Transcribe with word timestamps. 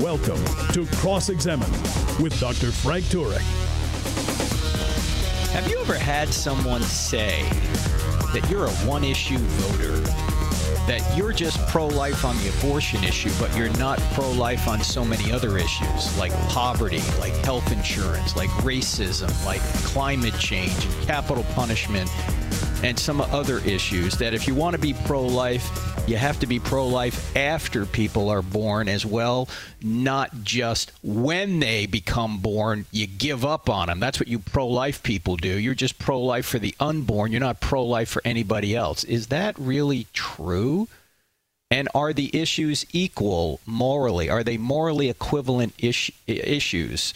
Welcome 0.00 0.44
to 0.74 0.84
Cross 0.96 1.30
Examine 1.30 1.70
with 2.20 2.38
Dr. 2.38 2.70
Frank 2.70 3.06
Turek. 3.06 3.40
Have 5.52 5.70
you 5.70 5.78
ever 5.78 5.94
had 5.94 6.28
someone 6.28 6.82
say 6.82 7.48
that 8.34 8.46
you're 8.50 8.66
a 8.66 8.70
one 8.86 9.04
issue 9.04 9.38
voter? 9.38 9.98
That 10.86 11.16
you're 11.16 11.32
just 11.32 11.66
pro 11.68 11.86
life 11.86 12.26
on 12.26 12.36
the 12.38 12.50
abortion 12.58 13.04
issue, 13.04 13.30
but 13.40 13.56
you're 13.56 13.72
not 13.78 13.98
pro 14.12 14.30
life 14.32 14.68
on 14.68 14.82
so 14.82 15.02
many 15.02 15.32
other 15.32 15.56
issues 15.56 16.18
like 16.18 16.32
poverty, 16.48 17.00
like 17.18 17.32
health 17.36 17.72
insurance, 17.72 18.36
like 18.36 18.50
racism, 18.60 19.32
like 19.46 19.62
climate 19.82 20.38
change 20.38 20.84
and 20.84 21.06
capital 21.06 21.44
punishment, 21.54 22.10
and 22.82 22.98
some 22.98 23.20
other 23.20 23.58
issues. 23.58 24.18
That 24.18 24.34
if 24.34 24.46
you 24.46 24.54
want 24.54 24.74
to 24.74 24.80
be 24.80 24.94
pro 25.04 25.22
life, 25.22 25.68
you 26.06 26.16
have 26.16 26.38
to 26.40 26.46
be 26.46 26.58
pro 26.58 26.86
life 26.86 27.36
after 27.36 27.84
people 27.84 28.28
are 28.30 28.42
born 28.42 28.88
as 28.88 29.04
well, 29.04 29.48
not 29.82 30.42
just 30.44 30.92
when 31.02 31.58
they 31.58 31.86
become 31.86 32.38
born, 32.38 32.86
you 32.92 33.06
give 33.06 33.44
up 33.44 33.68
on 33.68 33.88
them. 33.88 33.98
That's 33.98 34.20
what 34.20 34.28
you 34.28 34.38
pro 34.38 34.68
life 34.68 35.02
people 35.02 35.36
do. 35.36 35.58
You're 35.58 35.74
just 35.74 35.98
pro 35.98 36.20
life 36.20 36.46
for 36.46 36.58
the 36.58 36.74
unborn, 36.78 37.32
you're 37.32 37.40
not 37.40 37.60
pro 37.60 37.84
life 37.84 38.08
for 38.08 38.22
anybody 38.24 38.76
else. 38.76 39.04
Is 39.04 39.28
that 39.28 39.58
really 39.58 40.06
true? 40.12 40.88
And 41.70 41.88
are 41.94 42.12
the 42.12 42.30
issues 42.32 42.86
equal 42.92 43.60
morally? 43.66 44.30
Are 44.30 44.44
they 44.44 44.56
morally 44.56 45.10
equivalent 45.10 45.74
is- 45.78 46.12
issues? 46.28 47.12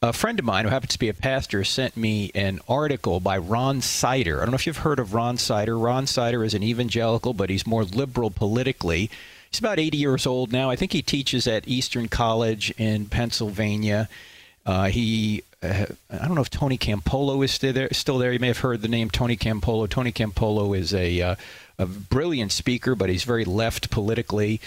A 0.00 0.12
friend 0.12 0.38
of 0.38 0.44
mine 0.44 0.64
who 0.64 0.70
happens 0.70 0.92
to 0.92 0.98
be 0.98 1.08
a 1.08 1.14
pastor 1.14 1.64
sent 1.64 1.96
me 1.96 2.30
an 2.34 2.60
article 2.68 3.18
by 3.18 3.36
Ron 3.36 3.80
Sider. 3.80 4.40
I 4.40 4.44
don't 4.44 4.52
know 4.52 4.56
if 4.56 4.66
you've 4.66 4.78
heard 4.78 5.00
of 5.00 5.12
Ron 5.12 5.38
Sider. 5.38 5.76
Ron 5.76 6.06
Sider 6.06 6.44
is 6.44 6.54
an 6.54 6.62
evangelical, 6.62 7.34
but 7.34 7.50
he's 7.50 7.66
more 7.66 7.82
liberal 7.82 8.30
politically. 8.30 9.10
He's 9.50 9.58
about 9.58 9.80
80 9.80 9.98
years 9.98 10.26
old 10.26 10.52
now. 10.52 10.70
I 10.70 10.76
think 10.76 10.92
he 10.92 11.02
teaches 11.02 11.48
at 11.48 11.66
Eastern 11.66 12.06
College 12.06 12.72
in 12.78 13.06
Pennsylvania. 13.06 14.08
Uh, 14.64 14.84
he, 14.84 15.42
uh, 15.64 15.86
I 16.10 16.26
don't 16.26 16.36
know 16.36 16.42
if 16.42 16.50
Tony 16.50 16.78
Campolo 16.78 17.44
is 17.44 17.50
still 17.50 17.72
there. 17.72 17.88
Still 17.92 18.18
there. 18.18 18.32
You 18.32 18.38
may 18.38 18.48
have 18.48 18.58
heard 18.58 18.82
the 18.82 18.88
name 18.88 19.10
Tony 19.10 19.36
Campolo. 19.36 19.88
Tony 19.88 20.12
Campolo 20.12 20.78
is 20.78 20.94
a, 20.94 21.20
uh, 21.20 21.34
a 21.76 21.86
brilliant 21.86 22.52
speaker, 22.52 22.94
but 22.94 23.08
he's 23.08 23.24
very 23.24 23.44
left 23.44 23.90
politically. 23.90 24.60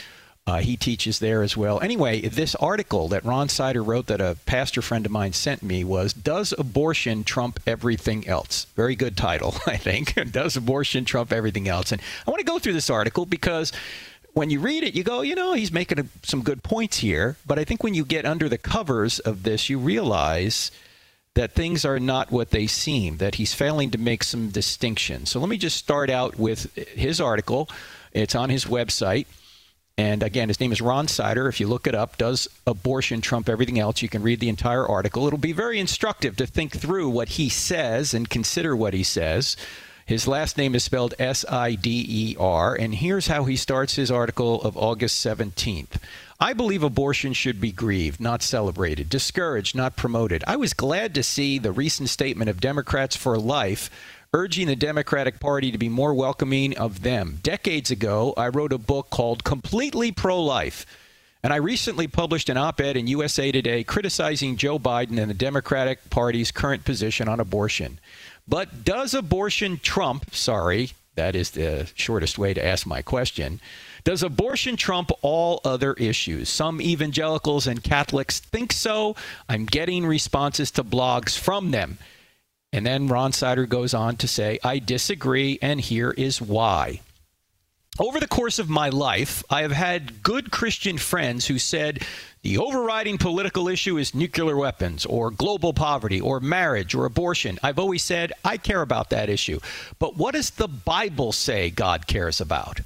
Uh, 0.47 0.57
he 0.57 0.75
teaches 0.75 1.19
there 1.19 1.43
as 1.43 1.55
well. 1.55 1.79
Anyway, 1.81 2.21
this 2.21 2.55
article 2.55 3.07
that 3.09 3.23
Ron 3.23 3.47
Sider 3.47 3.83
wrote 3.83 4.07
that 4.07 4.19
a 4.19 4.37
pastor 4.47 4.81
friend 4.81 5.05
of 5.05 5.11
mine 5.11 5.33
sent 5.33 5.61
me 5.61 5.83
was 5.83 6.13
Does 6.13 6.51
Abortion 6.57 7.23
Trump 7.23 7.59
Everything 7.67 8.27
Else? 8.27 8.65
Very 8.75 8.95
good 8.95 9.15
title, 9.15 9.53
I 9.67 9.77
think. 9.77 10.15
Does 10.31 10.57
Abortion 10.57 11.05
Trump 11.05 11.31
Everything 11.31 11.67
Else? 11.67 11.91
And 11.91 12.01
I 12.25 12.31
want 12.31 12.39
to 12.39 12.45
go 12.45 12.57
through 12.57 12.73
this 12.73 12.89
article 12.89 13.27
because 13.27 13.71
when 14.33 14.49
you 14.49 14.59
read 14.59 14.83
it, 14.83 14.95
you 14.95 15.03
go, 15.03 15.21
you 15.21 15.35
know, 15.35 15.53
he's 15.53 15.71
making 15.71 15.99
a, 15.99 16.05
some 16.23 16.41
good 16.41 16.63
points 16.63 16.97
here. 16.97 17.37
But 17.45 17.59
I 17.59 17.63
think 17.63 17.83
when 17.83 17.93
you 17.93 18.03
get 18.03 18.25
under 18.25 18.49
the 18.49 18.57
covers 18.57 19.19
of 19.19 19.43
this, 19.43 19.69
you 19.69 19.77
realize 19.77 20.71
that 21.35 21.53
things 21.53 21.85
are 21.85 21.99
not 21.99 22.31
what 22.31 22.49
they 22.49 22.67
seem, 22.67 23.17
that 23.17 23.35
he's 23.35 23.53
failing 23.53 23.91
to 23.91 23.97
make 23.97 24.23
some 24.23 24.49
distinctions. 24.49 25.29
So 25.29 25.39
let 25.39 25.49
me 25.49 25.57
just 25.57 25.77
start 25.77 26.09
out 26.09 26.37
with 26.37 26.73
his 26.75 27.21
article. 27.21 27.69
It's 28.11 28.35
on 28.35 28.49
his 28.49 28.65
website. 28.65 29.27
And 30.01 30.23
again, 30.23 30.47
his 30.47 30.59
name 30.59 30.71
is 30.71 30.81
Ron 30.81 31.07
Sider. 31.07 31.47
If 31.47 31.59
you 31.59 31.67
look 31.67 31.85
it 31.85 31.93
up, 31.93 32.17
does 32.17 32.47
abortion 32.65 33.21
trump 33.21 33.47
everything 33.47 33.77
else? 33.77 34.01
You 34.01 34.09
can 34.09 34.23
read 34.23 34.39
the 34.39 34.49
entire 34.49 34.83
article. 34.83 35.27
It'll 35.27 35.37
be 35.37 35.53
very 35.53 35.79
instructive 35.79 36.35
to 36.37 36.47
think 36.47 36.75
through 36.75 37.09
what 37.09 37.29
he 37.29 37.49
says 37.49 38.11
and 38.15 38.27
consider 38.27 38.75
what 38.75 38.95
he 38.95 39.03
says. 39.03 39.55
His 40.07 40.27
last 40.27 40.57
name 40.57 40.73
is 40.73 40.83
spelled 40.83 41.13
S 41.19 41.45
I 41.47 41.75
D 41.75 42.03
E 42.09 42.35
R. 42.39 42.73
And 42.73 42.95
here's 42.95 43.27
how 43.27 43.43
he 43.43 43.55
starts 43.55 43.93
his 43.93 44.09
article 44.09 44.59
of 44.63 44.75
August 44.75 45.23
17th. 45.23 46.01
I 46.39 46.53
believe 46.53 46.81
abortion 46.81 47.33
should 47.33 47.61
be 47.61 47.71
grieved, 47.71 48.19
not 48.19 48.41
celebrated, 48.41 49.07
discouraged, 49.07 49.75
not 49.75 49.95
promoted. 49.95 50.43
I 50.47 50.55
was 50.55 50.73
glad 50.73 51.13
to 51.13 51.21
see 51.21 51.59
the 51.59 51.71
recent 51.71 52.09
statement 52.09 52.49
of 52.49 52.59
Democrats 52.59 53.15
for 53.15 53.37
Life 53.37 53.91
urging 54.33 54.67
the 54.67 54.75
Democratic 54.77 55.41
Party 55.41 55.73
to 55.73 55.77
be 55.77 55.89
more 55.89 56.13
welcoming 56.13 56.77
of 56.77 57.01
them. 57.01 57.39
Decades 57.43 57.91
ago, 57.91 58.33
I 58.37 58.47
wrote 58.47 58.71
a 58.71 58.77
book 58.77 59.09
called 59.09 59.43
Completely 59.43 60.13
Pro 60.13 60.41
Life. 60.41 60.85
And 61.43 61.51
I 61.51 61.57
recently 61.57 62.07
published 62.07 62.47
an 62.47 62.55
op 62.55 62.79
ed 62.79 62.95
in 62.95 63.07
USA 63.07 63.51
Today 63.51 63.83
criticizing 63.83 64.55
Joe 64.55 64.79
Biden 64.79 65.19
and 65.19 65.29
the 65.29 65.33
Democratic 65.35 66.09
Party's 66.09 66.49
current 66.49 66.85
position 66.85 67.27
on 67.27 67.41
abortion. 67.41 67.99
But 68.47 68.85
does 68.85 69.13
abortion 69.13 69.79
trump, 69.83 70.33
sorry, 70.33 70.91
that 71.15 71.35
is 71.35 71.51
the 71.51 71.89
shortest 71.95 72.37
way 72.37 72.53
to 72.53 72.65
ask 72.65 72.87
my 72.87 73.01
question, 73.01 73.59
does 74.05 74.23
abortion 74.23 74.77
trump 74.77 75.11
all 75.21 75.59
other 75.65 75.91
issues? 75.95 76.47
Some 76.47 76.79
evangelicals 76.79 77.67
and 77.67 77.83
Catholics 77.83 78.39
think 78.39 78.71
so. 78.71 79.17
I'm 79.49 79.65
getting 79.65 80.05
responses 80.05 80.71
to 80.71 80.85
blogs 80.85 81.37
from 81.37 81.71
them. 81.71 81.97
And 82.73 82.85
then 82.85 83.07
Ron 83.07 83.33
Sider 83.33 83.65
goes 83.65 83.93
on 83.93 84.15
to 84.17 84.27
say, 84.27 84.59
I 84.63 84.79
disagree, 84.79 85.59
and 85.61 85.81
here 85.81 86.11
is 86.11 86.41
why. 86.41 87.01
Over 87.99 88.21
the 88.21 88.27
course 88.27 88.57
of 88.57 88.69
my 88.69 88.87
life, 88.87 89.43
I 89.49 89.63
have 89.63 89.73
had 89.73 90.23
good 90.23 90.51
Christian 90.51 90.97
friends 90.97 91.47
who 91.47 91.59
said 91.59 92.05
the 92.41 92.57
overriding 92.57 93.17
political 93.17 93.67
issue 93.67 93.97
is 93.97 94.15
nuclear 94.15 94.55
weapons 94.55 95.05
or 95.05 95.29
global 95.29 95.73
poverty 95.73 96.21
or 96.21 96.39
marriage 96.39 96.95
or 96.95 97.05
abortion. 97.05 97.59
I've 97.61 97.77
always 97.77 98.01
said 98.01 98.31
I 98.45 98.55
care 98.55 98.81
about 98.81 99.09
that 99.09 99.29
issue. 99.29 99.59
But 99.99 100.15
what 100.15 100.33
does 100.33 100.51
the 100.51 100.69
Bible 100.69 101.33
say 101.33 101.69
God 101.69 102.07
cares 102.07 102.39
about? 102.39 102.79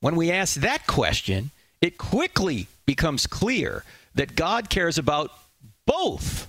When 0.00 0.14
we 0.14 0.30
ask 0.30 0.54
that 0.60 0.86
question, 0.86 1.50
it 1.80 1.98
quickly 1.98 2.68
becomes 2.86 3.26
clear 3.26 3.84
that 4.14 4.36
God 4.36 4.70
cares 4.70 4.96
about 4.98 5.32
both 5.84 6.46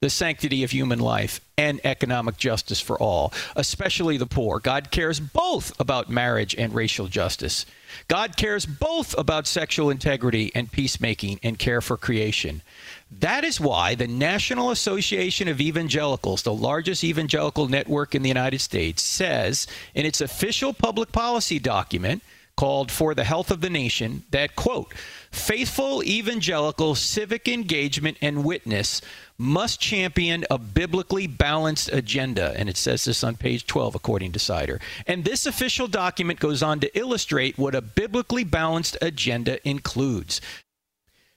the 0.00 0.08
sanctity 0.08 0.64
of 0.64 0.70
human 0.70 0.98
life 0.98 1.42
and 1.58 1.78
economic 1.84 2.38
justice 2.38 2.80
for 2.80 2.98
all, 2.98 3.34
especially 3.54 4.16
the 4.16 4.24
poor. 4.24 4.58
God 4.58 4.90
cares 4.90 5.20
both 5.20 5.78
about 5.78 6.08
marriage 6.08 6.54
and 6.54 6.74
racial 6.74 7.06
justice. 7.06 7.66
God 8.08 8.34
cares 8.34 8.64
both 8.64 9.16
about 9.18 9.46
sexual 9.46 9.90
integrity 9.90 10.52
and 10.54 10.72
peacemaking 10.72 11.38
and 11.42 11.58
care 11.58 11.82
for 11.82 11.98
creation. 11.98 12.62
That 13.10 13.44
is 13.44 13.60
why 13.60 13.94
the 13.94 14.06
National 14.06 14.70
Association 14.70 15.48
of 15.48 15.60
Evangelicals, 15.60 16.44
the 16.44 16.54
largest 16.54 17.04
evangelical 17.04 17.68
network 17.68 18.14
in 18.14 18.22
the 18.22 18.28
United 18.28 18.62
States, 18.62 19.02
says 19.02 19.66
in 19.94 20.06
its 20.06 20.22
official 20.22 20.72
public 20.72 21.12
policy 21.12 21.58
document 21.58 22.22
called 22.56 22.90
For 22.90 23.14
the 23.14 23.24
Health 23.24 23.50
of 23.50 23.60
the 23.60 23.70
Nation 23.70 24.24
that, 24.30 24.56
quote, 24.56 24.94
faithful 25.30 26.02
evangelical 26.02 26.94
civic 26.94 27.48
engagement 27.48 28.16
and 28.20 28.44
witness 28.44 29.00
must 29.38 29.80
champion 29.80 30.44
a 30.50 30.58
biblically 30.58 31.26
balanced 31.26 31.90
agenda. 31.92 32.52
And 32.56 32.68
it 32.68 32.76
says 32.76 33.04
this 33.04 33.24
on 33.24 33.36
page 33.36 33.66
12, 33.66 33.94
according 33.94 34.32
to 34.32 34.38
Sider. 34.38 34.80
And 35.06 35.24
this 35.24 35.46
official 35.46 35.86
document 35.86 36.40
goes 36.40 36.62
on 36.62 36.80
to 36.80 36.98
illustrate 36.98 37.58
what 37.58 37.74
a 37.74 37.80
biblically 37.80 38.44
balanced 38.44 38.98
agenda 39.00 39.66
includes. 39.66 40.40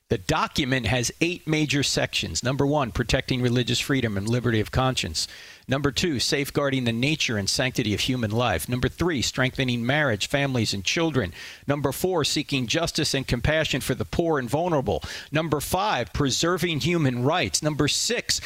The 0.10 0.18
document 0.18 0.86
has 0.88 1.12
eight 1.22 1.48
major 1.48 1.82
sections. 1.82 2.44
Number 2.44 2.68
one, 2.68 2.92
protecting 2.92 3.42
religious 3.42 3.80
freedom 3.80 4.18
and 4.18 4.28
liberty 4.28 4.60
of 4.60 4.70
conscience. 4.70 5.28
Number 5.68 5.92
two, 5.92 6.20
safeguarding 6.20 6.84
the 6.84 6.92
nature 6.92 7.38
and 7.38 7.50
sanctity 7.50 7.94
of 7.94 8.02
human 8.02 8.32
life. 8.32 8.68
Number 8.68 8.90
three, 8.90 9.22
strengthening 9.22 9.86
marriage, 9.86 10.28
families, 10.28 10.74
and 10.74 10.84
children. 10.84 11.34
Number 11.68 11.92
four, 11.92 12.26
seeking 12.26 12.68
justice 12.68 13.14
and 13.14 13.26
compassion 13.26 13.82
for 13.82 13.96
the 13.96 14.06
poor 14.06 14.40
and 14.40 14.50
vulnerable. 14.50 15.02
Number 15.32 15.60
five, 15.60 16.12
preserving 16.12 16.82
human 16.82 17.24
rights. 17.24 17.64
Number 17.64 17.88
six, 17.88 18.42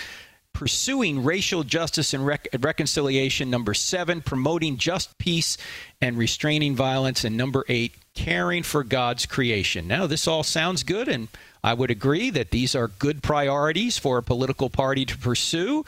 pursuing 0.54 1.24
racial 1.24 1.64
justice 1.64 2.14
and 2.14 2.26
rec- 2.26 2.48
reconciliation. 2.60 3.50
Number 3.50 3.74
seven, 3.74 4.22
promoting 4.22 4.78
just 4.78 5.18
peace 5.18 5.58
and 6.02 6.18
restraining 6.18 6.76
violence. 6.76 7.24
And 7.24 7.36
number 7.36 7.66
eight, 7.68 7.96
caring 8.14 8.64
for 8.64 8.84
God's 8.84 9.26
creation. 9.26 9.88
Now, 9.88 10.08
this 10.08 10.28
all 10.28 10.44
sounds 10.44 10.84
good, 10.84 11.08
and 11.08 11.28
I 11.64 11.74
would 11.74 11.92
agree 11.92 12.30
that 12.32 12.52
these 12.52 12.76
are 12.76 12.88
good 12.88 13.22
priorities 13.22 13.98
for 13.98 14.18
a 14.18 14.24
political 14.24 14.70
party 14.70 15.06
to 15.06 15.18
pursue. 15.18 15.86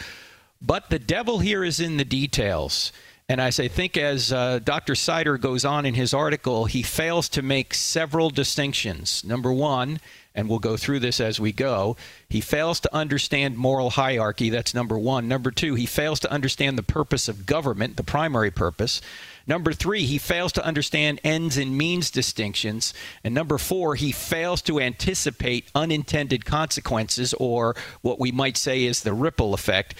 But 0.62 0.90
the 0.90 1.00
devil 1.00 1.40
here 1.40 1.64
is 1.64 1.80
in 1.80 1.98
the 1.98 2.06
details. 2.06 2.92
And 3.30 3.40
as 3.40 3.60
I 3.60 3.68
think, 3.68 3.96
as 3.96 4.34
uh, 4.34 4.58
Dr. 4.58 4.96
Sider 4.96 5.38
goes 5.38 5.64
on 5.64 5.86
in 5.86 5.94
his 5.94 6.16
article, 6.16 6.66
he 6.66 6.82
fails 6.82 7.30
to 7.30 7.44
make 7.44 7.76
several 7.76 8.32
distinctions. 8.32 9.24
Number 9.24 9.54
one, 9.54 10.00
and 10.34 10.50
we'll 10.50 10.60
go 10.60 10.78
through 10.78 11.00
this 11.00 11.20
as 11.20 11.40
we 11.40 11.52
go. 11.52 11.96
He 12.28 12.42
fails 12.42 12.80
to 12.80 12.96
understand 12.96 13.56
moral 13.56 13.92
hierarchy. 13.92 14.50
That's 14.50 14.74
number 14.74 14.98
one. 14.98 15.28
Number 15.28 15.52
two, 15.52 15.76
he 15.76 15.86
fails 15.86 16.20
to 16.22 16.32
understand 16.32 16.78
the 16.78 16.84
purpose 16.84 17.28
of 17.28 17.46
government, 17.46 17.98
the 17.98 18.04
primary 18.04 18.50
purpose. 18.50 19.00
Number 19.46 19.74
three, 19.74 20.06
he 20.06 20.18
fails 20.18 20.52
to 20.54 20.66
understand 20.66 21.22
ends 21.24 21.56
and 21.56 21.78
means 21.78 22.10
distinctions. 22.10 22.94
And 23.24 23.36
number 23.36 23.58
four, 23.58 23.96
he 23.96 24.12
fails 24.12 24.62
to 24.64 24.80
anticipate 24.80 25.70
unintended 25.76 26.46
consequences, 26.46 27.34
or 27.36 27.76
what 28.02 28.20
we 28.20 28.32
might 28.32 28.58
say 28.58 28.86
is 28.86 29.02
the 29.02 29.14
ripple 29.14 29.54
effect. 29.54 29.94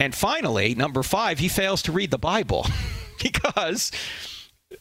And 0.00 0.14
finally, 0.14 0.74
number 0.74 1.02
five, 1.02 1.40
he 1.40 1.48
fails 1.48 1.82
to 1.82 1.92
read 1.92 2.10
the 2.10 2.18
Bible 2.18 2.66
because 3.22 3.90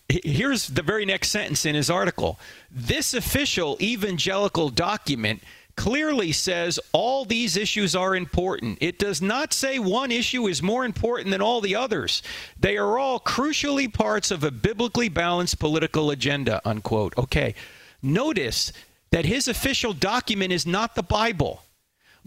here's 0.07 0.67
the 0.67 0.83
very 0.83 1.05
next 1.05 1.29
sentence 1.29 1.65
in 1.65 1.75
his 1.75 1.89
article. 1.89 2.39
This 2.69 3.13
official 3.13 3.77
evangelical 3.81 4.69
document 4.69 5.41
clearly 5.75 6.31
says 6.31 6.79
all 6.91 7.23
these 7.23 7.55
issues 7.55 7.95
are 7.95 8.15
important. 8.15 8.77
It 8.81 8.99
does 8.99 9.21
not 9.21 9.53
say 9.53 9.79
one 9.79 10.11
issue 10.11 10.47
is 10.47 10.61
more 10.61 10.85
important 10.85 11.31
than 11.31 11.41
all 11.41 11.61
the 11.61 11.75
others. 11.75 12.21
They 12.59 12.77
are 12.77 12.97
all 12.97 13.19
crucially 13.19 13.91
parts 13.91 14.29
of 14.31 14.43
a 14.43 14.51
biblically 14.51 15.09
balanced 15.09 15.59
political 15.59 16.11
agenda, 16.11 16.61
unquote. 16.65 17.17
Okay. 17.17 17.55
Notice 18.01 18.73
that 19.11 19.25
his 19.25 19.47
official 19.47 19.93
document 19.93 20.51
is 20.51 20.65
not 20.67 20.95
the 20.95 21.03
Bible 21.03 21.63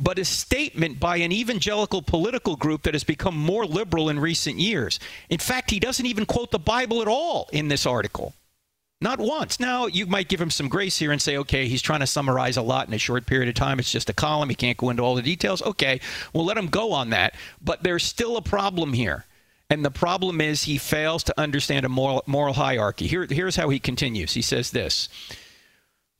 but 0.00 0.18
a 0.18 0.24
statement 0.24 0.98
by 0.98 1.18
an 1.18 1.30
evangelical 1.30 2.00
political 2.00 2.56
group 2.56 2.82
that 2.82 2.94
has 2.94 3.04
become 3.04 3.36
more 3.36 3.66
liberal 3.66 4.08
in 4.08 4.18
recent 4.18 4.58
years. 4.58 4.98
In 5.28 5.38
fact, 5.38 5.70
he 5.70 5.78
doesn't 5.78 6.06
even 6.06 6.24
quote 6.24 6.50
the 6.50 6.58
Bible 6.58 7.02
at 7.02 7.08
all 7.08 7.48
in 7.52 7.68
this 7.68 7.84
article. 7.84 8.34
Not 9.02 9.18
once. 9.18 9.60
Now, 9.60 9.86
you 9.86 10.06
might 10.06 10.28
give 10.28 10.40
him 10.40 10.50
some 10.50 10.68
grace 10.68 10.98
here 10.98 11.12
and 11.12 11.20
say, 11.20 11.36
okay, 11.38 11.68
he's 11.68 11.80
trying 11.80 12.00
to 12.00 12.06
summarize 12.06 12.56
a 12.56 12.62
lot 12.62 12.88
in 12.88 12.94
a 12.94 12.98
short 12.98 13.26
period 13.26 13.48
of 13.48 13.54
time. 13.54 13.78
It's 13.78 13.92
just 13.92 14.10
a 14.10 14.14
column. 14.14 14.48
He 14.48 14.54
can't 14.54 14.76
go 14.76 14.90
into 14.90 15.02
all 15.02 15.14
the 15.14 15.22
details. 15.22 15.62
Okay, 15.62 16.00
we'll 16.32 16.44
let 16.44 16.58
him 16.58 16.66
go 16.66 16.92
on 16.92 17.10
that. 17.10 17.34
But 17.62 17.82
there's 17.82 18.04
still 18.04 18.36
a 18.36 18.42
problem 18.42 18.92
here. 18.92 19.24
And 19.70 19.84
the 19.84 19.90
problem 19.90 20.40
is 20.40 20.64
he 20.64 20.78
fails 20.78 21.22
to 21.24 21.40
understand 21.40 21.86
a 21.86 21.88
moral, 21.88 22.24
moral 22.26 22.54
hierarchy. 22.54 23.06
Here, 23.06 23.26
here's 23.30 23.56
how 23.56 23.68
he 23.68 23.78
continues. 23.78 24.34
He 24.34 24.42
says 24.42 24.70
this 24.70 25.08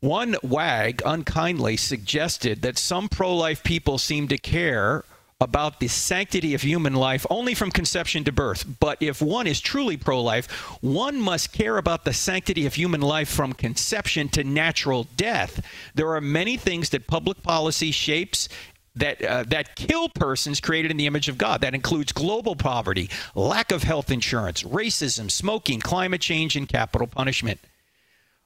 one 0.00 0.36
wag 0.42 1.02
unkindly 1.04 1.76
suggested 1.76 2.62
that 2.62 2.78
some 2.78 3.08
pro 3.08 3.34
life 3.36 3.62
people 3.62 3.98
seem 3.98 4.28
to 4.28 4.38
care 4.38 5.04
about 5.40 5.80
the 5.80 5.88
sanctity 5.88 6.54
of 6.54 6.62
human 6.62 6.92
life 6.92 7.26
only 7.30 7.54
from 7.54 7.70
conception 7.70 8.24
to 8.24 8.32
birth. 8.32 8.64
But 8.78 8.98
if 9.02 9.22
one 9.22 9.46
is 9.46 9.60
truly 9.60 9.96
pro 9.96 10.22
life, 10.22 10.50
one 10.82 11.18
must 11.18 11.52
care 11.52 11.78
about 11.78 12.04
the 12.04 12.12
sanctity 12.12 12.66
of 12.66 12.74
human 12.74 13.00
life 13.00 13.28
from 13.28 13.54
conception 13.54 14.28
to 14.30 14.44
natural 14.44 15.06
death. 15.16 15.64
There 15.94 16.14
are 16.14 16.20
many 16.20 16.56
things 16.56 16.90
that 16.90 17.06
public 17.06 17.42
policy 17.42 17.90
shapes 17.90 18.48
that 18.96 19.22
uh, 19.24 19.44
that 19.44 19.76
kill 19.76 20.08
persons 20.08 20.60
created 20.60 20.90
in 20.90 20.96
the 20.96 21.06
image 21.06 21.28
of 21.28 21.38
God. 21.38 21.60
That 21.60 21.74
includes 21.74 22.12
global 22.12 22.56
poverty, 22.56 23.08
lack 23.34 23.70
of 23.70 23.84
health 23.84 24.10
insurance, 24.10 24.62
racism, 24.62 25.30
smoking, 25.30 25.80
climate 25.80 26.20
change, 26.20 26.56
and 26.56 26.68
capital 26.68 27.06
punishment. 27.06 27.60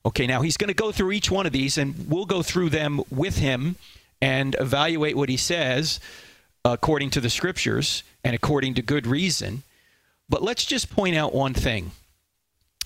Okay, 0.07 0.27
now 0.27 0.43
he's 0.43 0.57
going 0.57 0.69
to 0.69 0.75
go 0.75 0.93
through 0.93 1.13
each 1.13 1.31
one 1.31 1.47
of 1.47 1.53
these, 1.53 1.79
and 1.79 2.11
we'll 2.11 2.27
go 2.27 2.43
through 2.43 2.71
them 2.71 3.01
with 3.11 3.39
him 3.39 3.77
and 4.21 4.55
evaluate 4.59 5.17
what 5.17 5.29
he 5.29 5.37
says 5.37 6.01
according 6.65 7.11
to 7.11 7.21
the 7.21 7.31
scriptures 7.31 8.03
and 8.23 8.35
according 8.35 8.75
to 8.75 8.83
good 8.83 9.07
reason. 9.07 9.63
But 10.29 10.43
let's 10.43 10.65
just 10.65 10.91
point 10.91 11.17
out 11.17 11.35
one 11.35 11.55
thing 11.55 11.91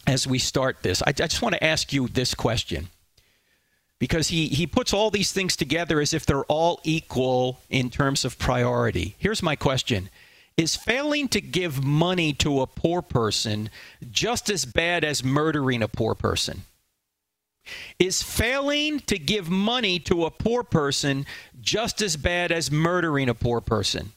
as 0.07 0.27
we 0.27 0.39
start 0.39 0.83
this. 0.83 1.03
I, 1.03 1.11
I 1.11 1.13
just 1.13 1.43
want 1.43 1.55
to 1.55 1.65
ask 1.65 1.93
you 1.93 2.09
this 2.09 2.35
question 2.35 2.89
because 3.99 4.29
he, 4.29 4.49
he 4.49 4.67
puts 4.67 4.93
all 4.93 5.11
these 5.11 5.33
things 5.33 5.57
together 5.57 6.01
as 6.01 6.15
if 6.15 6.25
they're 6.27 6.45
all 6.45 6.81
equal 6.85 7.61
in 7.69 7.91
terms 7.91 8.25
of 8.25 8.39
priority. 8.39 9.15
Here's 9.19 9.43
my 9.43 9.55
question 9.55 10.09
Is 10.57 10.77
failing 10.77 11.29
to 11.29 11.41
give 11.41 11.85
money 11.85 12.33
to 12.35 12.61
a 12.61 12.67
poor 12.67 13.03
person 13.03 13.71
just 14.11 14.51
as 14.51 14.65
bad 14.65 15.05
as 15.05 15.23
murdering 15.23 15.83
a 15.83 15.89
poor 15.89 16.15
person? 16.15 16.63
Is 17.99 18.23
failing 18.23 19.01
to 19.01 19.19
give 19.19 19.51
money 19.51 19.99
to 20.01 20.25
a 20.25 20.31
poor 20.31 20.63
person 20.63 21.27
just 21.61 22.03
as 22.03 22.17
bad 22.17 22.53
as 22.53 22.71
murdering 22.71 23.29
a 23.29 23.35
poor 23.35 23.61
person? 23.61 24.13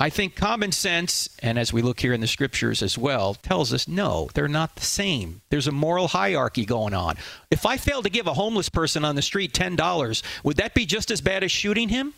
I 0.00 0.10
think 0.10 0.36
common 0.36 0.70
sense, 0.70 1.28
and 1.42 1.58
as 1.58 1.72
we 1.72 1.82
look 1.82 1.98
here 1.98 2.12
in 2.12 2.20
the 2.20 2.28
scriptures 2.28 2.82
as 2.82 2.96
well, 2.96 3.34
tells 3.34 3.72
us 3.72 3.88
no, 3.88 4.28
they're 4.34 4.46
not 4.46 4.76
the 4.76 4.84
same. 4.84 5.40
There's 5.50 5.66
a 5.66 5.72
moral 5.72 6.06
hierarchy 6.06 6.64
going 6.64 6.94
on. 6.94 7.16
If 7.50 7.66
I 7.66 7.78
fail 7.78 8.02
to 8.02 8.10
give 8.10 8.28
a 8.28 8.34
homeless 8.34 8.68
person 8.68 9.04
on 9.04 9.16
the 9.16 9.22
street 9.22 9.52
$10, 9.52 10.22
would 10.44 10.56
that 10.58 10.74
be 10.74 10.86
just 10.86 11.10
as 11.10 11.20
bad 11.20 11.42
as 11.42 11.50
shooting 11.50 11.88
him? 11.88 12.14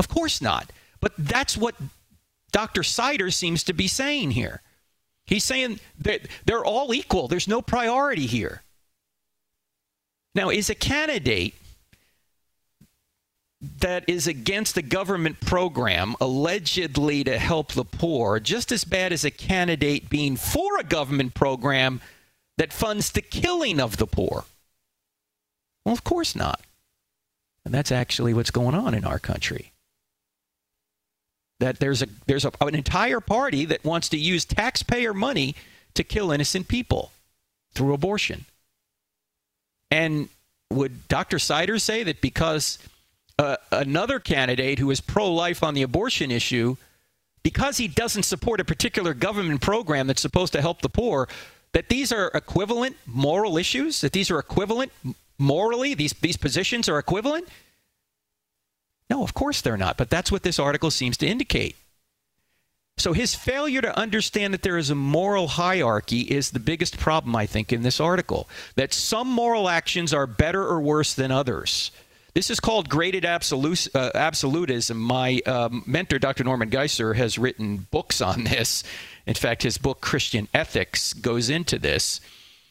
Of 0.00 0.08
course 0.08 0.42
not. 0.42 0.72
But 1.00 1.12
that's 1.16 1.56
what 1.56 1.76
Dr. 2.50 2.82
Siders 2.82 3.36
seems 3.36 3.62
to 3.64 3.72
be 3.72 3.86
saying 3.86 4.32
here. 4.32 4.60
He's 5.26 5.44
saying 5.44 5.80
that 6.00 6.22
they're 6.44 6.64
all 6.64 6.92
equal. 6.92 7.28
There's 7.28 7.48
no 7.48 7.62
priority 7.62 8.26
here. 8.26 8.62
Now, 10.34 10.50
is 10.50 10.70
a 10.70 10.74
candidate 10.74 11.54
that 13.80 14.04
is 14.08 14.26
against 14.26 14.76
a 14.76 14.82
government 14.82 15.40
program 15.40 16.16
allegedly 16.20 17.24
to 17.24 17.38
help 17.38 17.72
the 17.72 17.84
poor 17.84 18.40
just 18.40 18.72
as 18.72 18.84
bad 18.84 19.12
as 19.12 19.24
a 19.24 19.30
candidate 19.30 20.08
being 20.08 20.36
for 20.36 20.78
a 20.78 20.84
government 20.84 21.34
program 21.34 22.00
that 22.56 22.72
funds 22.72 23.10
the 23.10 23.20
killing 23.20 23.80
of 23.80 23.98
the 23.98 24.06
poor? 24.06 24.44
Well, 25.84 25.92
of 25.92 26.04
course 26.04 26.34
not. 26.34 26.60
And 27.64 27.74
that's 27.74 27.92
actually 27.92 28.32
what's 28.32 28.50
going 28.50 28.74
on 28.74 28.94
in 28.94 29.04
our 29.04 29.18
country 29.18 29.72
that 31.60 31.78
there's 31.78 32.02
a 32.02 32.06
there's 32.26 32.44
a, 32.44 32.52
an 32.60 32.74
entire 32.74 33.20
party 33.20 33.64
that 33.66 33.84
wants 33.84 34.08
to 34.08 34.18
use 34.18 34.44
taxpayer 34.44 35.14
money 35.14 35.54
to 35.94 36.02
kill 36.02 36.32
innocent 36.32 36.66
people 36.66 37.12
through 37.74 37.94
abortion. 37.94 38.46
And 39.90 40.28
would 40.70 41.08
Dr. 41.08 41.38
Siders 41.38 41.82
say 41.82 42.02
that 42.04 42.20
because 42.20 42.78
uh, 43.38 43.56
another 43.72 44.18
candidate 44.18 44.78
who 44.78 44.90
is 44.90 45.00
pro-life 45.00 45.62
on 45.62 45.74
the 45.74 45.82
abortion 45.82 46.30
issue, 46.30 46.76
because 47.42 47.76
he 47.76 47.88
doesn't 47.88 48.24
support 48.24 48.60
a 48.60 48.64
particular 48.64 49.14
government 49.14 49.60
program 49.60 50.06
that's 50.06 50.22
supposed 50.22 50.52
to 50.52 50.60
help 50.60 50.82
the 50.82 50.88
poor, 50.88 51.28
that 51.72 51.88
these 51.88 52.12
are 52.12 52.30
equivalent 52.34 52.96
moral 53.06 53.56
issues? 53.56 54.00
That 54.00 54.12
these 54.12 54.30
are 54.30 54.38
equivalent 54.38 54.92
morally? 55.38 55.94
These 55.94 56.14
these 56.14 56.36
positions 56.36 56.88
are 56.88 56.98
equivalent? 56.98 57.48
No, 59.10 59.24
of 59.24 59.34
course 59.34 59.60
they're 59.60 59.76
not. 59.76 59.96
But 59.96 60.08
that's 60.08 60.30
what 60.30 60.44
this 60.44 60.58
article 60.58 60.90
seems 60.90 61.16
to 61.18 61.26
indicate. 61.26 61.76
So 62.96 63.12
his 63.12 63.34
failure 63.34 63.80
to 63.80 63.98
understand 63.98 64.54
that 64.54 64.62
there 64.62 64.76
is 64.76 64.90
a 64.90 64.94
moral 64.94 65.48
hierarchy 65.48 66.20
is 66.20 66.50
the 66.50 66.60
biggest 66.60 66.98
problem, 66.98 67.34
I 67.34 67.46
think, 67.46 67.72
in 67.72 67.82
this 67.82 67.98
article. 67.98 68.48
That 68.76 68.92
some 68.92 69.26
moral 69.26 69.68
actions 69.68 70.12
are 70.12 70.26
better 70.26 70.62
or 70.62 70.80
worse 70.80 71.14
than 71.14 71.32
others. 71.32 71.90
This 72.34 72.50
is 72.50 72.60
called 72.60 72.88
graded 72.88 73.24
uh, 73.24 73.38
absolutism. 74.14 75.00
My 75.00 75.40
um, 75.46 75.82
mentor, 75.86 76.18
Dr. 76.18 76.44
Norman 76.44 76.70
Geisler, 76.70 77.16
has 77.16 77.38
written 77.38 77.88
books 77.90 78.20
on 78.20 78.44
this. 78.44 78.84
In 79.26 79.34
fact, 79.34 79.62
his 79.62 79.78
book, 79.78 80.00
Christian 80.00 80.46
Ethics, 80.54 81.12
goes 81.12 81.50
into 81.50 81.78
this. 81.78 82.20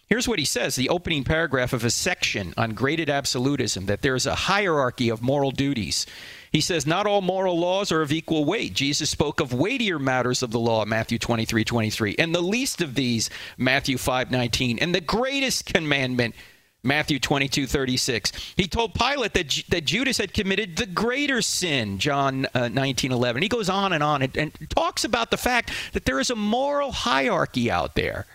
Here's 0.07 0.27
what 0.27 0.39
he 0.39 0.45
says 0.45 0.75
the 0.75 0.89
opening 0.89 1.23
paragraph 1.23 1.73
of 1.73 1.83
a 1.83 1.89
section 1.89 2.53
on 2.57 2.71
graded 2.71 3.09
absolutism 3.09 3.85
that 3.85 4.01
there 4.01 4.15
is 4.15 4.25
a 4.25 4.35
hierarchy 4.35 5.09
of 5.09 5.21
moral 5.21 5.51
duties. 5.51 6.05
He 6.51 6.61
says, 6.61 6.87
Not 6.87 7.05
all 7.05 7.21
moral 7.21 7.59
laws 7.59 7.91
are 7.91 8.01
of 8.01 8.11
equal 8.11 8.45
weight. 8.45 8.73
Jesus 8.73 9.09
spoke 9.09 9.39
of 9.39 9.53
weightier 9.53 9.99
matters 9.99 10.41
of 10.41 10.51
the 10.51 10.59
law, 10.59 10.85
Matthew 10.85 11.19
23 11.19 11.63
23, 11.63 12.15
and 12.17 12.33
the 12.33 12.41
least 12.41 12.81
of 12.81 12.95
these, 12.95 13.29
Matthew 13.57 13.97
5 13.97 14.31
19, 14.31 14.79
and 14.79 14.93
the 14.93 15.01
greatest 15.01 15.65
commandment, 15.65 16.35
Matthew 16.81 17.19
22, 17.19 17.67
36. 17.67 18.31
He 18.55 18.67
told 18.67 18.93
Pilate 18.93 19.33
that, 19.33 19.63
that 19.69 19.85
Judas 19.85 20.17
had 20.17 20.33
committed 20.33 20.77
the 20.77 20.85
greater 20.85 21.41
sin, 21.41 21.99
John 21.99 22.47
uh, 22.53 22.69
19, 22.69 23.11
11. 23.11 23.41
He 23.41 23.49
goes 23.49 23.69
on 23.69 23.93
and 23.93 24.03
on 24.03 24.21
and, 24.21 24.35
and 24.35 24.69
talks 24.69 25.03
about 25.03 25.29
the 25.29 25.37
fact 25.37 25.71
that 25.93 26.05
there 26.05 26.19
is 26.19 26.29
a 26.29 26.35
moral 26.35 26.91
hierarchy 26.91 27.69
out 27.69 27.95
there. 27.95 28.25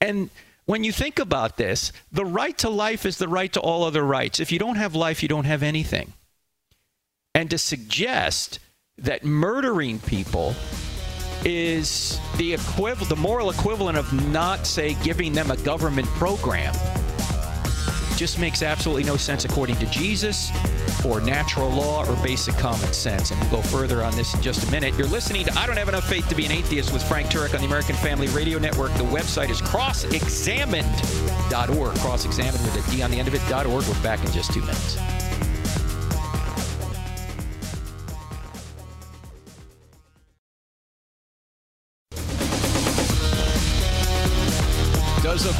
And 0.00 0.30
when 0.64 0.82
you 0.82 0.90
think 0.90 1.20
about 1.20 1.56
this, 1.56 1.92
the 2.10 2.24
right 2.24 2.56
to 2.58 2.68
life 2.68 3.06
is 3.06 3.18
the 3.18 3.28
right 3.28 3.52
to 3.52 3.60
all 3.60 3.84
other 3.84 4.02
rights. 4.02 4.40
If 4.40 4.50
you 4.50 4.58
don't 4.58 4.76
have 4.76 4.96
life, 4.96 5.22
you 5.22 5.28
don't 5.28 5.44
have 5.44 5.62
anything. 5.62 6.12
And 7.36 7.50
to 7.50 7.58
suggest 7.58 8.60
that 8.96 9.22
murdering 9.22 9.98
people 9.98 10.54
is 11.44 12.18
the 12.38 12.54
equivalent, 12.54 13.10
the 13.10 13.16
moral 13.16 13.50
equivalent 13.50 13.98
of 13.98 14.10
not, 14.32 14.66
say, 14.66 14.94
giving 15.04 15.34
them 15.34 15.50
a 15.50 15.56
government 15.58 16.08
program 16.08 16.74
just 18.16 18.38
makes 18.38 18.62
absolutely 18.62 19.04
no 19.04 19.18
sense 19.18 19.44
according 19.44 19.76
to 19.76 19.86
Jesus 19.90 20.50
or 21.04 21.20
natural 21.20 21.68
law 21.68 22.06
or 22.06 22.16
basic 22.24 22.54
common 22.56 22.90
sense. 22.94 23.30
And 23.30 23.40
we'll 23.42 23.60
go 23.60 23.68
further 23.68 24.02
on 24.02 24.16
this 24.16 24.32
in 24.32 24.40
just 24.40 24.66
a 24.66 24.70
minute. 24.70 24.94
You're 24.94 25.06
listening 25.06 25.44
to 25.44 25.58
I 25.58 25.66
Don't 25.66 25.76
Have 25.76 25.90
Enough 25.90 26.08
Faith 26.08 26.26
to 26.30 26.34
Be 26.34 26.46
an 26.46 26.52
Atheist 26.52 26.90
with 26.90 27.02
Frank 27.02 27.28
Turek 27.28 27.52
on 27.52 27.60
the 27.60 27.66
American 27.66 27.96
Family 27.96 28.28
Radio 28.28 28.58
Network. 28.58 28.94
The 28.94 29.04
website 29.04 29.50
is 29.50 29.60
cross 29.60 30.04
examined 30.04 30.86
crossexamined.org. 31.50 31.96
Cross-examined 31.98 32.64
with 32.64 32.88
a 32.88 32.90
D 32.90 33.02
on 33.02 33.10
the 33.10 33.18
end 33.18 33.28
of 33.28 33.34
it.org. 33.34 33.84
We're 33.86 34.02
back 34.02 34.24
in 34.24 34.32
just 34.32 34.54
two 34.54 34.62
minutes. 34.62 34.96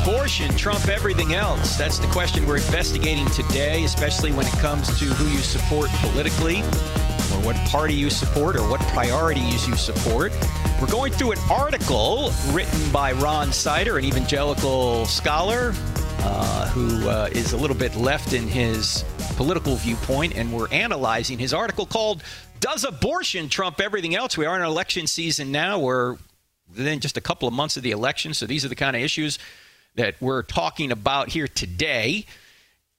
Abortion 0.07 0.57
trump 0.57 0.87
everything 0.87 1.35
else? 1.35 1.77
That's 1.77 1.99
the 1.99 2.07
question 2.07 2.47
we're 2.47 2.59
investigating 2.59 3.27
today, 3.31 3.83
especially 3.83 4.31
when 4.31 4.47
it 4.47 4.53
comes 4.59 4.87
to 5.01 5.05
who 5.05 5.29
you 5.29 5.39
support 5.39 5.91
politically, 5.95 6.61
or 6.61 7.45
what 7.45 7.57
party 7.67 7.95
you 7.95 8.09
support, 8.09 8.55
or 8.55 8.71
what 8.71 8.81
priorities 8.83 9.67
you 9.67 9.75
support. 9.75 10.33
We're 10.81 10.87
going 10.87 11.13
through 11.13 11.33
an 11.33 11.39
article 11.51 12.31
written 12.53 12.93
by 12.93 13.13
Ron 13.13 13.53
Sider, 13.53 13.99
an 13.99 14.05
evangelical 14.05 15.07
scholar 15.07 15.75
uh, 16.21 16.69
who 16.69 17.09
uh, 17.09 17.29
is 17.33 17.53
a 17.53 17.57
little 17.57 17.77
bit 17.77 17.97
left 17.97 18.33
in 18.33 18.47
his 18.47 19.05
political 19.35 19.75
viewpoint, 19.75 20.37
and 20.37 20.53
we're 20.53 20.71
analyzing 20.71 21.37
his 21.37 21.53
article 21.53 21.85
called 21.85 22.23
Does 22.61 22.85
Abortion 22.85 23.49
Trump 23.49 23.81
Everything 23.81 24.15
Else? 24.15 24.39
We 24.39 24.47
are 24.47 24.55
in 24.55 24.63
election 24.63 25.09
season 25.09 25.51
now. 25.51 25.81
We're 25.81 26.17
within 26.69 27.01
just 27.01 27.17
a 27.17 27.21
couple 27.21 27.49
of 27.49 27.55
months 27.55 27.77
of 27.77 27.83
the 27.83 27.91
election, 27.91 28.35
so 28.35 28.47
these 28.47 28.65
are 28.65 28.69
the 28.69 28.77
kind 28.77 28.95
of 28.95 29.03
issues 29.03 29.41
that 29.97 30.15
we're 30.21 30.43
talking 30.43 30.93
about 30.93 31.29
here 31.29 31.49
today. 31.49 32.27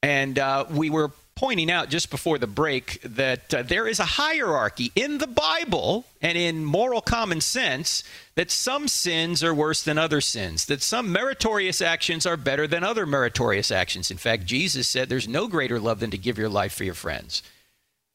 And 0.04 0.38
uh, 0.38 0.66
we 0.70 0.89
were 0.89 1.12
pointing 1.36 1.70
out 1.70 1.89
just 1.89 2.10
before 2.10 2.39
the 2.39 2.48
break 2.48 3.00
that 3.04 3.54
uh, 3.54 3.62
there 3.62 3.88
is 3.88 4.00
a 4.00 4.06
hierarchy 4.06 4.92
in 4.96 5.20
the 5.20 5.27
Bible 5.27 6.04
and 6.20 6.36
in 6.36 6.66
moral 6.66 7.00
common 7.00 7.39
sense 7.39 8.04
that 8.34 8.50
some 8.50 8.88
sins 8.88 9.44
are 9.44 9.54
worse 9.54 9.84
than 9.84 10.00
other 10.00 10.20
sins, 10.20 10.66
that 10.66 10.82
some 10.82 11.12
meritorious 11.12 11.80
actions 11.80 12.25
are 12.25 12.38
better 12.38 12.66
than 12.66 12.84
other 12.84 13.06
meritorious 13.06 13.70
actions. 13.70 14.10
In 14.10 14.18
fact, 14.18 14.46
Jesus 14.46 14.88
said 14.88 15.10
there's 15.10 15.27
no 15.27 15.48
greater 15.48 15.80
love 15.80 16.00
than 16.00 16.10
to 16.12 16.18
give 16.18 16.39
your 16.39 16.50
life 16.50 16.74
for 16.74 16.84
your 16.84 16.96
friends. 16.96 17.44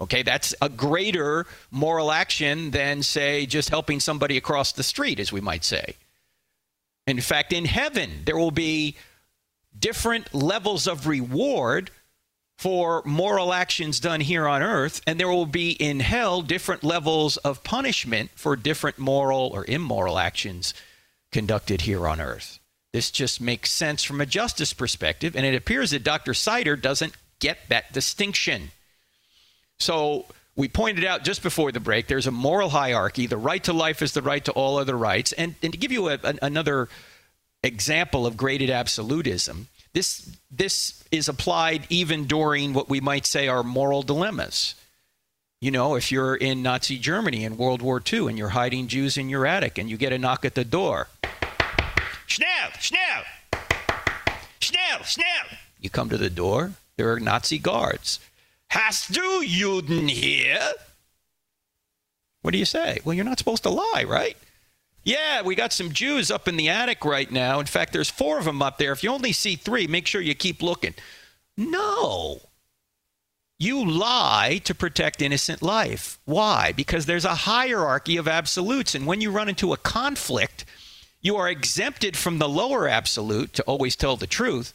Okay, 0.01 0.23
that's 0.25 0.53
a 0.61 0.69
greater 0.69 1.47
moral 1.71 2.11
action 2.11 2.73
than, 2.73 3.05
say, 3.05 3.47
just 3.47 3.69
helping 3.69 4.01
somebody 4.01 4.37
across 4.37 4.73
the 4.73 4.83
street, 4.83 5.21
as 5.21 5.33
we 5.33 5.41
might 5.41 5.63
say. 5.63 5.95
In 7.07 7.21
fact, 7.21 7.53
in 7.53 7.65
heaven, 7.65 8.23
there 8.25 8.37
will 8.37 8.51
be 8.51 8.97
different 9.79 10.35
levels 10.35 10.87
of 10.87 11.07
reward 11.07 11.91
for 12.59 13.03
moral 13.05 13.53
actions 13.53 13.99
done 13.99 14.21
here 14.21 14.47
on 14.47 14.63
earth, 14.63 15.01
and 15.07 15.19
there 15.19 15.29
will 15.29 15.47
be 15.47 15.73
in 15.73 15.99
hell 16.01 16.43
different 16.43 16.85
levels 16.85 17.37
of 17.39 17.65
punishment 17.65 18.31
for 18.37 18.55
different 18.55 18.99
moral 18.99 19.51
or 19.53 19.65
immoral 19.67 20.19
actions 20.19 20.75
conducted 21.33 21.81
here 21.81 22.07
on 22.07 22.21
earth. 22.21 22.61
This 22.93 23.11
just 23.11 23.41
makes 23.41 23.73
sense 23.73 24.05
from 24.05 24.21
a 24.21 24.27
justice 24.27 24.73
perspective, 24.73 25.35
and 25.35 25.45
it 25.45 25.57
appears 25.57 25.91
that 25.91 26.05
Dr. 26.05 26.35
Sider 26.35 26.77
doesn't 26.77 27.15
get 27.41 27.59
that 27.69 27.93
distinction. 27.93 28.71
So 29.79 30.27
we 30.55 30.69
pointed 30.69 31.05
out 31.05 31.25
just 31.25 31.43
before 31.43 31.73
the 31.73 31.81
break 31.81 32.07
there's 32.07 32.27
a 32.27 32.31
moral 32.31 32.69
hierarchy. 32.69 33.27
The 33.27 33.37
right 33.37 33.63
to 33.65 33.73
life 33.73 34.03
is 34.03 34.13
the 34.13 34.23
right 34.23 34.45
to 34.45 34.53
all 34.53 34.77
other 34.77 34.97
rights. 34.97 35.33
And, 35.33 35.55
and 35.63 35.73
to 35.73 35.79
give 35.79 35.93
you 35.93 36.09
a, 36.09 36.19
another 36.43 36.89
example 37.63 38.27
of 38.27 38.37
graded 38.37 38.71
absolutism, 38.71 39.69
this, 39.93 40.37
this 40.51 41.05
is 41.11 41.29
applied 41.29 41.87
even 41.89 42.25
during 42.25 42.73
what 42.75 42.89
we 42.89 43.01
might 43.01 43.27
say 43.27 43.49
are 43.49 43.63
moral 43.63 44.03
dilemmas. 44.03 44.75
You 45.61 45.71
know, 45.71 45.95
if 45.95 46.11
you're 46.11 46.35
in 46.35 46.63
Nazi 46.63 46.99
Germany 46.99 47.45
in 47.45 47.57
World 47.57 47.83
War 47.83 48.03
II 48.13 48.27
and 48.27 48.37
you're 48.37 48.49
hiding 48.49 48.89
Jews 48.89 49.17
in 49.17 49.29
your 49.29 49.47
attic 49.47 49.79
and 49.79 49.89
you 49.89 49.97
get 49.97 50.13
a 50.13 50.19
knock 50.19 50.45
at 50.45 50.55
the 50.55 50.65
door, 50.65 51.09
Schnell, 52.27 52.71
Schnell, 52.81 53.23
Schnell, 54.61 55.03
Schnell. 55.05 55.59
You 55.81 55.89
come 55.89 56.09
to 56.09 56.19
the 56.19 56.31
door, 56.31 56.73
there 56.97 57.13
are 57.13 57.21
Nazi 57.21 57.59
guards. 57.59 58.19
Hast 58.73 59.13
du 59.13 59.45
Juden 59.45 60.09
here? 60.09 60.73
What 62.41 62.53
do 62.53 62.59
you 62.59 62.65
say? 62.65 63.01
Well, 63.05 63.13
you're 63.13 63.23
not 63.23 63.39
supposed 63.39 63.65
to 63.65 63.69
lie, 63.69 64.07
right? 64.09 64.35
Yeah, 65.05 65.43
we 65.43 65.55
got 65.55 65.75
some 65.75 65.93
Jews 65.93 66.31
up 66.31 66.49
in 66.49 66.57
the 66.57 66.71
attic 66.71 67.05
right 67.05 67.31
now. 67.31 67.61
In 67.61 67.67
fact, 67.67 67.93
there's 67.93 68.09
four 68.09 68.39
of 68.39 68.47
them 68.47 68.63
up 68.63 68.79
there. 68.79 68.93
If 68.93 69.05
you 69.05 69.11
only 69.11 69.33
see 69.33 69.57
three, 69.57 69.87
make 69.87 70.07
sure 70.07 70.23
you 70.23 70.35
keep 70.35 70.63
looking. 70.63 70.95
No. 71.55 72.41
You 73.59 73.85
lie 73.85 74.63
to 74.65 74.75
protect 74.75 75.21
innocent 75.21 75.61
life. 75.61 76.19
Why? 76.25 76.73
Because 76.73 77.05
there's 77.05 77.27
a 77.27 77.35
hierarchy 77.35 78.17
of 78.17 78.27
absolutes. 78.27 78.95
And 78.95 79.07
when 79.07 79.21
you 79.21 79.33
run 79.33 79.51
into 79.51 79.75
a 79.75 79.77
conflict, 79.77 80.65
you 81.21 81.37
are 81.37 81.51
exempted 81.51 82.17
from 82.17 82.39
the 82.39 82.49
lower 82.49 82.89
absolute 82.89 83.53
to 83.53 83.63
always 83.65 83.97
tell 83.97 84.17
the 84.17 84.27
truth 84.27 84.73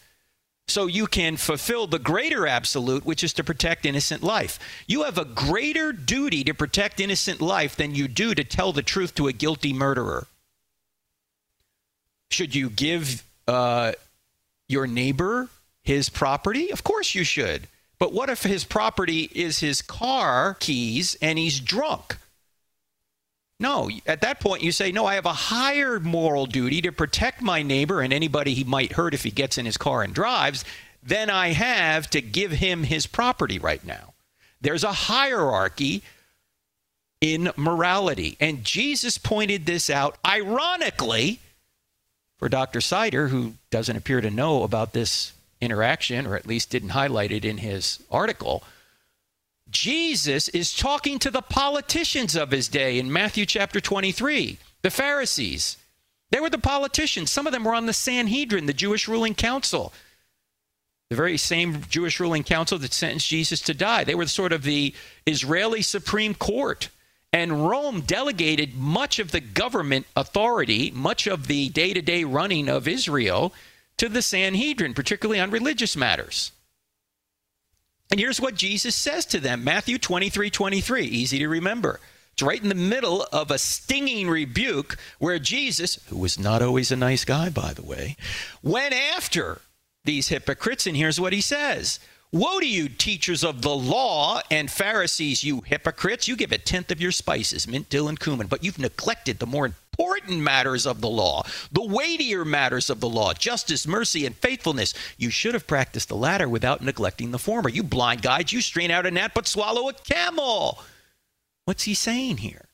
so 0.67 0.85
you 0.85 1.07
can 1.07 1.37
fulfill 1.37 1.87
the 1.87 1.99
greater 1.99 2.45
absolute, 2.45 3.05
which 3.05 3.23
is 3.23 3.33
to 3.33 3.43
protect 3.43 3.85
innocent 3.85 4.21
life. 4.21 4.59
You 4.85 5.03
have 5.03 5.17
a 5.17 5.25
greater 5.25 5.93
duty 5.93 6.43
to 6.43 6.53
protect 6.53 6.99
innocent 6.99 7.39
life 7.41 7.75
than 7.75 7.95
you 7.95 8.07
do 8.07 8.35
to 8.35 8.43
tell 8.43 8.73
the 8.73 8.81
truth 8.81 9.15
to 9.15 9.27
a 9.27 9.33
guilty 9.33 9.71
murderer. 9.71 10.27
Should 12.29 12.53
you 12.53 12.69
give 12.69 13.23
uh, 13.47 13.93
your 14.67 14.87
neighbor 14.87 15.47
his 15.83 16.09
property? 16.09 16.71
Of 16.71 16.83
course 16.83 17.15
you 17.15 17.23
should. 17.23 17.67
But 17.97 18.11
what 18.11 18.29
if 18.29 18.43
his 18.43 18.65
property 18.65 19.29
is 19.33 19.59
his 19.59 19.81
car 19.81 20.57
keys 20.59 21.15
and 21.21 21.39
he's 21.39 21.61
drunk? 21.61 22.17
No, 23.59 23.89
at 24.05 24.21
that 24.21 24.39
point 24.39 24.61
you 24.61 24.71
say, 24.71 24.91
no, 24.91 25.05
I 25.05 25.15
have 25.15 25.25
a 25.25 25.33
higher 25.33 25.99
moral 25.99 26.45
duty 26.45 26.81
to 26.81 26.91
protect 26.91 27.41
my 27.41 27.63
neighbor 27.63 28.01
and 28.01 28.13
anybody 28.13 28.53
he 28.53 28.63
might 28.63 28.93
hurt 28.93 29.13
if 29.13 29.23
he 29.23 29.31
gets 29.31 29.57
in 29.57 29.65
his 29.65 29.77
car 29.77 30.03
and 30.03 30.13
drives 30.13 30.63
than 31.01 31.29
I 31.29 31.49
have 31.49 32.09
to 32.11 32.21
give 32.21 32.51
him 32.51 32.83
his 32.83 33.07
property 33.07 33.57
right 33.57 33.83
now. 33.83 34.13
There's 34.61 34.83
a 34.83 34.91
hierarchy 34.91 36.03
in 37.21 37.51
morality. 37.55 38.37
And 38.39 38.63
Jesus 38.63 39.17
pointed 39.17 39.65
this 39.65 39.89
out, 39.89 40.17
ironically, 40.25 41.39
for 42.37 42.49
Dr. 42.49 42.81
Sider, 42.81 43.29
who 43.29 43.53
doesn't 43.71 43.95
appear 43.95 44.21
to 44.21 44.29
know 44.29 44.63
about 44.63 44.93
this 44.93 45.33
interaction, 45.59 46.27
or 46.27 46.35
at 46.35 46.45
least 46.45 46.69
didn't 46.69 46.89
highlight 46.89 47.31
it 47.31 47.43
in 47.43 47.57
his 47.57 48.03
article. 48.11 48.63
Jesus 49.69 50.47
is 50.49 50.75
talking 50.75 51.19
to 51.19 51.31
the 51.31 51.41
politicians 51.41 52.35
of 52.35 52.51
his 52.51 52.67
day 52.67 52.97
in 52.99 53.11
Matthew 53.11 53.45
chapter 53.45 53.81
23, 53.81 54.57
the 54.81 54.89
Pharisees. 54.89 55.77
They 56.31 56.39
were 56.39 56.49
the 56.49 56.57
politicians. 56.57 57.31
Some 57.31 57.47
of 57.47 57.53
them 57.53 57.63
were 57.63 57.75
on 57.75 57.85
the 57.85 57.93
Sanhedrin, 57.93 58.65
the 58.65 58.73
Jewish 58.73 59.07
ruling 59.07 59.35
council, 59.35 59.93
the 61.09 61.15
very 61.15 61.37
same 61.37 61.81
Jewish 61.89 62.19
ruling 62.19 62.43
council 62.43 62.77
that 62.79 62.93
sentenced 62.93 63.29
Jesus 63.29 63.61
to 63.61 63.73
die. 63.73 64.03
They 64.03 64.15
were 64.15 64.27
sort 64.27 64.53
of 64.53 64.63
the 64.63 64.93
Israeli 65.25 65.81
Supreme 65.81 66.33
Court. 66.33 66.89
And 67.33 67.67
Rome 67.67 68.01
delegated 68.01 68.75
much 68.75 69.19
of 69.19 69.31
the 69.31 69.41
government 69.41 70.07
authority, 70.15 70.91
much 70.91 71.27
of 71.27 71.47
the 71.47 71.69
day 71.69 71.93
to 71.93 72.01
day 72.01 72.23
running 72.23 72.69
of 72.69 72.87
Israel 72.87 73.53
to 73.97 74.07
the 74.07 74.21
Sanhedrin, 74.21 74.93
particularly 74.93 75.39
on 75.39 75.51
religious 75.51 75.95
matters. 75.95 76.51
And 78.09 78.19
here's 78.19 78.39
what 78.39 78.55
Jesus 78.55 78.95
says 78.95 79.25
to 79.27 79.39
them 79.39 79.63
Matthew 79.63 79.97
23 79.97 80.49
23, 80.49 81.05
easy 81.05 81.39
to 81.39 81.47
remember. 81.47 81.99
It's 82.33 82.43
right 82.43 82.61
in 82.61 82.69
the 82.69 82.75
middle 82.75 83.23
of 83.33 83.49
a 83.49 83.57
stinging 83.57 84.29
rebuke 84.29 84.97
where 85.17 85.39
Jesus, 85.39 85.99
who 86.09 86.17
was 86.17 86.37
not 86.37 86.61
always 86.61 86.91
a 86.91 86.95
nice 86.95 87.25
guy, 87.25 87.49
by 87.49 87.73
the 87.73 87.81
way, 87.81 88.15
went 88.61 88.93
after 88.93 89.61
these 90.05 90.27
hypocrites. 90.27 90.85
And 90.85 90.95
here's 90.95 91.19
what 91.19 91.33
he 91.33 91.41
says 91.41 91.99
Woe 92.31 92.59
to 92.59 92.67
you, 92.67 92.89
teachers 92.89 93.43
of 93.43 93.61
the 93.61 93.75
law 93.75 94.41
and 94.51 94.69
Pharisees, 94.69 95.43
you 95.43 95.61
hypocrites! 95.61 96.27
You 96.27 96.35
give 96.35 96.51
a 96.51 96.57
tenth 96.57 96.91
of 96.91 97.01
your 97.01 97.11
spices, 97.11 97.67
mint, 97.67 97.89
dill, 97.89 98.07
and 98.07 98.19
cumin, 98.19 98.47
but 98.47 98.63
you've 98.63 98.79
neglected 98.79 99.39
the 99.39 99.47
more 99.47 99.73
important 99.97 100.39
matters 100.39 100.85
of 100.85 101.01
the 101.01 101.09
law, 101.09 101.43
the 101.71 101.85
weightier 101.85 102.45
matters 102.45 102.89
of 102.89 102.99
the 102.99 103.09
law, 103.09 103.33
justice, 103.33 103.87
mercy, 103.87 104.25
and 104.25 104.35
faithfulness. 104.35 104.93
You 105.17 105.29
should 105.29 105.53
have 105.53 105.67
practiced 105.67 106.09
the 106.09 106.15
latter 106.15 106.47
without 106.47 106.81
neglecting 106.81 107.31
the 107.31 107.39
former. 107.39 107.69
You 107.69 107.83
blind 107.83 108.21
guides, 108.21 108.53
you 108.53 108.61
strain 108.61 108.91
out 108.91 109.05
a 109.05 109.11
gnat 109.11 109.33
but 109.33 109.47
swallow 109.47 109.89
a 109.89 109.93
camel. 109.93 110.79
What's 111.65 111.83
he 111.83 111.93
saying 111.93 112.37
here? 112.37 112.65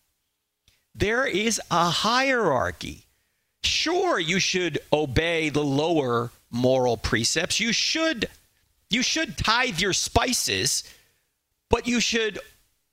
There 0.94 1.26
is 1.26 1.60
a 1.72 1.90
hierarchy. 1.90 3.06
Sure, 3.64 4.20
you 4.20 4.40
should 4.40 4.80
obey 4.92 5.50
the 5.50 5.64
lower 5.64 6.32
moral 6.52 6.98
precepts. 6.98 7.60
You 7.60 7.72
should 7.74 8.28
you 8.90 9.02
should 9.02 9.38
tithe 9.38 9.80
your 9.80 9.94
spices, 9.94 10.84
but 11.70 11.88
you 11.88 12.00
should 12.00 12.40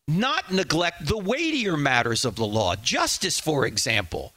not 0.08 0.52
neglect 0.52 1.06
the 1.06 1.18
weightier 1.18 1.76
matters 1.76 2.24
of 2.24 2.36
the 2.36 2.46
law, 2.46 2.76
justice, 2.76 3.38
for 3.38 3.66
example. 3.66 4.32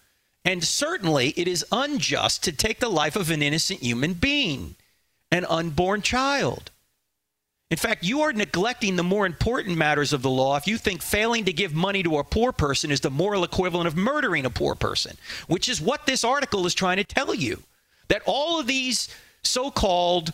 And 0.46 0.64
certainly 0.64 1.30
it 1.38 1.48
is 1.48 1.66
unjust 1.72 2.44
to 2.44 2.52
take 2.52 2.80
the 2.80 2.90
life 2.90 3.16
of 3.16 3.32
an 3.32 3.42
innocent 3.42 3.82
human 3.82 4.14
being, 4.14 4.76
an 5.32 5.46
unborn 5.46 6.02
child. 6.02 6.72
In 7.72 7.78
fact, 7.78 8.04
you 8.04 8.22
are 8.22 8.34
neglecting 8.34 8.98
the 8.98 9.04
more 9.04 9.26
important 9.26 9.78
matters 9.78 10.14
of 10.14 10.22
the 10.22 10.30
law 10.30 10.58
if 10.58 10.68
you 10.68 10.78
think 10.78 11.02
failing 11.02 11.46
to 11.46 11.54
give 11.54 11.74
money 11.74 12.04
to 12.04 12.20
a 12.20 12.24
poor 12.24 12.52
person 12.52 12.92
is 12.92 13.00
the 13.00 13.10
moral 13.10 13.44
equivalent 13.44 13.88
of 13.88 13.96
murdering 13.96 14.46
a 14.46 14.52
poor 14.52 14.76
person, 14.76 15.18
which 15.48 15.68
is 15.68 15.82
what 15.82 16.06
this 16.06 16.24
article 16.24 16.68
is 16.68 16.76
trying 16.76 16.98
to 16.98 17.04
tell 17.04 17.34
you. 17.34 17.64
That 18.10 18.22
all 18.28 18.60
of 18.60 18.68
these 18.68 19.10
so 19.42 19.72
called 19.72 20.34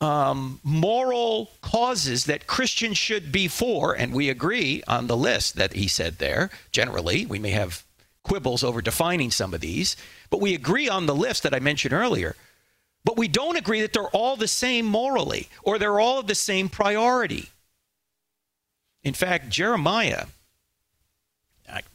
um, 0.00 0.60
moral 0.62 1.50
causes 1.62 2.24
that 2.24 2.46
Christians 2.46 2.98
should 2.98 3.32
be 3.32 3.48
for, 3.48 3.94
and 3.94 4.12
we 4.12 4.28
agree 4.28 4.82
on 4.86 5.06
the 5.06 5.16
list 5.16 5.56
that 5.56 5.74
he 5.74 5.88
said 5.88 6.18
there. 6.18 6.50
Generally, 6.72 7.26
we 7.26 7.38
may 7.38 7.50
have 7.50 7.84
quibbles 8.22 8.64
over 8.64 8.82
defining 8.82 9.30
some 9.30 9.54
of 9.54 9.60
these, 9.60 9.96
but 10.30 10.40
we 10.40 10.54
agree 10.54 10.88
on 10.88 11.06
the 11.06 11.14
list 11.14 11.42
that 11.42 11.54
I 11.54 11.60
mentioned 11.60 11.94
earlier. 11.94 12.36
But 13.04 13.18
we 13.18 13.28
don't 13.28 13.56
agree 13.56 13.82
that 13.82 13.92
they're 13.92 14.08
all 14.08 14.36
the 14.36 14.48
same 14.48 14.86
morally 14.86 15.48
or 15.62 15.78
they're 15.78 16.00
all 16.00 16.18
of 16.18 16.26
the 16.26 16.34
same 16.34 16.68
priority. 16.70 17.50
In 19.02 19.12
fact, 19.12 19.50
Jeremiah, 19.50 20.26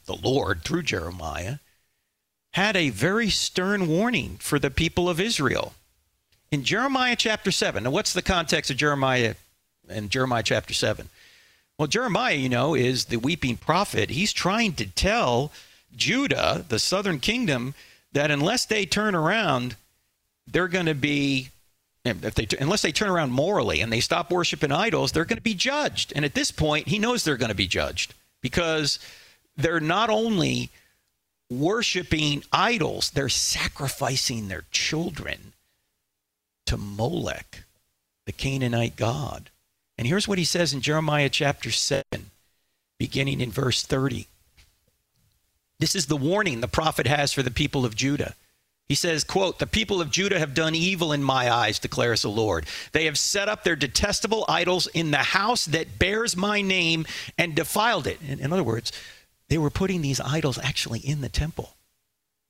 the 0.06 0.16
Lord 0.16 0.62
through 0.62 0.84
Jeremiah, 0.84 1.56
had 2.52 2.76
a 2.76 2.90
very 2.90 3.28
stern 3.28 3.88
warning 3.88 4.36
for 4.38 4.58
the 4.58 4.70
people 4.70 5.08
of 5.08 5.20
Israel. 5.20 5.74
In 6.52 6.64
Jeremiah 6.64 7.14
chapter 7.14 7.52
7, 7.52 7.84
now 7.84 7.90
what's 7.90 8.12
the 8.12 8.22
context 8.22 8.72
of 8.72 8.76
Jeremiah 8.76 9.36
and 9.88 10.10
Jeremiah 10.10 10.42
chapter 10.42 10.74
7? 10.74 11.08
Well, 11.78 11.86
Jeremiah, 11.86 12.34
you 12.34 12.48
know, 12.48 12.74
is 12.74 13.04
the 13.04 13.18
weeping 13.18 13.56
prophet. 13.56 14.10
He's 14.10 14.32
trying 14.32 14.72
to 14.74 14.86
tell 14.86 15.52
Judah, 15.94 16.64
the 16.68 16.80
southern 16.80 17.20
kingdom, 17.20 17.74
that 18.12 18.32
unless 18.32 18.66
they 18.66 18.84
turn 18.84 19.14
around, 19.14 19.76
they're 20.46 20.66
going 20.66 20.86
to 20.86 20.94
be 20.94 21.50
if 22.04 22.34
they 22.34 22.48
unless 22.58 22.82
they 22.82 22.92
turn 22.92 23.10
around 23.10 23.30
morally 23.30 23.80
and 23.82 23.92
they 23.92 24.00
stop 24.00 24.30
worshiping 24.30 24.72
idols, 24.72 25.12
they're 25.12 25.26
going 25.26 25.36
to 25.36 25.42
be 25.42 25.54
judged. 25.54 26.12
And 26.16 26.24
at 26.24 26.34
this 26.34 26.50
point, 26.50 26.88
he 26.88 26.98
knows 26.98 27.22
they're 27.22 27.36
going 27.36 27.50
to 27.50 27.54
be 27.54 27.68
judged 27.68 28.14
because 28.40 28.98
they're 29.56 29.80
not 29.80 30.10
only 30.10 30.70
worshiping 31.50 32.42
idols, 32.52 33.10
they're 33.10 33.28
sacrificing 33.28 34.48
their 34.48 34.64
children 34.72 35.52
to 36.70 36.76
Molech, 36.76 37.64
the 38.26 38.32
Canaanite 38.32 38.94
god. 38.94 39.50
And 39.98 40.06
here's 40.06 40.28
what 40.28 40.38
he 40.38 40.44
says 40.44 40.72
in 40.72 40.80
Jeremiah 40.80 41.28
chapter 41.28 41.72
7, 41.72 42.04
beginning 42.96 43.40
in 43.40 43.50
verse 43.50 43.82
30. 43.82 44.28
This 45.80 45.96
is 45.96 46.06
the 46.06 46.16
warning 46.16 46.60
the 46.60 46.68
prophet 46.68 47.08
has 47.08 47.32
for 47.32 47.42
the 47.42 47.50
people 47.50 47.84
of 47.84 47.96
Judah. 47.96 48.36
He 48.88 48.94
says, 48.94 49.24
quote, 49.24 49.58
The 49.58 49.66
people 49.66 50.00
of 50.00 50.12
Judah 50.12 50.38
have 50.38 50.54
done 50.54 50.76
evil 50.76 51.12
in 51.12 51.24
my 51.24 51.50
eyes, 51.50 51.80
declares 51.80 52.22
the 52.22 52.28
Lord. 52.28 52.66
They 52.92 53.06
have 53.06 53.18
set 53.18 53.48
up 53.48 53.64
their 53.64 53.74
detestable 53.74 54.44
idols 54.48 54.86
in 54.86 55.10
the 55.10 55.16
house 55.16 55.64
that 55.64 55.98
bears 55.98 56.36
my 56.36 56.62
name 56.62 57.04
and 57.36 57.56
defiled 57.56 58.06
it. 58.06 58.20
In, 58.22 58.38
in 58.38 58.52
other 58.52 58.62
words, 58.62 58.92
they 59.48 59.58
were 59.58 59.70
putting 59.70 60.02
these 60.02 60.20
idols 60.20 60.56
actually 60.56 61.00
in 61.00 61.20
the 61.20 61.28
temple. 61.28 61.74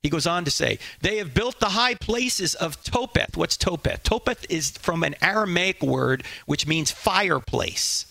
He 0.03 0.09
goes 0.09 0.25
on 0.25 0.45
to 0.45 0.51
say, 0.51 0.79
They 1.01 1.17
have 1.17 1.33
built 1.33 1.59
the 1.59 1.69
high 1.69 1.95
places 1.95 2.55
of 2.55 2.83
Topheth. 2.83 3.37
What's 3.37 3.57
Topheth? 3.57 4.03
Topheth 4.03 4.45
is 4.49 4.71
from 4.71 5.03
an 5.03 5.15
Aramaic 5.21 5.81
word 5.81 6.23
which 6.45 6.65
means 6.65 6.91
fireplace. 6.91 8.05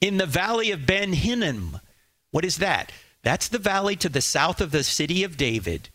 In 0.00 0.16
the 0.16 0.26
valley 0.26 0.70
of 0.70 0.86
Ben 0.86 1.12
Hinnom. 1.12 1.80
What 2.30 2.44
is 2.44 2.58
that? 2.58 2.92
That's 3.22 3.48
the 3.48 3.58
valley 3.58 3.96
to 3.96 4.08
the 4.08 4.20
south 4.20 4.60
of 4.60 4.70
the 4.70 4.84
city 4.84 5.24
of 5.24 5.36
David 5.36 5.88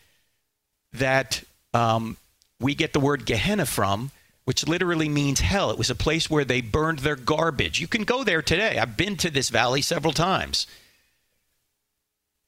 that 0.93 1.43
um, 1.73 2.17
we 2.59 2.75
get 2.75 2.93
the 2.93 2.99
word 2.99 3.25
Gehenna 3.25 3.65
from, 3.65 4.11
which 4.43 4.67
literally 4.67 5.09
means 5.09 5.39
hell. 5.39 5.71
It 5.71 5.77
was 5.77 5.89
a 5.89 5.95
place 5.95 6.29
where 6.29 6.45
they 6.45 6.61
burned 6.61 6.99
their 6.99 7.15
garbage. 7.15 7.79
You 7.79 7.87
can 7.87 8.03
go 8.03 8.23
there 8.23 8.41
today. 8.41 8.77
I've 8.77 8.97
been 8.97 9.17
to 9.17 9.31
this 9.31 9.49
valley 9.49 9.81
several 9.81 10.13
times. 10.13 10.67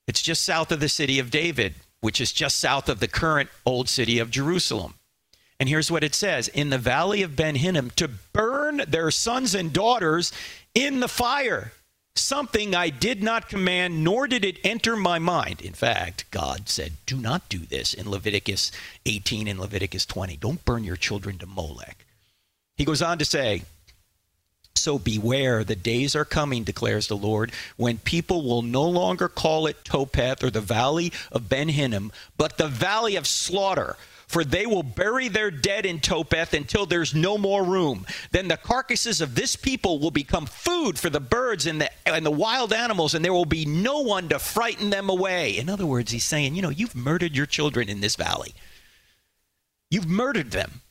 It's 0.08 0.22
just 0.22 0.44
south 0.44 0.72
of 0.72 0.80
the 0.80 0.90
city 0.90 1.20
of 1.20 1.32
David, 1.32 1.76
which 2.02 2.22
is 2.22 2.32
just 2.32 2.60
south 2.60 2.90
of 2.90 3.00
the 3.00 3.08
current 3.08 3.50
old 3.66 3.90
city 3.90 4.20
of 4.20 4.32
Jerusalem. 4.32 4.96
And 5.60 5.68
here's 5.68 5.90
what 5.90 6.04
it 6.04 6.14
says 6.14 6.48
In 6.50 6.70
the 6.70 6.78
valley 6.78 7.24
of 7.24 7.36
Ben 7.36 7.56
Hinnom, 7.56 7.92
to 7.92 8.08
burn 8.08 8.84
their 8.88 9.12
sons 9.12 9.56
and 9.56 9.74
daughters 9.74 10.32
in 10.76 11.00
the 11.00 11.08
fire 11.08 11.72
something 12.20 12.76
I 12.76 12.90
did 12.90 13.24
not 13.24 13.50
command, 13.50 14.04
nor 14.04 14.28
did 14.28 14.44
it 14.44 14.60
enter 14.64 14.96
my 14.96 15.20
mind. 15.20 15.62
In 15.62 15.74
fact, 15.74 16.26
God 16.32 16.68
said, 16.70 16.94
Do 17.06 17.18
not 17.18 17.48
do 17.50 17.60
this 17.60 17.94
in 17.94 18.10
Leviticus 18.10 18.72
18 19.06 19.48
and 19.48 19.60
Leviticus 19.60 20.06
20. 20.06 20.38
Don't 20.38 20.66
burn 20.66 20.84
your 20.84 20.96
children 20.96 21.38
to 21.38 21.46
Molech. 21.46 22.06
He 22.76 22.86
goes 22.86 23.02
on 23.02 23.18
to 23.20 23.26
say, 23.26 23.64
so 24.78 25.00
beware, 25.00 25.64
the 25.64 25.76
days 25.76 26.16
are 26.16 26.26
coming, 26.26 26.64
declares 26.64 27.08
the 27.08 27.18
Lord, 27.18 27.52
when 27.76 27.98
people 27.98 28.44
will 28.44 28.62
no 28.62 28.84
longer 28.84 29.28
call 29.28 29.68
it 29.68 29.84
Topheth 29.84 30.44
or 30.44 30.50
the 30.50 30.62
valley 30.62 31.12
of 31.32 31.50
Ben 31.50 31.70
Hinnom, 31.70 32.12
but 32.38 32.58
the 32.58 32.68
valley 32.68 33.16
of 33.16 33.28
slaughter 33.28 33.98
for 34.28 34.44
they 34.44 34.66
will 34.66 34.84
bury 34.84 35.30
their 35.30 35.50
dead 35.50 35.86
in 35.86 36.02
Topheth 36.02 36.54
until 36.54 36.86
there's 36.86 37.16
no 37.16 37.38
more 37.38 37.64
room. 37.64 38.06
Then 38.32 38.50
the 38.50 38.58
carcasses 38.58 39.22
of 39.22 39.36
this 39.36 39.56
people 39.56 40.00
will 40.00 40.12
become 40.12 40.46
food 40.46 41.00
for 41.00 41.10
the 41.10 41.22
birds 41.22 41.66
and 41.66 41.82
the, 41.82 41.90
and 42.06 42.26
the 42.26 42.32
wild 42.32 42.74
animals, 42.74 43.14
and 43.14 43.24
there 43.24 43.34
will 43.34 43.46
be 43.46 43.66
no 43.66 44.02
one 44.02 44.28
to 44.30 44.38
frighten 44.38 44.90
them 44.90 45.10
away. 45.10 45.58
In 45.58 45.70
other 45.70 45.86
words, 45.86 46.12
he's 46.12 46.26
saying, 46.26 46.56
you 46.56 46.62
know, 46.62 46.70
you've 46.70 46.96
murdered 46.96 47.36
your 47.36 47.46
children 47.46 47.88
in 47.88 48.02
this 48.02 48.18
valley. 48.18 48.54
You've 49.90 50.10
murdered 50.10 50.52
them. 50.52 50.82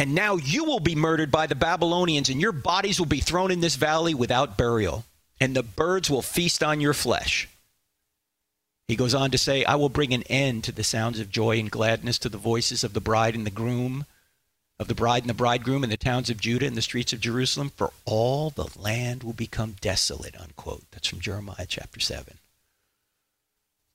And 0.00 0.14
now 0.14 0.36
you 0.36 0.64
will 0.64 0.80
be 0.80 0.94
murdered 0.94 1.30
by 1.30 1.46
the 1.46 1.54
Babylonians, 1.54 2.30
and 2.30 2.40
your 2.40 2.52
bodies 2.52 2.98
will 2.98 3.04
be 3.04 3.20
thrown 3.20 3.50
in 3.50 3.60
this 3.60 3.76
valley 3.76 4.14
without 4.14 4.56
burial, 4.56 5.04
and 5.38 5.54
the 5.54 5.62
birds 5.62 6.08
will 6.08 6.22
feast 6.22 6.62
on 6.62 6.80
your 6.80 6.94
flesh. 6.94 7.50
He 8.88 8.96
goes 8.96 9.12
on 9.14 9.30
to 9.30 9.36
say, 9.36 9.62
I 9.62 9.74
will 9.74 9.90
bring 9.90 10.14
an 10.14 10.22
end 10.22 10.64
to 10.64 10.72
the 10.72 10.84
sounds 10.84 11.20
of 11.20 11.30
joy 11.30 11.58
and 11.58 11.70
gladness, 11.70 12.18
to 12.20 12.30
the 12.30 12.38
voices 12.38 12.82
of 12.82 12.94
the 12.94 13.00
bride 13.02 13.34
and 13.34 13.44
the 13.44 13.50
groom, 13.50 14.06
of 14.78 14.88
the 14.88 14.94
bride 14.94 15.22
and 15.24 15.28
the 15.28 15.34
bridegroom 15.34 15.84
in 15.84 15.90
the 15.90 15.98
towns 15.98 16.30
of 16.30 16.40
Judah 16.40 16.64
and 16.64 16.78
the 16.78 16.80
streets 16.80 17.12
of 17.12 17.20
Jerusalem, 17.20 17.70
for 17.76 17.92
all 18.06 18.48
the 18.48 18.70
land 18.78 19.22
will 19.22 19.34
become 19.34 19.76
desolate, 19.82 20.34
unquote. 20.40 20.84
That's 20.92 21.08
from 21.08 21.20
Jeremiah 21.20 21.66
chapter 21.68 22.00
7. 22.00 22.38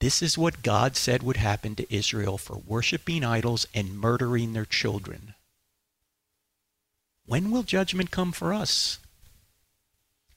This 0.02 0.22
is 0.22 0.38
what 0.38 0.62
God 0.62 0.96
said 0.96 1.24
would 1.24 1.38
happen 1.38 1.74
to 1.74 1.92
Israel 1.92 2.38
for 2.38 2.58
worshiping 2.58 3.24
idols 3.24 3.66
and 3.74 4.00
murdering 4.00 4.54
their 4.54 4.66
children. 4.66 5.34
When 7.26 7.52
will 7.52 7.64
judgment 7.64 8.12
come 8.12 8.32
for 8.32 8.54
us? 8.54 9.00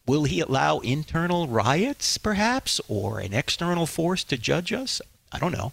Will 0.07 0.25
he 0.25 0.41
allow 0.41 0.79
internal 0.79 1.47
riots, 1.47 2.17
perhaps, 2.17 2.81
or 2.89 3.19
an 3.21 3.35
external 3.35 3.85
force 3.85 4.25
to 4.25 4.39
judge 4.39 4.73
us? 4.73 5.03
I 5.31 5.39
don't 5.39 5.53
know. 5.53 5.73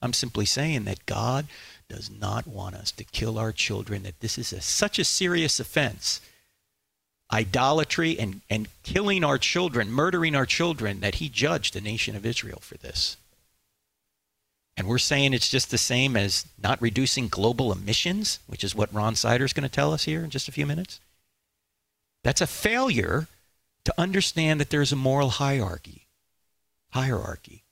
I'm 0.00 0.12
simply 0.12 0.46
saying 0.46 0.84
that 0.84 1.04
God 1.04 1.46
does 1.88 2.08
not 2.08 2.46
want 2.46 2.76
us 2.76 2.92
to 2.92 3.04
kill 3.04 3.38
our 3.38 3.50
children, 3.50 4.04
that 4.04 4.20
this 4.20 4.38
is 4.38 4.52
a, 4.52 4.60
such 4.60 4.98
a 4.98 5.04
serious 5.04 5.58
offense. 5.58 6.20
Idolatry 7.32 8.18
and, 8.18 8.40
and 8.48 8.68
killing 8.84 9.24
our 9.24 9.38
children, 9.38 9.90
murdering 9.90 10.36
our 10.36 10.46
children, 10.46 11.00
that 11.00 11.16
he 11.16 11.28
judged 11.28 11.74
the 11.74 11.80
nation 11.80 12.14
of 12.14 12.24
Israel 12.24 12.60
for 12.60 12.76
this. 12.78 13.16
And 14.80 14.88
we're 14.88 14.96
saying 14.96 15.34
it's 15.34 15.50
just 15.50 15.70
the 15.70 15.76
same 15.76 16.16
as 16.16 16.46
not 16.62 16.80
reducing 16.80 17.28
global 17.28 17.70
emissions, 17.70 18.38
which 18.46 18.64
is 18.64 18.74
what 18.74 18.90
Ron 18.94 19.14
Sider 19.14 19.44
is 19.44 19.52
going 19.52 19.68
to 19.68 19.68
tell 19.68 19.92
us 19.92 20.04
here 20.04 20.24
in 20.24 20.30
just 20.30 20.48
a 20.48 20.52
few 20.52 20.64
minutes. 20.64 21.00
That's 22.24 22.40
a 22.40 22.46
failure 22.46 23.28
to 23.84 23.94
understand 23.98 24.58
that 24.58 24.70
there's 24.70 24.90
a 24.90 24.96
moral 24.96 25.28
hierarchy. 25.28 26.06
Hierarchy. 26.94 27.64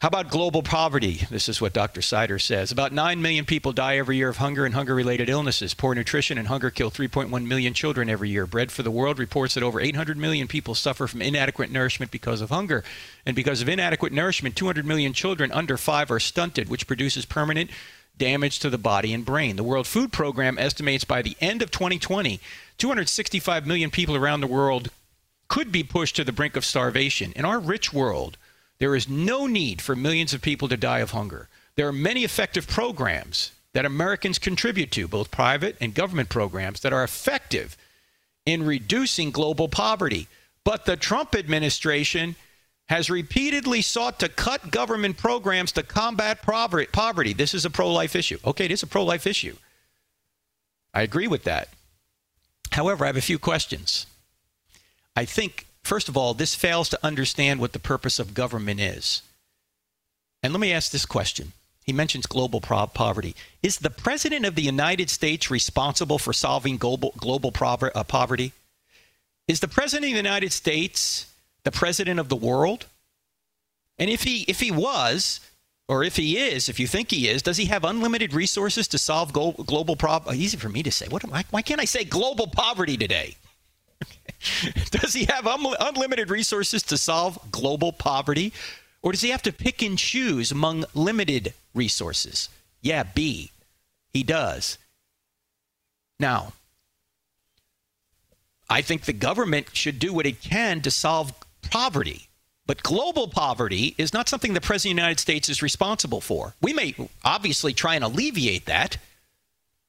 How 0.00 0.06
about 0.06 0.30
global 0.30 0.62
poverty? 0.62 1.26
This 1.28 1.48
is 1.48 1.60
what 1.60 1.72
Dr. 1.72 2.02
Sider 2.02 2.38
says. 2.38 2.70
About 2.70 2.92
9 2.92 3.20
million 3.20 3.44
people 3.44 3.72
die 3.72 3.96
every 3.96 4.16
year 4.16 4.28
of 4.28 4.36
hunger 4.36 4.64
and 4.64 4.72
hunger 4.72 4.94
related 4.94 5.28
illnesses. 5.28 5.74
Poor 5.74 5.92
nutrition 5.92 6.38
and 6.38 6.46
hunger 6.46 6.70
kill 6.70 6.88
3.1 6.88 7.44
million 7.48 7.74
children 7.74 8.08
every 8.08 8.30
year. 8.30 8.46
Bread 8.46 8.70
for 8.70 8.84
the 8.84 8.92
World 8.92 9.18
reports 9.18 9.54
that 9.54 9.64
over 9.64 9.80
800 9.80 10.16
million 10.16 10.46
people 10.46 10.76
suffer 10.76 11.08
from 11.08 11.20
inadequate 11.20 11.72
nourishment 11.72 12.12
because 12.12 12.40
of 12.40 12.50
hunger. 12.50 12.84
And 13.26 13.34
because 13.34 13.60
of 13.60 13.68
inadequate 13.68 14.12
nourishment, 14.12 14.54
200 14.54 14.86
million 14.86 15.12
children 15.12 15.50
under 15.50 15.76
5 15.76 16.12
are 16.12 16.20
stunted, 16.20 16.68
which 16.68 16.86
produces 16.86 17.24
permanent 17.24 17.68
damage 18.16 18.60
to 18.60 18.70
the 18.70 18.78
body 18.78 19.12
and 19.12 19.24
brain. 19.24 19.56
The 19.56 19.64
World 19.64 19.88
Food 19.88 20.12
Program 20.12 20.58
estimates 20.58 21.02
by 21.02 21.22
the 21.22 21.36
end 21.40 21.60
of 21.60 21.72
2020, 21.72 22.38
265 22.78 23.66
million 23.66 23.90
people 23.90 24.14
around 24.14 24.42
the 24.42 24.46
world 24.46 24.90
could 25.48 25.72
be 25.72 25.82
pushed 25.82 26.14
to 26.14 26.22
the 26.22 26.30
brink 26.30 26.54
of 26.54 26.64
starvation. 26.64 27.32
In 27.34 27.44
our 27.44 27.58
rich 27.58 27.92
world, 27.92 28.38
there 28.78 28.94
is 28.94 29.08
no 29.08 29.46
need 29.46 29.82
for 29.82 29.96
millions 29.96 30.32
of 30.32 30.42
people 30.42 30.68
to 30.68 30.76
die 30.76 31.00
of 31.00 31.10
hunger. 31.10 31.48
There 31.76 31.88
are 31.88 31.92
many 31.92 32.24
effective 32.24 32.66
programs 32.66 33.52
that 33.72 33.84
Americans 33.84 34.38
contribute 34.38 34.90
to, 34.92 35.06
both 35.06 35.30
private 35.30 35.76
and 35.80 35.94
government 35.94 36.28
programs, 36.28 36.80
that 36.80 36.92
are 36.92 37.04
effective 37.04 37.76
in 38.46 38.64
reducing 38.64 39.30
global 39.30 39.68
poverty. 39.68 40.26
But 40.64 40.84
the 40.84 40.96
Trump 40.96 41.34
administration 41.34 42.36
has 42.88 43.10
repeatedly 43.10 43.82
sought 43.82 44.18
to 44.18 44.28
cut 44.28 44.70
government 44.70 45.18
programs 45.18 45.72
to 45.72 45.82
combat 45.82 46.42
poverty. 46.42 47.32
This 47.34 47.54
is 47.54 47.64
a 47.64 47.70
pro 47.70 47.92
life 47.92 48.16
issue. 48.16 48.38
Okay, 48.44 48.64
it 48.64 48.70
is 48.70 48.82
a 48.82 48.86
pro 48.86 49.04
life 49.04 49.26
issue. 49.26 49.56
I 50.94 51.02
agree 51.02 51.28
with 51.28 51.44
that. 51.44 51.68
However, 52.72 53.04
I 53.04 53.08
have 53.08 53.16
a 53.16 53.22
few 53.22 53.38
questions. 53.38 54.06
I 55.14 55.24
think, 55.24 55.66
first 55.88 56.08
of 56.08 56.16
all, 56.16 56.34
this 56.34 56.54
fails 56.54 56.88
to 56.90 57.04
understand 57.04 57.60
what 57.60 57.72
the 57.72 57.78
purpose 57.78 58.18
of 58.18 58.34
government 58.34 58.78
is. 58.80 59.22
And 60.42 60.52
let 60.52 60.60
me 60.60 60.72
ask 60.72 60.92
this 60.92 61.06
question 61.06 61.52
he 61.84 61.92
mentions 61.92 62.26
global 62.26 62.60
poverty. 62.60 63.34
Is 63.62 63.78
the 63.78 63.88
president 63.88 64.44
of 64.44 64.54
the 64.54 64.62
United 64.62 65.08
States 65.08 65.50
responsible 65.50 66.18
for 66.18 66.34
solving 66.34 66.76
global 66.76 67.14
global 67.16 67.50
uh, 67.60 68.04
poverty? 68.04 68.52
Is 69.48 69.60
the 69.60 69.68
president 69.68 70.12
of 70.12 70.12
the 70.12 70.28
United 70.28 70.52
States 70.52 71.32
the 71.64 71.70
president 71.70 72.20
of 72.20 72.28
the 72.28 72.36
world? 72.36 72.86
And 73.98 74.10
if 74.10 74.24
he 74.24 74.42
if 74.42 74.60
he 74.60 74.70
was, 74.70 75.40
or 75.88 76.04
if 76.04 76.16
he 76.16 76.36
is, 76.36 76.68
if 76.68 76.78
you 76.78 76.86
think 76.86 77.10
he 77.10 77.26
is, 77.28 77.40
does 77.40 77.56
he 77.56 77.64
have 77.64 77.82
unlimited 77.82 78.34
resources 78.34 78.86
to 78.88 78.98
solve 78.98 79.32
global 79.32 79.96
problem? 79.96 80.36
Easy 80.36 80.58
for 80.58 80.68
me 80.68 80.82
to 80.82 80.92
say. 80.92 81.08
What 81.08 81.24
am 81.24 81.32
I, 81.32 81.44
why 81.50 81.62
can't 81.62 81.80
I 81.80 81.86
say 81.86 82.04
global 82.04 82.46
poverty 82.46 82.98
today? 82.98 83.36
does 84.90 85.12
he 85.12 85.24
have 85.24 85.46
un- 85.46 85.74
unlimited 85.80 86.30
resources 86.30 86.82
to 86.84 86.98
solve 86.98 87.38
global 87.50 87.92
poverty? 87.92 88.52
Or 89.02 89.12
does 89.12 89.20
he 89.20 89.30
have 89.30 89.42
to 89.42 89.52
pick 89.52 89.82
and 89.82 89.98
choose 89.98 90.50
among 90.50 90.84
limited 90.94 91.54
resources? 91.74 92.48
Yeah, 92.80 93.04
B. 93.04 93.52
He 94.12 94.22
does. 94.22 94.78
Now, 96.18 96.52
I 98.68 98.82
think 98.82 99.02
the 99.02 99.12
government 99.12 99.68
should 99.72 99.98
do 99.98 100.12
what 100.12 100.26
it 100.26 100.42
can 100.42 100.80
to 100.82 100.90
solve 100.90 101.32
poverty. 101.62 102.28
But 102.66 102.82
global 102.82 103.28
poverty 103.28 103.94
is 103.96 104.12
not 104.12 104.28
something 104.28 104.52
the 104.52 104.60
President 104.60 104.92
of 104.92 104.96
the 104.96 105.02
United 105.02 105.20
States 105.20 105.48
is 105.48 105.62
responsible 105.62 106.20
for. 106.20 106.54
We 106.60 106.74
may 106.74 106.94
obviously 107.24 107.72
try 107.72 107.94
and 107.94 108.04
alleviate 108.04 108.66
that, 108.66 108.98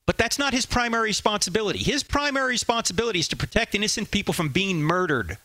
but 0.10 0.17
that's 0.17 0.39
not 0.39 0.56
his 0.56 0.65
primary 0.65 1.10
responsibility. 1.10 1.78
His 1.78 2.02
primary 2.02 2.54
responsibility 2.54 3.19
is 3.19 3.28
to 3.28 3.38
protect 3.38 3.76
innocent 3.76 4.10
people 4.10 4.34
from 4.34 4.50
being 4.50 4.82
murdered. 4.82 5.38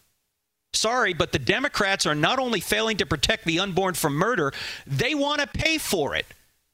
Sorry, 0.72 1.12
but 1.12 1.33
the 1.33 1.38
Democrats 1.38 2.07
are 2.07 2.14
not 2.14 2.38
only 2.38 2.61
failing 2.61 2.96
to 2.96 3.05
protect 3.05 3.44
the 3.44 3.61
unborn 3.61 3.92
from 3.92 4.14
murder, 4.14 4.55
they 4.87 5.14
want 5.14 5.42
to 5.42 5.46
pay 5.46 5.77
for 5.77 6.16
it. 6.16 6.24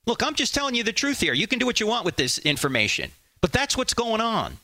Look, 0.07 0.23
I'm 0.23 0.37
just 0.37 0.55
telling 0.55 0.77
you 0.77 0.85
the 0.85 0.93
truth 0.93 1.19
here. 1.19 1.35
You 1.35 1.49
can 1.49 1.59
do 1.59 1.67
what 1.67 1.81
you 1.81 1.89
want 1.89 2.05
with 2.05 2.15
this 2.15 2.39
information, 2.39 3.11
but 3.41 3.51
that's 3.51 3.77
what's 3.77 3.93
going 3.93 4.21
on. 4.21 4.59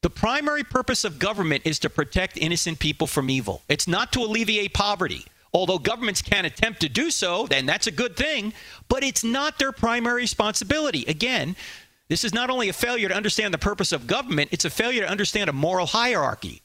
The 0.00 0.08
primary 0.08 0.64
purpose 0.64 1.04
of 1.04 1.18
government 1.18 1.64
is 1.66 1.78
to 1.80 1.90
protect 1.90 2.38
innocent 2.38 2.78
people 2.78 3.06
from 3.06 3.28
evil. 3.28 3.60
It's 3.68 3.86
not 3.86 4.10
to 4.12 4.20
alleviate 4.20 4.72
poverty. 4.72 5.26
Although 5.52 5.78
governments 5.78 6.22
can 6.22 6.44
attempt 6.44 6.80
to 6.80 6.88
do 6.88 7.10
so, 7.10 7.46
then 7.46 7.66
that's 7.66 7.86
a 7.86 7.92
good 7.92 8.16
thing, 8.16 8.52
but 8.88 9.02
it's 9.02 9.24
not 9.24 9.58
their 9.58 9.72
primary 9.72 10.22
responsibility. 10.22 11.04
Again, 11.06 11.56
this 12.08 12.24
is 12.24 12.34
not 12.34 12.50
only 12.50 12.68
a 12.68 12.72
failure 12.72 13.08
to 13.08 13.16
understand 13.16 13.52
the 13.52 13.58
purpose 13.58 13.92
of 13.92 14.06
government, 14.06 14.50
it's 14.52 14.64
a 14.64 14.70
failure 14.70 15.02
to 15.02 15.10
understand 15.10 15.48
a 15.48 15.52
moral 15.52 15.86
hierarchy. 15.86 16.62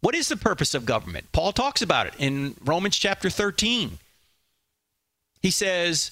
What 0.00 0.14
is 0.14 0.28
the 0.28 0.36
purpose 0.36 0.74
of 0.74 0.86
government? 0.86 1.30
Paul 1.32 1.52
talks 1.52 1.82
about 1.82 2.06
it 2.06 2.14
in 2.18 2.56
Romans 2.64 2.96
chapter 2.96 3.30
13. 3.30 3.98
He 5.42 5.50
says, 5.50 6.10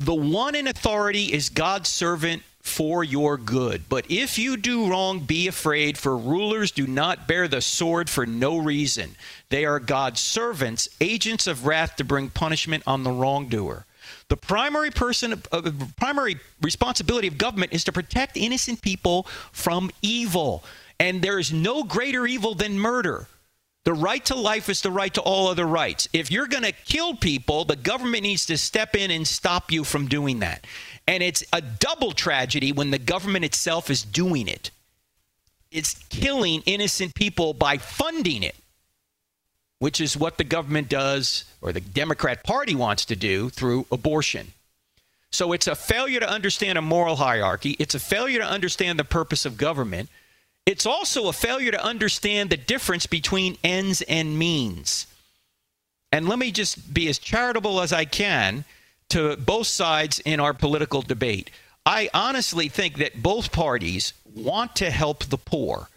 The 0.00 0.14
one 0.14 0.54
in 0.54 0.66
authority 0.66 1.30
is 1.30 1.50
God's 1.50 1.90
servant 1.90 2.42
for 2.62 3.04
your 3.04 3.36
good. 3.36 3.82
But 3.90 4.06
if 4.10 4.38
you 4.38 4.56
do 4.56 4.90
wrong, 4.90 5.20
be 5.20 5.46
afraid, 5.46 5.98
for 5.98 6.16
rulers 6.16 6.70
do 6.70 6.86
not 6.86 7.28
bear 7.28 7.48
the 7.48 7.60
sword 7.60 8.08
for 8.08 8.24
no 8.24 8.56
reason. 8.56 9.14
They 9.50 9.66
are 9.66 9.78
God's 9.78 10.20
servants, 10.20 10.88
agents 11.02 11.46
of 11.46 11.66
wrath 11.66 11.96
to 11.96 12.04
bring 12.04 12.30
punishment 12.30 12.82
on 12.86 13.04
the 13.04 13.10
wrongdoer. 13.10 13.84
The 14.28 14.38
primary 14.38 14.90
person, 14.90 15.42
uh, 15.52 15.70
primary 15.98 16.38
responsibility 16.62 17.28
of 17.28 17.36
government 17.36 17.74
is 17.74 17.84
to 17.84 17.92
protect 17.92 18.38
innocent 18.38 18.80
people 18.80 19.24
from 19.52 19.90
evil. 20.00 20.64
And 20.98 21.20
there 21.20 21.38
is 21.38 21.52
no 21.52 21.82
greater 21.82 22.26
evil 22.26 22.54
than 22.54 22.78
murder. 22.78 23.26
The 23.84 23.94
right 23.94 24.24
to 24.26 24.34
life 24.34 24.68
is 24.68 24.82
the 24.82 24.90
right 24.90 25.12
to 25.14 25.22
all 25.22 25.48
other 25.48 25.66
rights. 25.66 26.08
If 26.12 26.30
you're 26.30 26.46
going 26.46 26.64
to 26.64 26.72
kill 26.72 27.14
people, 27.14 27.64
the 27.64 27.76
government 27.76 28.24
needs 28.24 28.44
to 28.46 28.58
step 28.58 28.94
in 28.94 29.10
and 29.10 29.26
stop 29.26 29.72
you 29.72 29.84
from 29.84 30.06
doing 30.06 30.40
that. 30.40 30.66
And 31.08 31.22
it's 31.22 31.42
a 31.52 31.62
double 31.62 32.12
tragedy 32.12 32.72
when 32.72 32.90
the 32.90 32.98
government 32.98 33.44
itself 33.44 33.88
is 33.88 34.02
doing 34.02 34.48
it. 34.48 34.70
It's 35.72 35.94
killing 36.10 36.62
innocent 36.66 37.14
people 37.14 37.54
by 37.54 37.78
funding 37.78 38.42
it, 38.42 38.56
which 39.78 40.00
is 40.00 40.16
what 40.16 40.36
the 40.36 40.44
government 40.44 40.88
does, 40.88 41.44
or 41.62 41.72
the 41.72 41.80
Democrat 41.80 42.44
Party 42.44 42.74
wants 42.74 43.06
to 43.06 43.16
do 43.16 43.48
through 43.48 43.86
abortion. 43.90 44.52
So 45.30 45.52
it's 45.52 45.68
a 45.68 45.74
failure 45.74 46.20
to 46.20 46.28
understand 46.28 46.76
a 46.76 46.82
moral 46.82 47.16
hierarchy. 47.16 47.76
It's 47.78 47.94
a 47.94 48.00
failure 48.00 48.40
to 48.40 48.46
understand 48.46 48.98
the 48.98 49.04
purpose 49.04 49.46
of 49.46 49.56
government. 49.56 50.10
It's 50.66 50.86
also 50.86 51.28
a 51.28 51.32
failure 51.32 51.72
to 51.72 51.84
understand 51.84 52.50
the 52.50 52.56
difference 52.56 53.06
between 53.06 53.58
ends 53.64 54.02
and 54.02 54.38
means. 54.38 55.06
And 56.12 56.28
let 56.28 56.38
me 56.38 56.50
just 56.50 56.92
be 56.92 57.08
as 57.08 57.18
charitable 57.18 57.80
as 57.80 57.92
I 57.92 58.04
can 58.04 58.64
to 59.10 59.36
both 59.36 59.66
sides 59.66 60.20
in 60.20 60.40
our 60.40 60.54
political 60.54 61.02
debate. 61.02 61.50
I 61.86 62.10
honestly 62.12 62.68
think 62.68 62.98
that 62.98 63.22
both 63.22 63.52
parties 63.52 64.12
want 64.24 64.76
to 64.76 64.90
help 64.90 65.24
the 65.24 65.38
poor. 65.38 65.88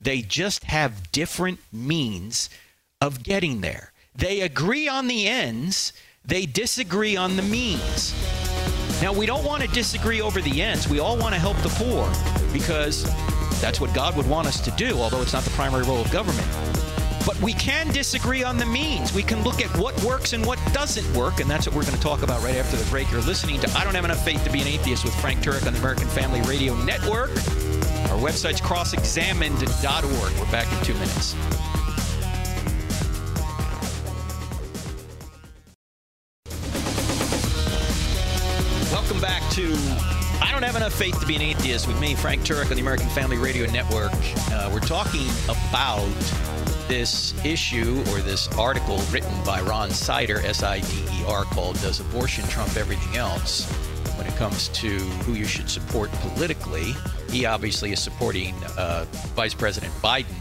They 0.00 0.22
just 0.22 0.64
have 0.64 1.12
different 1.12 1.60
means 1.72 2.48
of 3.00 3.22
getting 3.22 3.60
there. 3.60 3.92
They 4.14 4.40
agree 4.40 4.88
on 4.88 5.08
the 5.08 5.26
ends, 5.26 5.92
they 6.24 6.46
disagree 6.46 7.16
on 7.16 7.36
the 7.36 7.42
means. 7.42 8.14
Now, 9.00 9.12
we 9.12 9.26
don't 9.26 9.44
want 9.44 9.62
to 9.62 9.68
disagree 9.68 10.20
over 10.20 10.40
the 10.40 10.62
ends. 10.62 10.88
We 10.88 11.00
all 11.00 11.16
want 11.16 11.34
to 11.34 11.40
help 11.40 11.56
the 11.58 11.70
poor 11.70 12.10
because 12.52 13.04
that's 13.62 13.80
what 13.80 13.94
God 13.94 14.16
would 14.16 14.28
want 14.28 14.48
us 14.48 14.60
to 14.60 14.72
do, 14.72 14.98
although 14.98 15.22
it's 15.22 15.32
not 15.32 15.44
the 15.44 15.50
primary 15.50 15.84
role 15.84 16.00
of 16.00 16.10
government. 16.10 16.46
But 17.24 17.40
we 17.40 17.52
can 17.52 17.86
disagree 17.92 18.42
on 18.42 18.58
the 18.58 18.66
means. 18.66 19.14
We 19.14 19.22
can 19.22 19.44
look 19.44 19.62
at 19.62 19.70
what 19.78 19.98
works 20.02 20.32
and 20.32 20.44
what 20.44 20.58
doesn't 20.72 21.16
work, 21.16 21.38
and 21.38 21.48
that's 21.48 21.68
what 21.68 21.76
we're 21.76 21.84
going 21.84 21.94
to 21.94 22.02
talk 22.02 22.22
about 22.22 22.42
right 22.42 22.56
after 22.56 22.76
the 22.76 22.84
break. 22.90 23.08
You're 23.12 23.20
listening 23.20 23.60
to 23.60 23.70
I 23.78 23.84
Don't 23.84 23.94
Have 23.94 24.04
Enough 24.04 24.24
Faith 24.24 24.42
to 24.44 24.50
Be 24.50 24.60
an 24.60 24.66
Atheist 24.66 25.04
with 25.04 25.14
Frank 25.20 25.40
Turek 25.40 25.64
on 25.64 25.74
the 25.74 25.78
American 25.78 26.08
Family 26.08 26.42
Radio 26.42 26.74
Network. 26.82 27.30
Our 28.10 28.18
website's 28.18 28.60
crossexamined.org. 28.60 30.38
We're 30.40 30.50
back 30.50 30.70
in 30.72 30.84
two 30.84 30.94
minutes. 30.94 31.36
Welcome 38.92 39.20
back 39.20 39.48
to 39.52 40.11
I 40.42 40.50
Don't 40.50 40.64
Have 40.64 40.74
Enough 40.74 40.92
Faith 40.92 41.20
to 41.20 41.26
Be 41.26 41.36
an 41.36 41.42
Atheist 41.42 41.86
with 41.86 42.00
me, 42.00 42.16
Frank 42.16 42.42
Turek 42.42 42.68
on 42.68 42.74
the 42.74 42.80
American 42.80 43.08
Family 43.10 43.36
Radio 43.36 43.70
Network. 43.70 44.10
Uh, 44.50 44.68
we're 44.72 44.80
talking 44.80 45.28
about 45.44 46.04
this 46.88 47.32
issue 47.44 48.00
or 48.10 48.18
this 48.18 48.48
article 48.58 48.98
written 49.12 49.32
by 49.44 49.60
Ron 49.60 49.90
Sider, 49.90 50.40
S 50.40 50.64
I 50.64 50.80
D 50.80 51.04
E 51.12 51.24
R, 51.28 51.44
called 51.44 51.80
Does 51.80 52.00
Abortion 52.00 52.44
Trump 52.48 52.76
Everything 52.76 53.16
Else? 53.16 53.70
When 54.18 54.26
it 54.26 54.34
comes 54.34 54.66
to 54.70 54.88
who 54.88 55.34
you 55.34 55.44
should 55.44 55.70
support 55.70 56.10
politically, 56.10 56.92
he 57.30 57.46
obviously 57.46 57.92
is 57.92 58.02
supporting 58.02 58.52
uh, 58.76 59.04
Vice 59.36 59.54
President 59.54 59.92
Biden. 60.02 60.34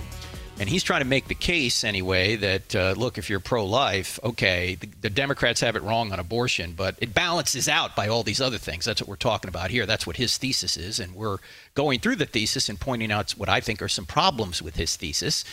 And 0.61 0.69
he's 0.69 0.83
trying 0.83 1.01
to 1.01 1.07
make 1.07 1.27
the 1.27 1.33
case 1.33 1.83
anyway 1.83 2.35
that, 2.35 2.75
uh, 2.75 2.93
look, 2.95 3.17
if 3.17 3.31
you're 3.31 3.39
pro 3.39 3.65
life, 3.65 4.19
okay, 4.23 4.75
the, 4.75 4.87
the, 5.01 5.09
Democrats 5.09 5.59
have 5.61 5.75
it 5.75 5.81
wrong 5.81 6.11
on 6.11 6.19
abortion, 6.19 6.73
but 6.77 6.93
it 6.99 7.15
balances 7.15 7.67
out 7.67 7.95
by 7.95 8.07
all 8.07 8.21
these 8.21 8.39
other 8.39 8.59
things. 8.59 8.85
That's 8.85 9.01
what 9.01 9.07
we're 9.07 9.15
talking 9.15 9.49
about 9.49 9.71
here. 9.71 9.87
That's 9.87 10.05
what 10.05 10.17
his 10.17 10.37
thesis 10.37 10.77
is. 10.77 10.99
And 10.99 11.15
we're 11.15 11.39
going 11.73 11.99
through 11.99 12.17
the 12.17 12.27
thesis 12.27 12.69
and 12.69 12.79
pointing 12.79 13.11
out 13.11 13.31
what 13.31 13.49
I 13.49 13.59
think 13.59 13.81
are 13.81 13.87
some 13.87 14.05
problems 14.05 14.61
with 14.61 14.75
his 14.75 14.95
thesis. 14.95 15.45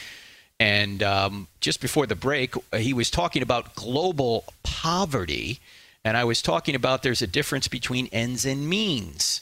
And 0.61 1.03
um, 1.03 1.49
just 1.61 1.81
before 1.81 2.07
the 2.07 2.14
break, 2.14 2.55
he 2.77 2.92
was 2.92 3.11
talking 3.11 3.40
about 3.40 3.75
global 3.75 4.44
poverty. 4.62 5.59
And 6.05 6.18
I 6.18 6.25
was 6.25 6.42
talking 6.42 6.75
about 6.75 7.03
there's 7.03 7.23
a 7.23 7.27
difference 7.27 7.66
between 7.66 8.09
ends 8.12 8.44
and 8.44 8.68
means. 8.68 9.40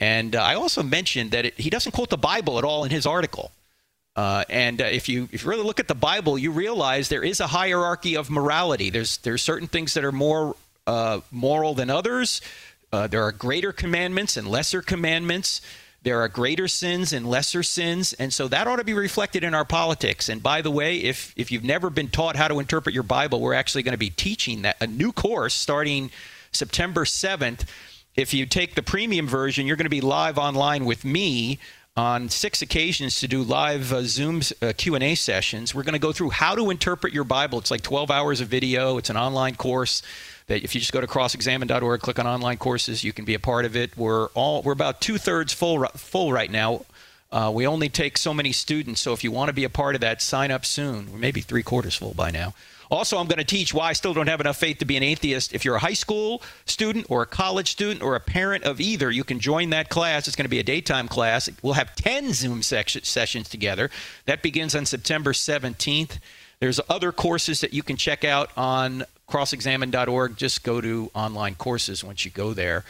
And 0.00 0.34
uh, 0.34 0.42
I 0.42 0.56
also 0.56 0.82
mentioned 0.82 1.30
that 1.30 1.44
it, 1.44 1.60
he 1.60 1.70
doesn't 1.70 1.92
quote 1.92 2.10
the 2.10 2.16
Bible 2.16 2.58
at 2.58 2.64
all 2.64 2.82
in 2.82 2.90
his 2.90 3.06
article. 3.06 3.52
Uh, 4.18 4.42
and 4.48 4.80
uh, 4.80 4.84
if 4.84 5.08
you 5.08 5.28
if 5.30 5.44
you 5.44 5.48
really 5.48 5.62
look 5.62 5.78
at 5.78 5.86
the 5.86 5.94
Bible, 5.94 6.36
you 6.36 6.50
realize 6.50 7.08
there 7.08 7.22
is 7.22 7.38
a 7.38 7.46
hierarchy 7.46 8.16
of 8.16 8.30
morality. 8.30 8.90
There's 8.90 9.18
there's 9.18 9.42
certain 9.42 9.68
things 9.68 9.94
that 9.94 10.04
are 10.04 10.10
more 10.10 10.56
uh, 10.88 11.20
moral 11.30 11.74
than 11.74 11.88
others. 11.88 12.40
Uh, 12.92 13.06
there 13.06 13.22
are 13.22 13.30
greater 13.30 13.72
commandments 13.72 14.36
and 14.36 14.48
lesser 14.48 14.82
commandments. 14.82 15.60
There 16.02 16.20
are 16.20 16.26
greater 16.26 16.66
sins 16.66 17.12
and 17.12 17.30
lesser 17.30 17.62
sins, 17.62 18.12
and 18.12 18.34
so 18.34 18.48
that 18.48 18.66
ought 18.66 18.80
to 18.80 18.84
be 18.84 18.92
reflected 18.92 19.44
in 19.44 19.54
our 19.54 19.64
politics. 19.64 20.28
And 20.28 20.42
by 20.42 20.62
the 20.62 20.70
way, 20.72 20.96
if 20.96 21.32
if 21.36 21.52
you've 21.52 21.62
never 21.62 21.88
been 21.88 22.08
taught 22.08 22.34
how 22.34 22.48
to 22.48 22.58
interpret 22.58 22.96
your 22.96 23.04
Bible, 23.04 23.40
we're 23.40 23.54
actually 23.54 23.84
going 23.84 23.92
to 23.92 23.98
be 23.98 24.10
teaching 24.10 24.62
that 24.62 24.78
a 24.80 24.88
new 24.88 25.12
course 25.12 25.54
starting 25.54 26.10
September 26.50 27.04
7th. 27.04 27.68
If 28.16 28.34
you 28.34 28.46
take 28.46 28.74
the 28.74 28.82
premium 28.82 29.28
version, 29.28 29.68
you're 29.68 29.76
going 29.76 29.84
to 29.84 29.90
be 29.90 30.00
live 30.00 30.38
online 30.38 30.86
with 30.86 31.04
me 31.04 31.60
on 31.98 32.28
six 32.28 32.62
occasions 32.62 33.18
to 33.18 33.26
do 33.26 33.42
live 33.42 33.92
uh, 33.92 34.02
Zoom 34.04 34.40
uh, 34.62 34.72
Q&A 34.76 35.16
sessions. 35.16 35.74
We're 35.74 35.82
going 35.82 35.94
to 35.94 35.98
go 35.98 36.12
through 36.12 36.30
how 36.30 36.54
to 36.54 36.70
interpret 36.70 37.12
your 37.12 37.24
Bible. 37.24 37.58
It's 37.58 37.72
like 37.72 37.82
12 37.82 38.08
hours 38.08 38.40
of 38.40 38.46
video. 38.46 38.98
It's 38.98 39.10
an 39.10 39.16
online 39.16 39.56
course 39.56 40.00
that 40.46 40.62
if 40.62 40.76
you 40.76 40.80
just 40.80 40.92
go 40.92 41.00
to 41.00 41.08
crossexamine.org, 41.08 42.00
click 42.00 42.20
on 42.20 42.26
online 42.28 42.56
courses, 42.56 43.02
you 43.02 43.12
can 43.12 43.24
be 43.24 43.34
a 43.34 43.40
part 43.40 43.64
of 43.64 43.74
it. 43.74 43.96
We're 43.96 44.28
all 44.28 44.62
we're 44.62 44.74
about 44.74 45.00
two 45.00 45.18
thirds 45.18 45.52
full 45.52 45.84
full 45.96 46.32
right 46.32 46.50
now. 46.50 46.86
Uh, 47.32 47.50
we 47.52 47.66
only 47.66 47.88
take 47.88 48.16
so 48.16 48.32
many 48.32 48.52
students, 48.52 49.00
so 49.00 49.12
if 49.12 49.24
you 49.24 49.32
want 49.32 49.48
to 49.48 49.52
be 49.52 49.64
a 49.64 49.68
part 49.68 49.96
of 49.96 50.00
that, 50.00 50.22
sign 50.22 50.52
up 50.52 50.64
soon. 50.64 51.12
We're 51.12 51.18
maybe 51.18 51.40
three 51.40 51.64
quarters 51.64 51.96
full 51.96 52.14
by 52.14 52.30
now. 52.30 52.54
Also, 52.90 53.18
I'm 53.18 53.26
going 53.26 53.38
to 53.38 53.44
teach 53.44 53.74
why 53.74 53.88
I 53.88 53.92
still 53.92 54.14
don't 54.14 54.28
have 54.28 54.40
enough 54.40 54.56
faith 54.56 54.78
to 54.78 54.84
be 54.84 54.96
an 54.96 55.02
atheist. 55.02 55.52
If 55.52 55.64
you're 55.64 55.76
a 55.76 55.80
high 55.80 55.92
school 55.92 56.42
student 56.64 57.06
or 57.10 57.22
a 57.22 57.26
college 57.26 57.70
student 57.70 58.02
or 58.02 58.14
a 58.14 58.20
parent 58.20 58.64
of 58.64 58.80
either, 58.80 59.10
you 59.10 59.24
can 59.24 59.40
join 59.40 59.70
that 59.70 59.90
class. 59.90 60.26
It's 60.26 60.36
going 60.36 60.46
to 60.46 60.50
be 60.50 60.58
a 60.58 60.64
daytime 60.64 61.08
class. 61.08 61.50
We'll 61.62 61.74
have 61.74 61.94
10 61.96 62.32
Zoom 62.32 62.62
sessions 62.62 63.48
together. 63.48 63.90
That 64.24 64.42
begins 64.42 64.74
on 64.74 64.86
September 64.86 65.32
17th. 65.32 66.18
There's 66.60 66.80
other 66.88 67.12
courses 67.12 67.60
that 67.60 67.72
you 67.72 67.82
can 67.82 67.96
check 67.96 68.24
out 68.24 68.50
on 68.56 69.04
crossexamine.org. 69.28 70.36
Just 70.36 70.64
go 70.64 70.80
to 70.80 71.10
online 71.14 71.54
courses 71.54 72.02
once 72.02 72.24
you 72.24 72.30
go 72.30 72.54
there. 72.54 72.84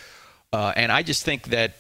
Uh, 0.52 0.72
and 0.76 0.92
I 0.92 1.02
just 1.02 1.24
think 1.24 1.48
that 1.48 1.74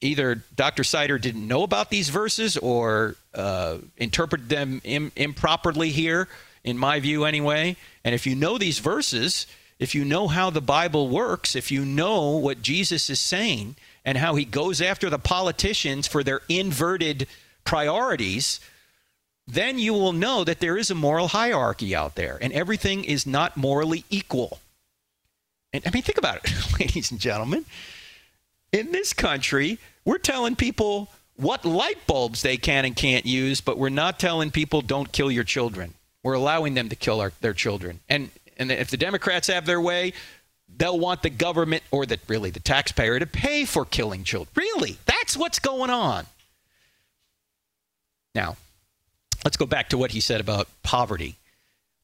either 0.00 0.36
Dr. 0.54 0.84
Sider 0.84 1.18
didn't 1.18 1.46
know 1.46 1.62
about 1.62 1.90
these 1.90 2.08
verses 2.08 2.56
or 2.56 3.16
uh, 3.34 3.78
interpreted 3.96 4.48
them 4.48 4.80
Im- 4.84 5.12
improperly 5.16 5.90
here 5.90 6.28
in 6.66 6.76
my 6.76 7.00
view 7.00 7.24
anyway. 7.24 7.76
And 8.04 8.14
if 8.14 8.26
you 8.26 8.34
know 8.34 8.58
these 8.58 8.80
verses, 8.80 9.46
if 9.78 9.94
you 9.94 10.04
know 10.04 10.28
how 10.28 10.50
the 10.50 10.60
Bible 10.60 11.08
works, 11.08 11.56
if 11.56 11.70
you 11.70 11.84
know 11.84 12.32
what 12.32 12.60
Jesus 12.60 13.08
is 13.08 13.20
saying 13.20 13.76
and 14.04 14.18
how 14.18 14.34
he 14.34 14.44
goes 14.44 14.82
after 14.82 15.08
the 15.08 15.18
politicians 15.18 16.06
for 16.06 16.22
their 16.22 16.42
inverted 16.48 17.26
priorities, 17.64 18.60
then 19.46 19.78
you 19.78 19.94
will 19.94 20.12
know 20.12 20.44
that 20.44 20.58
there 20.60 20.76
is 20.76 20.90
a 20.90 20.94
moral 20.94 21.28
hierarchy 21.28 21.94
out 21.94 22.16
there 22.16 22.36
and 22.40 22.52
everything 22.52 23.04
is 23.04 23.26
not 23.26 23.56
morally 23.56 24.04
equal. 24.10 24.58
And 25.72 25.86
I 25.86 25.90
mean, 25.90 26.02
think 26.02 26.18
about 26.18 26.44
it, 26.44 26.52
ladies 26.80 27.10
and 27.10 27.20
gentlemen. 27.20 27.64
In 28.72 28.90
this 28.90 29.12
country, 29.12 29.78
we're 30.04 30.18
telling 30.18 30.56
people 30.56 31.08
what 31.36 31.64
light 31.64 32.06
bulbs 32.06 32.42
they 32.42 32.56
can 32.56 32.84
and 32.84 32.96
can't 32.96 33.26
use, 33.26 33.60
but 33.60 33.78
we're 33.78 33.88
not 33.88 34.18
telling 34.18 34.50
people 34.50 34.80
don't 34.80 35.12
kill 35.12 35.30
your 35.30 35.44
children. 35.44 35.94
We're 36.26 36.32
allowing 36.32 36.74
them 36.74 36.88
to 36.88 36.96
kill 36.96 37.20
our, 37.20 37.32
their 37.40 37.54
children. 37.54 38.00
And, 38.08 38.30
and 38.56 38.72
if 38.72 38.90
the 38.90 38.96
Democrats 38.96 39.46
have 39.46 39.64
their 39.64 39.80
way, 39.80 40.12
they'll 40.76 40.98
want 40.98 41.22
the 41.22 41.30
government 41.30 41.84
or 41.92 42.04
the, 42.04 42.18
really 42.26 42.50
the 42.50 42.58
taxpayer 42.58 43.20
to 43.20 43.26
pay 43.26 43.64
for 43.64 43.84
killing 43.84 44.24
children. 44.24 44.52
Really? 44.56 44.96
That's 45.06 45.36
what's 45.36 45.60
going 45.60 45.88
on. 45.88 46.26
Now, 48.34 48.56
let's 49.44 49.56
go 49.56 49.66
back 49.66 49.90
to 49.90 49.98
what 49.98 50.10
he 50.10 50.18
said 50.18 50.40
about 50.40 50.66
poverty. 50.82 51.36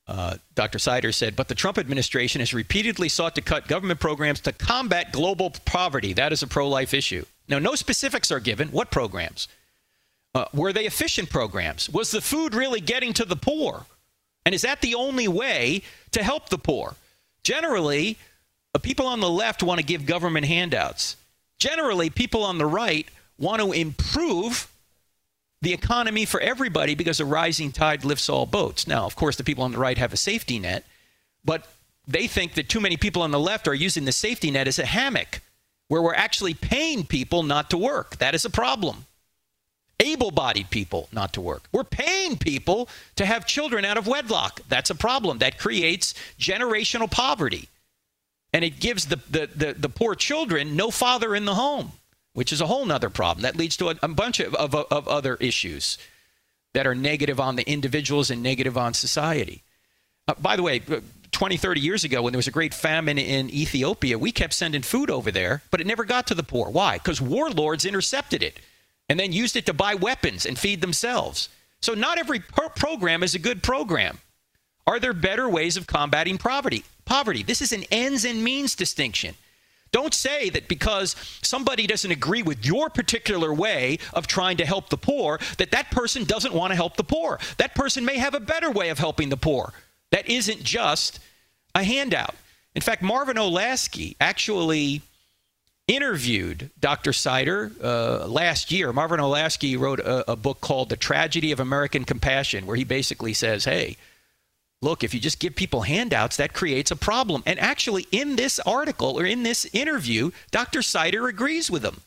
Uh, 0.07 0.37
Dr. 0.55 0.79
Sider 0.79 1.11
said, 1.11 1.35
but 1.35 1.49
the 1.49 1.57
Trump 1.57 1.77
administration 1.77 2.39
has 2.39 2.55
repeatedly 2.55 3.09
sought 3.09 3.35
to 3.35 3.41
cut 3.41 3.67
government 3.67 3.99
programs 3.99 4.39
to 4.43 4.53
combat 4.53 5.11
global 5.11 5.51
poverty. 5.65 6.13
That 6.13 6.33
is 6.33 6.45
a 6.45 6.47
pro 6.47 6.69
life 6.69 6.95
issue. 6.95 7.25
Now, 7.49 7.59
no 7.59 7.75
specifics 7.75 8.31
are 8.31 8.39
given. 8.39 8.69
What 8.69 8.93
programs? 8.93 9.49
Uh, 10.33 10.45
were 10.55 10.73
they 10.73 10.87
efficient 10.87 11.29
programs? 11.29 11.91
Was 11.91 12.13
the 12.13 12.21
food 12.21 12.55
really 12.55 12.81
getting 12.81 13.13
to 13.15 13.25
the 13.25 13.35
poor? 13.35 13.87
And 14.45 14.55
is 14.55 14.63
that 14.63 14.81
the 14.81 14.95
only 14.95 15.29
way 15.29 15.83
to 16.13 16.23
help 16.23 16.49
the 16.49 16.59
poor? 16.59 16.97
Generally, 17.45 18.19
uh, 18.75 18.79
people 18.79 19.07
on 19.07 19.21
the 19.21 19.31
left 19.31 19.63
want 19.63 19.79
to 19.79 19.87
give 19.87 20.07
government 20.07 20.47
handouts. 20.47 21.17
Generally, 21.59 22.11
people 22.11 22.45
on 22.45 22.59
the 22.59 22.67
right 22.67 23.07
want 23.39 23.61
to 23.61 23.73
improve 23.73 24.69
the 25.61 25.73
economy 25.73 26.25
for 26.25 26.41
everybody 26.41 26.95
because 26.95 27.21
a 27.21 27.25
rising 27.25 27.71
tide 27.71 28.05
lifts 28.05 28.29
all 28.29 28.47
boats. 28.47 28.87
Now, 28.87 29.07
of 29.07 29.15
course, 29.15 29.37
the 29.37 29.45
people 29.45 29.63
on 29.63 29.73
the 29.73 29.79
right 29.79 29.97
have 29.97 30.13
a 30.13 30.17
safety 30.17 30.59
net, 30.59 30.85
but 31.45 31.73
they 32.07 32.27
think 32.27 32.55
that 32.55 32.69
too 32.69 32.81
many 32.81 32.97
people 32.97 33.23
on 33.23 33.31
the 33.31 33.39
left 33.39 33.69
are 33.69 33.75
using 33.75 34.05
the 34.05 34.13
safety 34.13 34.51
net 34.51 34.67
as 34.67 34.81
a 34.81 34.87
hammock 34.87 35.41
where 35.87 36.03
we're 36.03 36.15
actually 36.15 36.55
paying 36.55 37.05
people 37.07 37.45
not 37.45 37.71
to 37.71 37.79
work. 37.79 38.17
That 38.17 38.35
is 38.35 38.45
a 38.45 38.51
problem 38.51 39.07
able 40.03 40.31
bodied 40.31 40.71
people 40.71 41.09
not 41.13 41.33
to 41.35 41.41
work. 41.41 41.63
We're 41.73 41.85
paying 41.85 42.37
people 42.37 42.89
to 43.17 43.25
have 43.25 43.47
children 43.47 43.85
out 43.85 43.97
of 43.97 44.07
wedlock. 44.07 44.61
That's 44.69 44.91
a 44.91 44.95
problem. 44.95 45.39
That 45.39 45.59
creates 45.59 46.15
generational 46.39 47.11
poverty. 47.11 47.69
And 48.53 48.65
it 48.65 48.81
gives 48.81 49.07
the, 49.07 49.17
the, 49.31 49.49
the, 49.55 49.73
the 49.73 49.89
poor 49.89 50.15
children 50.15 50.77
no 50.77 50.91
father 50.91 51.35
in 51.35 51.47
the 51.47 51.55
home, 51.55 51.93
which 52.35 52.53
is 52.53 52.61
a 52.61 52.67
whole 52.67 52.91
other 52.93 53.09
problem. 53.09 53.43
That 53.43 53.57
leads 53.57 53.77
to 53.79 53.91
a, 53.91 53.95
a 54.03 54.09
bunch 54.09 54.41
of, 54.41 54.55
of, 54.55 54.75
of 54.75 55.09
other 55.09 55.37
issues 55.37 55.97
that 56.75 56.87
are 56.87 56.95
negative 56.95 57.41
on 57.41 57.57
the 57.57 57.69
individuals 57.71 58.31
and 58.31 58.43
negative 58.43 58.77
on 58.77 58.95
society. 58.95 59.63
Uh, 60.29 60.35
by 60.35 60.57
the 60.57 60.63
way, 60.63 60.83
uh, 60.91 61.01
20, 61.33 61.57
30 61.57 61.81
years 61.81 62.05
ago, 62.05 62.23
when 62.23 62.33
there 62.33 62.39
was 62.39 62.47
a 62.47 62.53
great 62.53 62.75
famine 62.75 63.19
in 63.19 63.49
Ethiopia, 63.51 64.19
we 64.19 64.33
kept 64.33 64.53
sending 64.53 64.83
food 64.83 65.11
over 65.11 65.31
there, 65.31 65.63
but 65.71 65.81
it 65.81 65.87
never 65.87 66.05
got 66.05 66.27
to 66.27 66.35
the 66.35 66.43
poor. 66.43 66.69
Why? 66.69 66.99
Because 66.99 67.21
warlords 67.21 67.87
intercepted 67.87 68.43
it 68.43 68.61
and 69.13 69.21
then 69.21 69.31
used 69.31 69.57
it 69.57 69.67
to 69.67 69.75
buy 69.75 69.95
weapons 69.95 70.47
and 70.47 70.59
feed 70.59 70.81
themselves. 70.81 71.51
So 71.83 71.93
not 71.93 72.17
every 72.17 72.41
pro- 72.41 72.71
program 72.71 73.23
is 73.23 73.35
a 73.35 73.39
good 73.39 73.63
program. 73.63 74.17
Are 74.87 74.99
there 74.99 75.13
better 75.13 75.51
ways 75.51 75.77
of 75.77 75.87
combating 75.87 76.39
poverty? 76.39 76.83
Poverty. 77.05 77.43
This 77.43 77.61
is 77.61 77.73
an 77.73 77.85
ends 77.91 78.25
and 78.25 78.43
means 78.43 78.75
distinction. 78.75 79.35
Don't 79.91 80.15
say 80.15 80.49
that 80.49 80.67
because 80.67 81.15
somebody 81.43 81.87
doesn't 81.87 82.11
agree 82.11 82.43
with 82.43 82.65
your 82.65 82.89
particular 82.89 83.53
way 83.53 83.99
of 84.15 84.27
trying 84.27 84.57
to 84.57 84.65
help 84.65 84.89
the 84.89 84.97
poor, 84.97 85.39
that 85.59 85.73
that 85.73 85.91
person 85.91 86.25
doesn't 86.25 86.55
want 86.55 86.71
to 86.71 86.77
help 86.77 86.97
the 86.97 87.05
poor. 87.05 87.39
That 87.59 87.75
person 87.75 88.07
may 88.07 88.17
have 88.17 88.33
a 88.33 88.41
better 88.41 88.71
way 88.71 88.89
of 88.89 88.99
helping 88.99 89.29
the 89.29 89.37
poor. 89.37 89.75
That 90.11 90.27
isn't 90.27 90.63
just 90.63 91.21
a 91.75 91.85
handout. 91.85 92.35
In 92.75 92.81
fact, 92.81 93.03
Marvin 93.03 93.37
Olasky 93.37 94.17
actually 94.23 95.03
interviewed 95.89 96.71
Dr. 96.79 97.13
Sider 97.13 97.73
uh, 97.83 98.27
last 98.27 98.71
year. 98.71 98.93
Marvin 98.93 99.21
Olasky 99.21 99.79
wrote 99.79 100.01
a, 100.01 100.33
a, 100.33 100.37
book 100.37 100.61
called 100.61 100.89
The 100.89 100.97
Tragedy 100.97 101.53
of 101.53 101.61
American 101.61 102.05
Compassion, 102.05 102.67
where 102.67 102.77
he 102.77 102.85
basically 102.85 103.33
says, 103.33 103.65
hey, 103.65 103.97
look, 104.81 105.03
if 105.03 105.13
you 105.13 105.21
just 105.21 105.41
give 105.41 105.57
people 105.57 105.83
handouts, 105.83 106.37
that 106.37 106.53
creates 106.53 106.91
a 106.91 106.97
problem. 106.97 107.43
And 107.47 107.59
actually, 107.59 108.07
in 108.13 108.37
this 108.37 108.61
article 108.61 109.19
or 109.19 109.25
in 109.25 109.43
this 109.43 109.65
interview, 109.73 110.31
Dr. 110.51 110.83
Sider 110.83 111.27
agrees 111.29 111.71
with 111.71 111.85
him. 111.85 112.01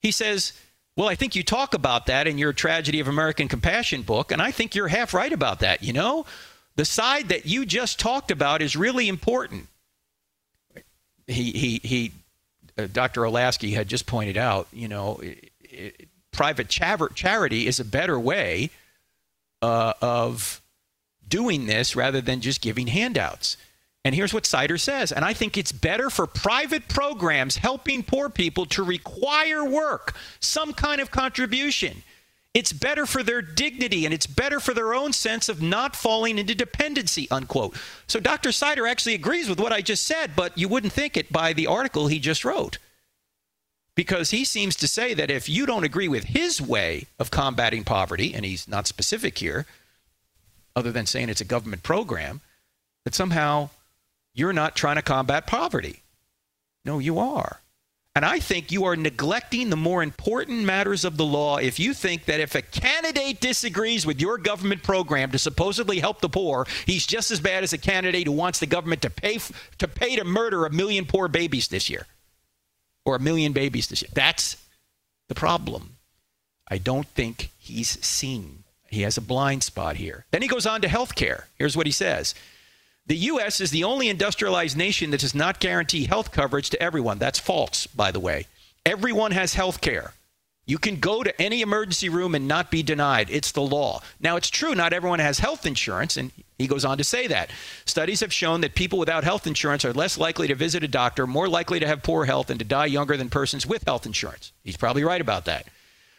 He 0.00 0.10
says, 0.10 0.54
well, 0.96 1.08
I 1.08 1.14
think 1.14 1.36
you 1.36 1.42
talk 1.42 1.74
about 1.74 2.06
that 2.06 2.26
in 2.26 2.38
your 2.38 2.52
Tragedy 2.52 3.00
of 3.00 3.08
American 3.08 3.48
Compassion 3.48 4.02
book, 4.02 4.32
and 4.32 4.40
I 4.40 4.50
think 4.50 4.74
you're 4.74 4.88
half 4.88 5.14
right 5.14 5.32
about 5.32 5.60
that. 5.60 5.82
You 5.82 5.92
know, 5.92 6.26
the 6.76 6.84
side 6.84 7.28
that 7.28 7.46
you 7.46 7.66
just 7.66 8.00
talked 8.00 8.30
about 8.30 8.62
is 8.62 8.76
really 8.76 9.08
important. 9.08 9.68
He, 11.26 11.52
he, 11.52 11.80
he 11.84 12.12
Dr. 12.86 13.22
Olasky 13.22 13.74
had 13.74 13.88
just 13.88 14.06
pointed 14.06 14.36
out, 14.36 14.68
you 14.72 14.88
know, 14.88 15.18
it, 15.18 15.50
it, 15.60 16.08
private 16.32 16.68
charity 16.68 17.66
is 17.66 17.80
a 17.80 17.84
better 17.84 18.18
way 18.18 18.70
uh, 19.62 19.92
of 20.00 20.60
doing 21.26 21.66
this 21.66 21.94
rather 21.94 22.20
than 22.20 22.40
just 22.40 22.60
giving 22.60 22.86
handouts. 22.86 23.56
And 24.04 24.14
here's 24.14 24.32
what 24.32 24.46
Sider 24.46 24.78
says. 24.78 25.12
And 25.12 25.24
I 25.24 25.34
think 25.34 25.58
it's 25.58 25.72
better 25.72 26.08
for 26.08 26.26
private 26.26 26.88
programs 26.88 27.56
helping 27.56 28.02
poor 28.02 28.30
people 28.30 28.64
to 28.66 28.82
require 28.82 29.64
work, 29.64 30.14
some 30.40 30.72
kind 30.72 31.00
of 31.00 31.10
contribution. 31.10 32.02
It's 32.52 32.72
better 32.72 33.06
for 33.06 33.22
their 33.22 33.42
dignity 33.42 34.04
and 34.04 34.12
it's 34.12 34.26
better 34.26 34.58
for 34.58 34.74
their 34.74 34.92
own 34.92 35.12
sense 35.12 35.48
of 35.48 35.62
not 35.62 35.94
falling 35.94 36.38
into 36.38 36.54
dependency, 36.54 37.30
unquote. 37.30 37.76
So 38.08 38.18
Dr. 38.18 38.50
Sider 38.50 38.86
actually 38.86 39.14
agrees 39.14 39.48
with 39.48 39.60
what 39.60 39.72
I 39.72 39.82
just 39.82 40.04
said, 40.04 40.34
but 40.34 40.58
you 40.58 40.68
wouldn't 40.68 40.92
think 40.92 41.16
it 41.16 41.32
by 41.32 41.52
the 41.52 41.68
article 41.68 42.08
he 42.08 42.18
just 42.18 42.44
wrote. 42.44 42.78
Because 43.94 44.30
he 44.30 44.44
seems 44.44 44.74
to 44.76 44.88
say 44.88 45.14
that 45.14 45.30
if 45.30 45.48
you 45.48 45.64
don't 45.64 45.84
agree 45.84 46.08
with 46.08 46.24
his 46.24 46.60
way 46.60 47.06
of 47.18 47.30
combating 47.30 47.84
poverty, 47.84 48.34
and 48.34 48.44
he's 48.44 48.66
not 48.66 48.86
specific 48.86 49.38
here, 49.38 49.66
other 50.74 50.90
than 50.90 51.06
saying 51.06 51.28
it's 51.28 51.40
a 51.40 51.44
government 51.44 51.82
program, 51.82 52.40
that 53.04 53.14
somehow 53.14 53.68
you're 54.34 54.52
not 54.52 54.74
trying 54.74 54.96
to 54.96 55.02
combat 55.02 55.46
poverty. 55.46 56.02
No, 56.84 56.98
you 56.98 57.18
are. 57.18 57.60
And 58.16 58.24
I 58.24 58.40
think 58.40 58.72
you 58.72 58.84
are 58.84 58.96
neglecting 58.96 59.70
the 59.70 59.76
more 59.76 60.02
important 60.02 60.64
matters 60.64 61.04
of 61.04 61.16
the 61.16 61.24
law 61.24 61.58
if 61.58 61.78
you 61.78 61.94
think 61.94 62.24
that 62.24 62.40
if 62.40 62.56
a 62.56 62.62
candidate 62.62 63.40
disagrees 63.40 64.04
with 64.04 64.20
your 64.20 64.36
government 64.36 64.82
program 64.82 65.30
to 65.30 65.38
supposedly 65.38 66.00
help 66.00 66.20
the 66.20 66.28
poor, 66.28 66.66
he's 66.86 67.06
just 67.06 67.30
as 67.30 67.38
bad 67.38 67.62
as 67.62 67.72
a 67.72 67.78
candidate 67.78 68.26
who 68.26 68.32
wants 68.32 68.58
the 68.58 68.66
government 68.66 69.02
to 69.02 69.10
pay 69.10 69.38
to 69.78 69.86
pay 69.86 70.16
to 70.16 70.24
murder 70.24 70.66
a 70.66 70.70
million 70.72 71.06
poor 71.06 71.28
babies 71.28 71.68
this 71.68 71.88
year 71.88 72.06
or 73.04 73.14
a 73.14 73.20
million 73.20 73.52
babies 73.52 73.86
this 73.86 74.02
year. 74.02 74.10
That's 74.12 74.56
the 75.28 75.34
problem. 75.36 75.96
I 76.66 76.78
don't 76.78 77.06
think 77.06 77.50
he's 77.58 78.04
seen. 78.04 78.64
He 78.88 79.02
has 79.02 79.16
a 79.16 79.22
blind 79.22 79.62
spot 79.62 79.96
here. 79.96 80.26
Then 80.32 80.42
he 80.42 80.48
goes 80.48 80.66
on 80.66 80.80
to 80.80 80.88
health 80.88 81.14
care. 81.14 81.46
Here's 81.56 81.76
what 81.76 81.86
he 81.86 81.92
says. 81.92 82.34
The 83.10 83.16
U.S. 83.16 83.60
is 83.60 83.72
the 83.72 83.82
only 83.82 84.08
industrialized 84.08 84.76
nation 84.76 85.10
that 85.10 85.18
does 85.18 85.34
not 85.34 85.58
guarantee 85.58 86.04
health 86.04 86.30
coverage 86.30 86.70
to 86.70 86.80
everyone. 86.80 87.18
That's 87.18 87.40
false, 87.40 87.88
by 87.88 88.12
the 88.12 88.20
way. 88.20 88.46
Everyone 88.86 89.32
has 89.32 89.54
health 89.54 89.80
care. 89.80 90.12
You 90.64 90.78
can 90.78 91.00
go 91.00 91.24
to 91.24 91.42
any 91.42 91.60
emergency 91.60 92.08
room 92.08 92.36
and 92.36 92.46
not 92.46 92.70
be 92.70 92.84
denied. 92.84 93.28
It's 93.28 93.50
the 93.50 93.62
law. 93.62 94.00
Now, 94.20 94.36
it's 94.36 94.48
true, 94.48 94.76
not 94.76 94.92
everyone 94.92 95.18
has 95.18 95.40
health 95.40 95.66
insurance, 95.66 96.16
and 96.16 96.30
he 96.56 96.68
goes 96.68 96.84
on 96.84 96.98
to 96.98 97.02
say 97.02 97.26
that. 97.26 97.50
Studies 97.84 98.20
have 98.20 98.32
shown 98.32 98.60
that 98.60 98.76
people 98.76 99.00
without 99.00 99.24
health 99.24 99.44
insurance 99.44 99.84
are 99.84 99.92
less 99.92 100.16
likely 100.16 100.46
to 100.46 100.54
visit 100.54 100.84
a 100.84 100.86
doctor, 100.86 101.26
more 101.26 101.48
likely 101.48 101.80
to 101.80 101.88
have 101.88 102.04
poor 102.04 102.26
health, 102.26 102.48
and 102.48 102.60
to 102.60 102.64
die 102.64 102.86
younger 102.86 103.16
than 103.16 103.28
persons 103.28 103.66
with 103.66 103.82
health 103.86 104.06
insurance. 104.06 104.52
He's 104.62 104.76
probably 104.76 105.02
right 105.02 105.20
about 105.20 105.46
that. 105.46 105.66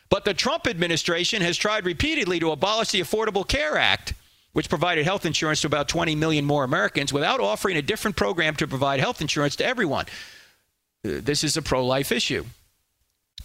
But 0.10 0.26
the 0.26 0.34
Trump 0.34 0.68
administration 0.68 1.42
has 1.42 1.56
tried 1.56 1.86
repeatedly 1.86 2.42
to 2.42 2.52
abolish 2.52 2.92
the 2.92 3.00
Affordable 3.00 3.48
Care 3.48 3.78
Act, 3.78 4.14
which 4.54 4.70
provided 4.70 5.06
health 5.06 5.26
insurance 5.26 5.62
to 5.62 5.68
about 5.68 5.88
20 5.88 6.16
million 6.16 6.46
more 6.46 6.64
Americans 6.64 7.14
without 7.14 7.40
offering 7.40 7.78
a 7.78 7.82
different 7.82 8.18
program 8.18 8.56
to 8.56 8.68
provide 8.68 9.00
health 9.00 9.22
insurance 9.22 9.56
to 9.58 9.66
everyone. 9.66 10.06
Uh, 11.06 11.20
this 11.22 11.44
is 11.44 11.58
a 11.58 11.62
pro 11.62 11.86
life 11.86 12.12
issue. 12.12 12.46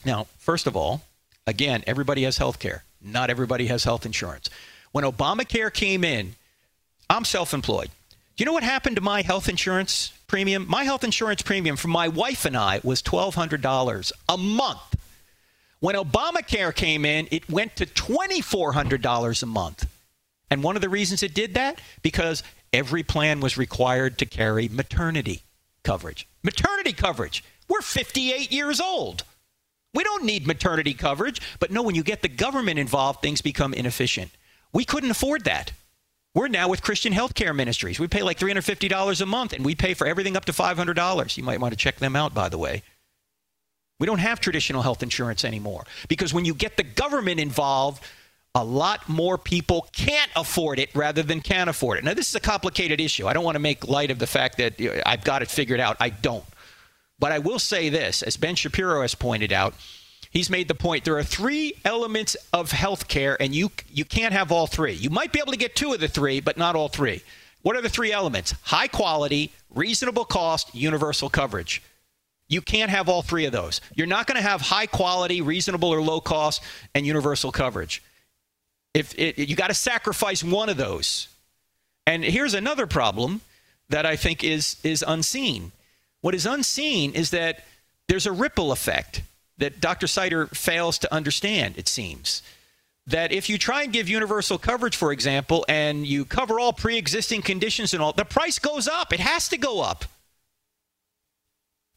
Now, 0.04 0.26
first 0.38 0.66
of 0.66 0.76
all, 0.76 1.02
again, 1.46 1.84
everybody 1.86 2.22
has 2.24 2.38
health 2.38 2.58
care. 2.58 2.84
Not 3.00 3.30
everybody 3.30 3.66
has 3.66 3.84
health 3.84 4.04
insurance. 4.04 4.50
When 4.92 5.04
Obamacare 5.04 5.72
came 5.72 6.04
in, 6.04 6.34
I'm 7.08 7.24
self 7.24 7.54
employed. 7.54 7.90
Do 8.36 8.42
you 8.42 8.46
know 8.46 8.52
what 8.52 8.64
happened 8.64 8.96
to 8.96 9.02
my 9.02 9.22
health 9.22 9.48
insurance 9.48 10.12
premium? 10.26 10.66
My 10.68 10.84
health 10.84 11.04
insurance 11.04 11.40
premium 11.42 11.76
for 11.76 11.88
my 11.88 12.08
wife 12.08 12.44
and 12.44 12.56
I 12.56 12.80
was 12.82 13.02
$1,200 13.02 14.12
a 14.28 14.36
month. 14.36 14.96
When 15.80 15.94
Obamacare 15.94 16.74
came 16.74 17.04
in, 17.04 17.28
it 17.30 17.48
went 17.48 17.76
to 17.76 17.86
$2,400 17.86 19.42
a 19.42 19.46
month. 19.46 19.86
And 20.50 20.62
one 20.62 20.76
of 20.76 20.82
the 20.82 20.88
reasons 20.88 21.22
it 21.22 21.34
did 21.34 21.54
that, 21.54 21.80
because 22.02 22.42
every 22.72 23.02
plan 23.02 23.40
was 23.40 23.56
required 23.56 24.18
to 24.18 24.26
carry 24.26 24.68
maternity 24.68 25.42
coverage. 25.82 26.28
Maternity 26.42 26.92
coverage. 26.92 27.44
We're 27.68 27.80
58 27.80 28.52
years 28.52 28.80
old. 28.80 29.24
We 29.94 30.04
don't 30.04 30.24
need 30.24 30.46
maternity 30.46 30.94
coverage. 30.94 31.40
But 31.58 31.70
no, 31.70 31.82
when 31.82 31.94
you 31.94 32.02
get 32.02 32.22
the 32.22 32.28
government 32.28 32.78
involved, 32.78 33.22
things 33.22 33.40
become 33.40 33.74
inefficient. 33.74 34.30
We 34.72 34.84
couldn't 34.84 35.10
afford 35.10 35.44
that. 35.44 35.72
We're 36.34 36.48
now 36.48 36.68
with 36.68 36.82
Christian 36.82 37.14
Healthcare 37.14 37.56
Ministries. 37.56 37.98
We 37.98 38.08
pay 38.08 38.22
like 38.22 38.38
$350 38.38 39.20
a 39.22 39.26
month, 39.26 39.54
and 39.54 39.64
we 39.64 39.74
pay 39.74 39.94
for 39.94 40.06
everything 40.06 40.36
up 40.36 40.44
to 40.44 40.52
$500. 40.52 41.36
You 41.36 41.42
might 41.42 41.60
want 41.60 41.72
to 41.72 41.78
check 41.78 41.96
them 41.96 42.14
out, 42.14 42.34
by 42.34 42.50
the 42.50 42.58
way. 42.58 42.82
We 43.98 44.06
don't 44.06 44.18
have 44.18 44.40
traditional 44.40 44.82
health 44.82 45.02
insurance 45.02 45.44
anymore 45.44 45.84
because 46.08 46.34
when 46.34 46.44
you 46.44 46.52
get 46.52 46.76
the 46.76 46.82
government 46.82 47.40
involved, 47.40 48.02
a 48.56 48.64
lot 48.64 49.06
more 49.06 49.36
people 49.36 49.86
can't 49.92 50.30
afford 50.34 50.78
it 50.78 50.88
rather 50.94 51.22
than 51.22 51.42
can 51.42 51.68
afford 51.68 51.98
it. 51.98 52.04
Now, 52.04 52.14
this 52.14 52.30
is 52.30 52.34
a 52.34 52.40
complicated 52.40 53.02
issue. 53.02 53.26
I 53.26 53.34
don't 53.34 53.44
want 53.44 53.56
to 53.56 53.60
make 53.60 53.86
light 53.86 54.10
of 54.10 54.18
the 54.18 54.26
fact 54.26 54.56
that 54.56 54.80
I've 55.04 55.24
got 55.24 55.42
it 55.42 55.50
figured 55.50 55.78
out. 55.78 55.98
I 56.00 56.08
don't. 56.08 56.44
But 57.18 57.32
I 57.32 57.38
will 57.38 57.58
say 57.58 57.90
this 57.90 58.22
as 58.22 58.38
Ben 58.38 58.54
Shapiro 58.54 59.02
has 59.02 59.14
pointed 59.14 59.52
out, 59.52 59.74
he's 60.30 60.48
made 60.48 60.68
the 60.68 60.74
point 60.74 61.04
there 61.04 61.18
are 61.18 61.22
three 61.22 61.74
elements 61.84 62.34
of 62.50 62.72
health 62.72 63.08
care, 63.08 63.36
and 63.40 63.54
you, 63.54 63.72
you 63.92 64.06
can't 64.06 64.32
have 64.32 64.50
all 64.50 64.66
three. 64.66 64.94
You 64.94 65.10
might 65.10 65.32
be 65.32 65.38
able 65.38 65.52
to 65.52 65.58
get 65.58 65.76
two 65.76 65.92
of 65.92 66.00
the 66.00 66.08
three, 66.08 66.40
but 66.40 66.56
not 66.56 66.74
all 66.74 66.88
three. 66.88 67.22
What 67.60 67.76
are 67.76 67.82
the 67.82 67.90
three 67.90 68.10
elements? 68.10 68.54
High 68.62 68.88
quality, 68.88 69.52
reasonable 69.68 70.24
cost, 70.24 70.74
universal 70.74 71.28
coverage. 71.28 71.82
You 72.48 72.62
can't 72.62 72.90
have 72.90 73.10
all 73.10 73.20
three 73.20 73.44
of 73.44 73.52
those. 73.52 73.82
You're 73.94 74.06
not 74.06 74.26
going 74.26 74.36
to 74.36 74.48
have 74.48 74.62
high 74.62 74.86
quality, 74.86 75.42
reasonable 75.42 75.90
or 75.90 76.00
low 76.00 76.22
cost, 76.22 76.62
and 76.94 77.04
universal 77.04 77.52
coverage. 77.52 78.02
If 78.96 79.14
it, 79.18 79.38
you 79.38 79.54
got 79.56 79.66
to 79.66 79.74
sacrifice 79.74 80.42
one 80.42 80.70
of 80.70 80.78
those. 80.78 81.28
And 82.06 82.24
here's 82.24 82.54
another 82.54 82.86
problem 82.86 83.42
that 83.90 84.06
I 84.06 84.16
think 84.16 84.42
is 84.42 84.78
is 84.82 85.04
unseen. 85.06 85.72
What 86.22 86.34
is 86.34 86.46
unseen 86.46 87.12
is 87.12 87.28
that 87.30 87.62
there's 88.08 88.24
a 88.24 88.32
ripple 88.32 88.72
effect 88.72 89.20
that 89.58 89.82
Dr. 89.82 90.06
Sider 90.06 90.46
fails 90.46 90.98
to 91.00 91.12
understand, 91.12 91.76
it 91.76 91.88
seems. 91.88 92.42
That 93.06 93.32
if 93.32 93.50
you 93.50 93.58
try 93.58 93.82
and 93.82 93.92
give 93.92 94.08
universal 94.08 94.56
coverage, 94.56 94.96
for 94.96 95.12
example, 95.12 95.66
and 95.68 96.06
you 96.06 96.24
cover 96.24 96.58
all 96.58 96.72
pre 96.72 96.96
existing 96.96 97.42
conditions 97.42 97.92
and 97.92 98.02
all, 98.02 98.14
the 98.14 98.24
price 98.24 98.58
goes 98.58 98.88
up. 98.88 99.12
It 99.12 99.20
has 99.20 99.50
to 99.50 99.58
go 99.58 99.82
up. 99.82 100.06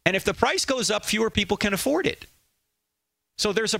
And 0.06 0.18
if 0.18 0.26
the 0.26 0.34
price 0.34 0.66
goes 0.66 0.92
up, 0.92 1.06
fewer 1.06 1.30
people 1.30 1.56
can 1.56 1.74
afford 1.74 2.06
it. 2.06 2.26
So 3.38 3.54
there's 3.54 3.74
a. 3.74 3.80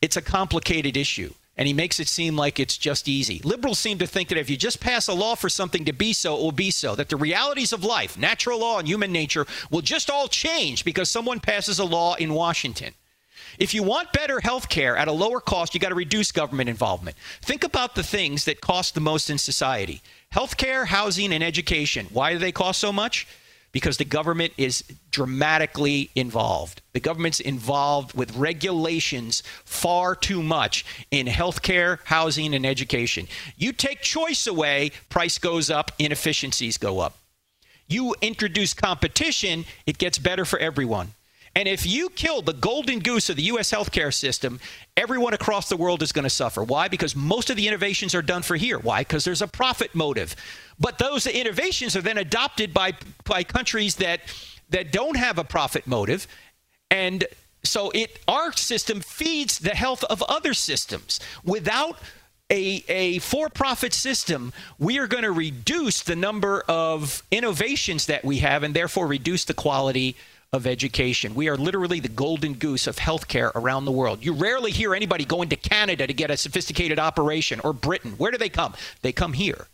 it's 0.00 0.16
a 0.16 0.22
complicated 0.22 0.96
issue 0.96 1.32
and 1.58 1.66
he 1.66 1.74
makes 1.74 1.98
it 1.98 2.06
seem 2.06 2.36
like 2.36 2.60
it's 2.60 2.78
just 2.78 3.08
easy. 3.08 3.40
Liberals 3.42 3.80
seem 3.80 3.98
to 3.98 4.06
think 4.06 4.28
that 4.28 4.38
if 4.38 4.48
you 4.48 4.56
just 4.56 4.78
pass 4.78 5.08
a 5.08 5.12
law 5.12 5.34
for 5.34 5.48
something 5.48 5.84
to 5.86 5.92
be 5.92 6.12
so, 6.12 6.36
it 6.36 6.40
will 6.40 6.52
be 6.52 6.70
so. 6.70 6.94
That 6.94 7.08
the 7.08 7.16
realities 7.16 7.72
of 7.72 7.82
life, 7.82 8.16
natural 8.16 8.60
law 8.60 8.78
and 8.78 8.86
human 8.86 9.10
nature, 9.10 9.44
will 9.68 9.80
just 9.80 10.08
all 10.08 10.28
change 10.28 10.84
because 10.84 11.10
someone 11.10 11.40
passes 11.40 11.80
a 11.80 11.84
law 11.84 12.14
in 12.14 12.32
Washington. 12.32 12.94
If 13.58 13.74
you 13.74 13.82
want 13.82 14.12
better 14.12 14.38
health 14.38 14.68
care 14.68 14.96
at 14.96 15.08
a 15.08 15.12
lower 15.12 15.40
cost, 15.40 15.74
you 15.74 15.80
got 15.80 15.88
to 15.88 15.96
reduce 15.96 16.30
government 16.30 16.70
involvement. 16.70 17.16
Think 17.42 17.64
about 17.64 17.96
the 17.96 18.04
things 18.04 18.44
that 18.44 18.60
cost 18.60 18.94
the 18.94 19.00
most 19.00 19.28
in 19.28 19.36
society 19.38 20.00
health 20.30 20.58
care, 20.58 20.84
housing, 20.84 21.32
and 21.32 21.42
education. 21.42 22.06
Why 22.12 22.32
do 22.32 22.38
they 22.38 22.52
cost 22.52 22.78
so 22.78 22.92
much? 22.92 23.26
Because 23.72 23.96
the 23.98 24.04
government 24.04 24.52
is 24.56 24.84
dramatically 25.10 26.10
involved. 26.14 26.80
The 26.92 27.00
government's 27.00 27.40
involved 27.40 28.14
with 28.14 28.36
regulations 28.36 29.42
far 29.64 30.14
too 30.14 30.42
much 30.42 30.84
in 31.10 31.26
healthcare, 31.26 31.98
housing, 32.04 32.54
and 32.54 32.64
education. 32.64 33.28
You 33.56 33.72
take 33.72 34.00
choice 34.00 34.46
away, 34.46 34.92
price 35.08 35.38
goes 35.38 35.70
up, 35.70 35.92
inefficiencies 35.98 36.78
go 36.78 37.00
up. 37.00 37.18
You 37.88 38.14
introduce 38.20 38.74
competition, 38.74 39.64
it 39.86 39.98
gets 39.98 40.18
better 40.18 40.44
for 40.44 40.58
everyone. 40.58 41.14
And 41.58 41.66
if 41.66 41.84
you 41.84 42.08
kill 42.10 42.40
the 42.40 42.52
golden 42.52 43.00
goose 43.00 43.28
of 43.30 43.34
the 43.34 43.42
U.S. 43.42 43.72
healthcare 43.72 44.14
system, 44.14 44.60
everyone 44.96 45.34
across 45.34 45.68
the 45.68 45.76
world 45.76 46.04
is 46.04 46.12
going 46.12 46.22
to 46.22 46.30
suffer. 46.30 46.62
Why? 46.62 46.86
Because 46.86 47.16
most 47.16 47.50
of 47.50 47.56
the 47.56 47.66
innovations 47.66 48.14
are 48.14 48.22
done 48.22 48.42
for 48.42 48.54
here. 48.54 48.78
Why? 48.78 49.00
Because 49.00 49.24
there's 49.24 49.42
a 49.42 49.48
profit 49.48 49.92
motive. 49.92 50.36
But 50.78 50.98
those 50.98 51.26
innovations 51.26 51.96
are 51.96 52.00
then 52.00 52.16
adopted 52.16 52.72
by, 52.72 52.92
by 53.24 53.42
countries 53.42 53.96
that, 53.96 54.20
that 54.70 54.92
don't 54.92 55.16
have 55.16 55.36
a 55.36 55.42
profit 55.42 55.84
motive. 55.84 56.28
And 56.92 57.24
so 57.64 57.90
it 57.90 58.20
our 58.28 58.52
system 58.52 59.00
feeds 59.00 59.58
the 59.58 59.74
health 59.74 60.04
of 60.04 60.22
other 60.28 60.54
systems. 60.54 61.18
Without 61.42 61.98
a, 62.50 62.84
a 62.88 63.18
for 63.18 63.48
profit 63.48 63.92
system, 63.92 64.52
we 64.78 65.00
are 65.00 65.08
going 65.08 65.24
to 65.24 65.32
reduce 65.32 66.04
the 66.04 66.14
number 66.14 66.62
of 66.68 67.24
innovations 67.32 68.06
that 68.06 68.24
we 68.24 68.38
have 68.38 68.62
and 68.62 68.74
therefore 68.74 69.08
reduce 69.08 69.44
the 69.44 69.54
quality 69.54 70.14
of 70.52 70.66
education. 70.66 71.34
We 71.34 71.48
are 71.48 71.56
literally 71.56 72.00
the 72.00 72.08
golden 72.08 72.54
goose 72.54 72.86
of 72.86 72.96
healthcare 72.96 73.52
around 73.54 73.84
the 73.84 73.92
world. 73.92 74.24
You 74.24 74.32
rarely 74.32 74.70
hear 74.70 74.94
anybody 74.94 75.24
going 75.24 75.50
to 75.50 75.56
Canada 75.56 76.06
to 76.06 76.14
get 76.14 76.30
a 76.30 76.36
sophisticated 76.36 76.98
operation 76.98 77.60
or 77.62 77.72
Britain. 77.72 78.12
Where 78.12 78.30
do 78.30 78.38
they 78.38 78.48
come? 78.48 78.74
They 79.02 79.12
come 79.12 79.34
here. 79.34 79.66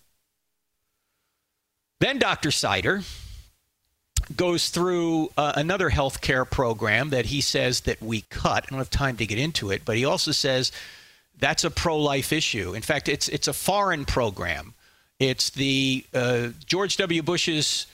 Then 2.00 2.18
Dr. 2.18 2.50
Sider 2.50 3.02
goes 4.37 4.70
through 4.70 5.30
uh, 5.37 5.52
another 5.54 5.90
healthcare 5.90 6.48
program 6.48 7.10
that 7.10 7.26
he 7.26 7.40
says 7.40 7.82
that 7.82 8.02
we 8.02 8.22
cut. 8.22 8.64
I 8.64 8.70
don't 8.70 8.78
have 8.78 8.90
time 8.90 9.16
to 9.18 9.26
get 9.26 9.38
into 9.38 9.70
it, 9.70 9.82
but 9.84 9.96
he 9.96 10.04
also 10.04 10.32
says 10.32 10.72
that's 11.38 11.64
a 11.64 11.70
pro-life 11.70 12.32
issue. 12.32 12.74
In 12.74 12.82
fact, 12.82 13.08
it's 13.08 13.28
it's 13.28 13.48
a 13.48 13.52
foreign 13.52 14.04
program. 14.04 14.74
It's 15.18 15.50
the 15.50 16.04
uh, 16.12 16.48
George 16.66 16.96
W. 16.96 17.22
Bush's 17.22 17.87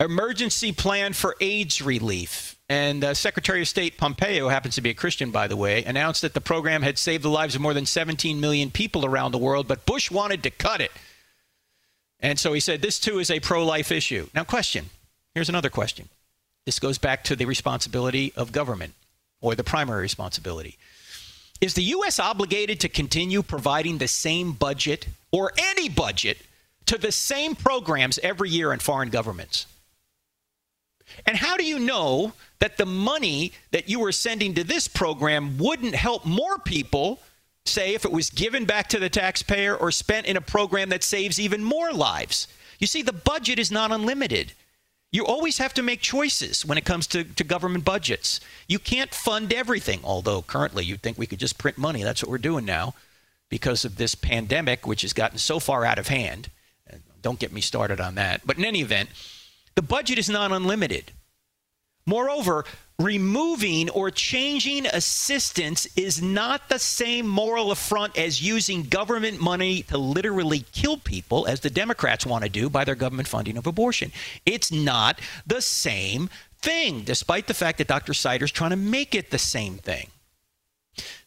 emergency 0.00 0.72
plan 0.72 1.12
for 1.12 1.36
AIDS 1.40 1.82
relief. 1.82 2.56
And 2.68 3.04
uh, 3.04 3.14
Secretary 3.14 3.60
of 3.60 3.68
State 3.68 3.98
Pompeo, 3.98 4.48
happens 4.48 4.76
to 4.76 4.80
be 4.80 4.90
a 4.90 4.94
Christian, 4.94 5.30
by 5.30 5.46
the 5.46 5.56
way, 5.56 5.84
announced 5.84 6.22
that 6.22 6.34
the 6.34 6.40
program 6.40 6.82
had 6.82 6.98
saved 6.98 7.22
the 7.22 7.28
lives 7.28 7.54
of 7.54 7.60
more 7.60 7.74
than 7.74 7.84
17 7.84 8.40
million 8.40 8.70
people 8.70 9.04
around 9.04 9.32
the 9.32 9.38
world, 9.38 9.68
but 9.68 9.84
Bush 9.84 10.10
wanted 10.10 10.42
to 10.44 10.50
cut 10.50 10.80
it. 10.80 10.92
And 12.20 12.38
so 12.38 12.52
he 12.52 12.60
said, 12.60 12.80
this 12.80 12.98
too 12.98 13.18
is 13.18 13.30
a 13.30 13.40
pro 13.40 13.64
life 13.64 13.92
issue. 13.92 14.28
Now, 14.34 14.44
question 14.44 14.86
here's 15.34 15.48
another 15.48 15.70
question. 15.70 16.08
This 16.64 16.78
goes 16.78 16.98
back 16.98 17.24
to 17.24 17.36
the 17.36 17.46
responsibility 17.46 18.32
of 18.36 18.52
government 18.52 18.94
or 19.40 19.54
the 19.54 19.64
primary 19.64 20.02
responsibility. 20.02 20.76
Is 21.60 21.74
the 21.74 21.82
U.S. 21.82 22.18
obligated 22.18 22.80
to 22.80 22.88
continue 22.88 23.42
providing 23.42 23.98
the 23.98 24.08
same 24.08 24.52
budget 24.52 25.06
or 25.30 25.52
any 25.58 25.88
budget 25.88 26.38
to 26.86 26.98
the 26.98 27.12
same 27.12 27.54
programs 27.54 28.18
every 28.22 28.50
year 28.50 28.72
in 28.72 28.78
foreign 28.78 29.10
governments? 29.10 29.66
And 31.26 31.36
how 31.36 31.56
do 31.56 31.64
you 31.64 31.78
know 31.78 32.32
that 32.58 32.76
the 32.76 32.86
money 32.86 33.52
that 33.70 33.88
you 33.88 34.00
were 34.00 34.12
sending 34.12 34.54
to 34.54 34.64
this 34.64 34.88
program 34.88 35.58
wouldn't 35.58 35.94
help 35.94 36.24
more 36.24 36.58
people, 36.58 37.20
say, 37.64 37.94
if 37.94 38.04
it 38.04 38.12
was 38.12 38.30
given 38.30 38.64
back 38.64 38.88
to 38.88 38.98
the 38.98 39.08
taxpayer 39.08 39.76
or 39.76 39.90
spent 39.90 40.26
in 40.26 40.36
a 40.36 40.40
program 40.40 40.88
that 40.90 41.04
saves 41.04 41.40
even 41.40 41.62
more 41.62 41.92
lives? 41.92 42.48
You 42.78 42.86
see, 42.86 43.02
the 43.02 43.12
budget 43.12 43.58
is 43.58 43.70
not 43.70 43.92
unlimited. 43.92 44.52
You 45.12 45.26
always 45.26 45.58
have 45.58 45.74
to 45.74 45.82
make 45.82 46.00
choices 46.00 46.64
when 46.64 46.78
it 46.78 46.84
comes 46.84 47.06
to, 47.08 47.24
to 47.24 47.44
government 47.44 47.84
budgets. 47.84 48.40
You 48.68 48.78
can't 48.78 49.12
fund 49.12 49.52
everything, 49.52 50.00
although 50.04 50.42
currently 50.42 50.84
you'd 50.84 51.02
think 51.02 51.18
we 51.18 51.26
could 51.26 51.40
just 51.40 51.58
print 51.58 51.76
money. 51.76 52.02
That's 52.02 52.22
what 52.22 52.30
we're 52.30 52.38
doing 52.38 52.64
now 52.64 52.94
because 53.48 53.84
of 53.84 53.96
this 53.96 54.14
pandemic, 54.14 54.86
which 54.86 55.02
has 55.02 55.12
gotten 55.12 55.38
so 55.38 55.58
far 55.58 55.84
out 55.84 55.98
of 55.98 56.08
hand. 56.08 56.48
Don't 57.22 57.38
get 57.38 57.52
me 57.52 57.60
started 57.60 58.00
on 58.00 58.14
that. 58.14 58.46
But 58.46 58.56
in 58.56 58.64
any 58.64 58.80
event, 58.80 59.10
the 59.80 59.86
budget 59.86 60.18
is 60.18 60.28
not 60.28 60.52
unlimited. 60.52 61.10
Moreover, 62.04 62.66
removing 62.98 63.88
or 63.88 64.10
changing 64.10 64.84
assistance 64.84 65.88
is 65.96 66.20
not 66.20 66.68
the 66.68 66.78
same 66.78 67.26
moral 67.26 67.70
affront 67.70 68.18
as 68.18 68.42
using 68.42 68.82
government 68.82 69.40
money 69.40 69.80
to 69.84 69.96
literally 69.96 70.66
kill 70.72 70.98
people, 70.98 71.46
as 71.46 71.60
the 71.60 71.70
Democrats 71.70 72.26
want 72.26 72.44
to 72.44 72.50
do 72.50 72.68
by 72.68 72.84
their 72.84 72.94
government 72.94 73.26
funding 73.26 73.56
of 73.56 73.66
abortion. 73.66 74.12
It's 74.44 74.70
not 74.70 75.18
the 75.46 75.62
same 75.62 76.28
thing, 76.60 77.00
despite 77.00 77.46
the 77.46 77.54
fact 77.54 77.78
that 77.78 77.88
Dr. 77.88 78.12
Sider's 78.12 78.52
trying 78.52 78.70
to 78.72 78.76
make 78.76 79.14
it 79.14 79.30
the 79.30 79.38
same 79.38 79.78
thing. 79.78 80.08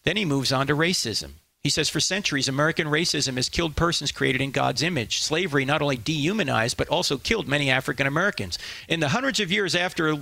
Then 0.03 0.15
he 0.15 0.25
moves 0.25 0.53
on 0.53 0.67
to 0.67 0.75
racism. 0.75 1.31
He 1.63 1.69
says, 1.69 1.87
for 1.87 2.01
centuries, 2.01 2.49
American 2.49 2.87
racism 2.87 3.37
has 3.37 3.47
killed 3.47 3.77
persons 3.77 4.11
created 4.11 4.41
in 4.41 4.51
God's 4.51 4.83
image. 4.83 5.21
Slavery 5.21 5.63
not 5.63 5.81
only 5.81 5.95
dehumanized, 5.95 6.75
but 6.75 6.89
also 6.89 7.17
killed 7.17 7.47
many 7.47 7.69
African 7.69 8.05
Americans. 8.05 8.59
In 8.89 8.99
the 8.99 9.09
hundreds 9.09 9.39
of 9.39 9.49
years 9.49 9.73
after 9.73 10.17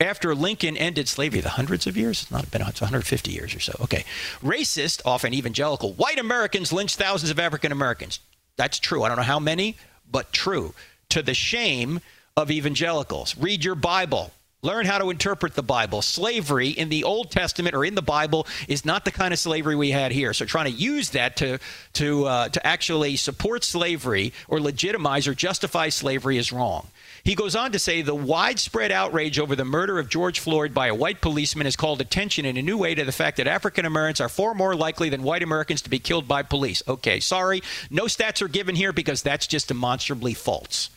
after 0.00 0.34
Lincoln 0.34 0.76
ended 0.76 1.06
slavery, 1.06 1.40
the 1.40 1.50
hundreds 1.50 1.86
of 1.86 1.96
years, 1.96 2.22
it's 2.22 2.30
not 2.32 2.50
been 2.50 2.60
it's 2.62 2.80
150 2.80 3.30
years 3.30 3.54
or 3.54 3.60
so. 3.60 3.76
Okay, 3.82 4.04
racist, 4.42 5.00
often 5.04 5.32
evangelical, 5.32 5.92
white 5.92 6.18
Americans 6.18 6.72
lynched 6.72 6.96
thousands 6.96 7.30
of 7.30 7.38
African 7.38 7.70
Americans. 7.70 8.18
That's 8.56 8.80
true. 8.80 9.04
I 9.04 9.08
don't 9.08 9.16
know 9.16 9.22
how 9.22 9.38
many, 9.38 9.76
but 10.10 10.32
true. 10.32 10.74
To 11.10 11.22
the 11.22 11.34
shame 11.34 12.00
of 12.36 12.50
evangelicals. 12.50 13.36
Read 13.36 13.64
your 13.64 13.76
Bible. 13.76 14.32
Learn 14.64 14.86
how 14.86 14.96
to 14.96 15.10
interpret 15.10 15.52
the 15.52 15.62
Bible. 15.62 16.00
Slavery 16.00 16.68
in 16.70 16.88
the 16.88 17.04
Old 17.04 17.30
Testament 17.30 17.74
or 17.74 17.84
in 17.84 17.94
the 17.94 18.00
Bible 18.00 18.46
is 18.66 18.86
not 18.86 19.04
the 19.04 19.10
kind 19.10 19.34
of 19.34 19.38
slavery 19.38 19.76
we 19.76 19.90
had 19.90 20.10
here. 20.10 20.32
So 20.32 20.46
trying 20.46 20.72
to 20.72 20.78
use 20.78 21.10
that 21.10 21.36
to 21.36 21.58
to 21.92 22.24
uh, 22.24 22.48
to 22.48 22.66
actually 22.66 23.16
support 23.16 23.62
slavery 23.62 24.32
or 24.48 24.60
legitimize 24.60 25.28
or 25.28 25.34
justify 25.34 25.90
slavery 25.90 26.38
is 26.38 26.50
wrong. 26.50 26.86
He 27.24 27.34
goes 27.34 27.54
on 27.54 27.72
to 27.72 27.78
say 27.78 28.00
the 28.00 28.14
widespread 28.14 28.90
outrage 28.90 29.38
over 29.38 29.54
the 29.54 29.66
murder 29.66 29.98
of 29.98 30.08
George 30.08 30.40
Floyd 30.40 30.72
by 30.72 30.86
a 30.86 30.94
white 30.94 31.20
policeman 31.20 31.66
has 31.66 31.76
called 31.76 32.00
attention 32.00 32.46
in 32.46 32.56
a 32.56 32.62
new 32.62 32.78
way 32.78 32.94
to 32.94 33.04
the 33.04 33.12
fact 33.12 33.36
that 33.36 33.46
African 33.46 33.84
Americans 33.84 34.22
are 34.22 34.30
far 34.30 34.54
more 34.54 34.74
likely 34.74 35.10
than 35.10 35.22
white 35.22 35.42
Americans 35.42 35.82
to 35.82 35.90
be 35.90 35.98
killed 35.98 36.26
by 36.26 36.42
police. 36.42 36.82
Okay, 36.88 37.20
sorry, 37.20 37.62
no 37.90 38.04
stats 38.04 38.40
are 38.40 38.48
given 38.48 38.76
here 38.76 38.94
because 38.94 39.22
that's 39.22 39.46
just 39.46 39.68
demonstrably 39.68 40.32
false. 40.32 40.88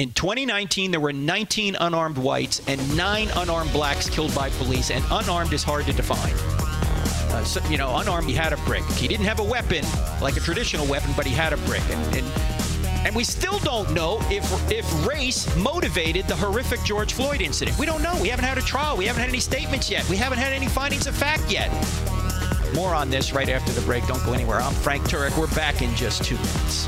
In 0.00 0.12
2019, 0.12 0.92
there 0.92 1.00
were 1.00 1.12
19 1.12 1.74
unarmed 1.80 2.18
whites 2.18 2.62
and 2.68 2.96
nine 2.96 3.28
unarmed 3.34 3.72
blacks 3.72 4.08
killed 4.08 4.32
by 4.32 4.48
police, 4.50 4.92
and 4.92 5.04
unarmed 5.10 5.52
is 5.52 5.64
hard 5.64 5.86
to 5.86 5.92
define. 5.92 6.32
Uh, 7.34 7.42
so, 7.42 7.60
you 7.68 7.78
know, 7.78 7.96
unarmed, 7.96 8.28
he 8.28 8.34
had 8.36 8.52
a 8.52 8.56
brick. 8.58 8.84
He 8.90 9.08
didn't 9.08 9.26
have 9.26 9.40
a 9.40 9.42
weapon 9.42 9.84
like 10.22 10.36
a 10.36 10.40
traditional 10.40 10.86
weapon, 10.86 11.10
but 11.16 11.26
he 11.26 11.34
had 11.34 11.52
a 11.52 11.56
brick. 11.66 11.82
And, 11.90 12.16
and, 12.16 12.26
and 13.08 13.16
we 13.16 13.24
still 13.24 13.58
don't 13.58 13.92
know 13.92 14.20
if, 14.30 14.44
if 14.70 14.86
race 15.04 15.52
motivated 15.56 16.28
the 16.28 16.36
horrific 16.36 16.84
George 16.84 17.12
Floyd 17.12 17.40
incident. 17.40 17.76
We 17.76 17.84
don't 17.84 18.00
know. 18.00 18.16
We 18.22 18.28
haven't 18.28 18.44
had 18.44 18.56
a 18.56 18.62
trial. 18.62 18.96
We 18.96 19.06
haven't 19.06 19.22
had 19.22 19.30
any 19.30 19.40
statements 19.40 19.90
yet. 19.90 20.08
We 20.08 20.16
haven't 20.16 20.38
had 20.38 20.52
any 20.52 20.68
findings 20.68 21.08
of 21.08 21.16
fact 21.16 21.50
yet. 21.50 21.72
More 22.72 22.94
on 22.94 23.10
this 23.10 23.32
right 23.32 23.48
after 23.48 23.72
the 23.72 23.80
break. 23.80 24.06
Don't 24.06 24.24
go 24.24 24.32
anywhere. 24.32 24.60
I'm 24.60 24.74
Frank 24.74 25.10
Turek. 25.10 25.36
We're 25.36 25.52
back 25.56 25.82
in 25.82 25.92
just 25.96 26.22
two 26.22 26.36
minutes. 26.36 26.86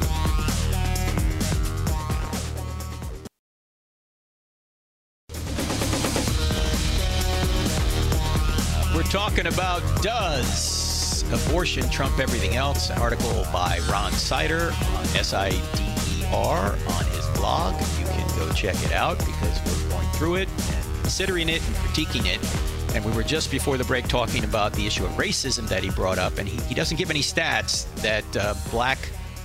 Talking 9.11 9.49
about 9.49 9.83
does 10.03 11.25
abortion 11.33 11.89
trump 11.91 12.21
everything 12.21 12.55
else? 12.55 12.91
An 12.91 12.99
article 12.99 13.45
by 13.53 13.81
Ron 13.91 14.13
Sider 14.13 14.73
on 14.95 15.05
S-I-D-E-R 15.17 16.65
on 16.65 17.05
his 17.07 17.27
blog. 17.37 17.75
You 17.99 18.07
can 18.07 18.39
go 18.39 18.53
check 18.53 18.77
it 18.85 18.93
out 18.93 19.19
because 19.19 19.61
we're 19.67 19.91
going 19.91 20.09
through 20.11 20.37
it 20.37 20.49
and 20.49 21.01
considering 21.01 21.49
it 21.49 21.61
and 21.67 21.75
critiquing 21.77 22.25
it. 22.25 22.95
And 22.95 23.05
we 23.05 23.11
were 23.11 23.25
just 23.25 23.51
before 23.51 23.77
the 23.77 23.85
break 23.85 24.07
talking 24.07 24.45
about 24.45 24.73
the 24.75 24.87
issue 24.87 25.05
of 25.05 25.11
racism 25.13 25.69
that 25.69 25.83
he 25.83 25.91
brought 25.91 26.19
up, 26.19 26.39
and 26.39 26.49
he, 26.49 26.61
he 26.69 26.75
doesn't 26.77 26.97
give 26.97 27.11
any 27.11 27.23
stats 27.23 27.93
that 28.03 28.37
uh, 28.37 28.55
black 28.71 28.99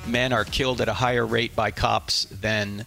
men 0.06 0.32
are 0.32 0.46
killed 0.46 0.80
at 0.80 0.90
a 0.90 0.94
higher 0.94 1.26
rate 1.26 1.56
by 1.56 1.72
cops 1.72 2.26
than 2.26 2.86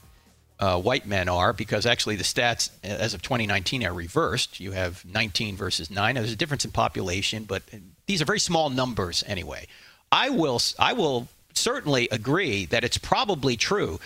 uh, 0.60 0.80
white 0.80 1.06
men 1.06 1.28
are, 1.28 1.52
because 1.52 1.86
actually 1.86 2.16
the 2.16 2.24
stats 2.24 2.70
as 2.82 3.14
of 3.14 3.22
2019 3.22 3.84
are 3.84 3.92
reversed. 3.92 4.58
You 4.58 4.72
have 4.72 5.04
19 5.04 5.56
versus 5.56 5.90
9. 5.90 6.14
Now, 6.14 6.20
there's 6.20 6.32
a 6.32 6.36
difference 6.36 6.64
in 6.64 6.72
population, 6.72 7.44
but 7.44 7.62
these 8.06 8.20
are 8.20 8.24
very 8.24 8.40
small 8.40 8.70
numbers 8.70 9.22
anyway. 9.26 9.66
I 10.10 10.30
will, 10.30 10.60
I 10.78 10.94
will 10.94 11.28
certainly 11.54 12.08
agree 12.10 12.66
that 12.66 12.84
it's 12.84 12.98
probably 12.98 13.56
true 13.56 14.00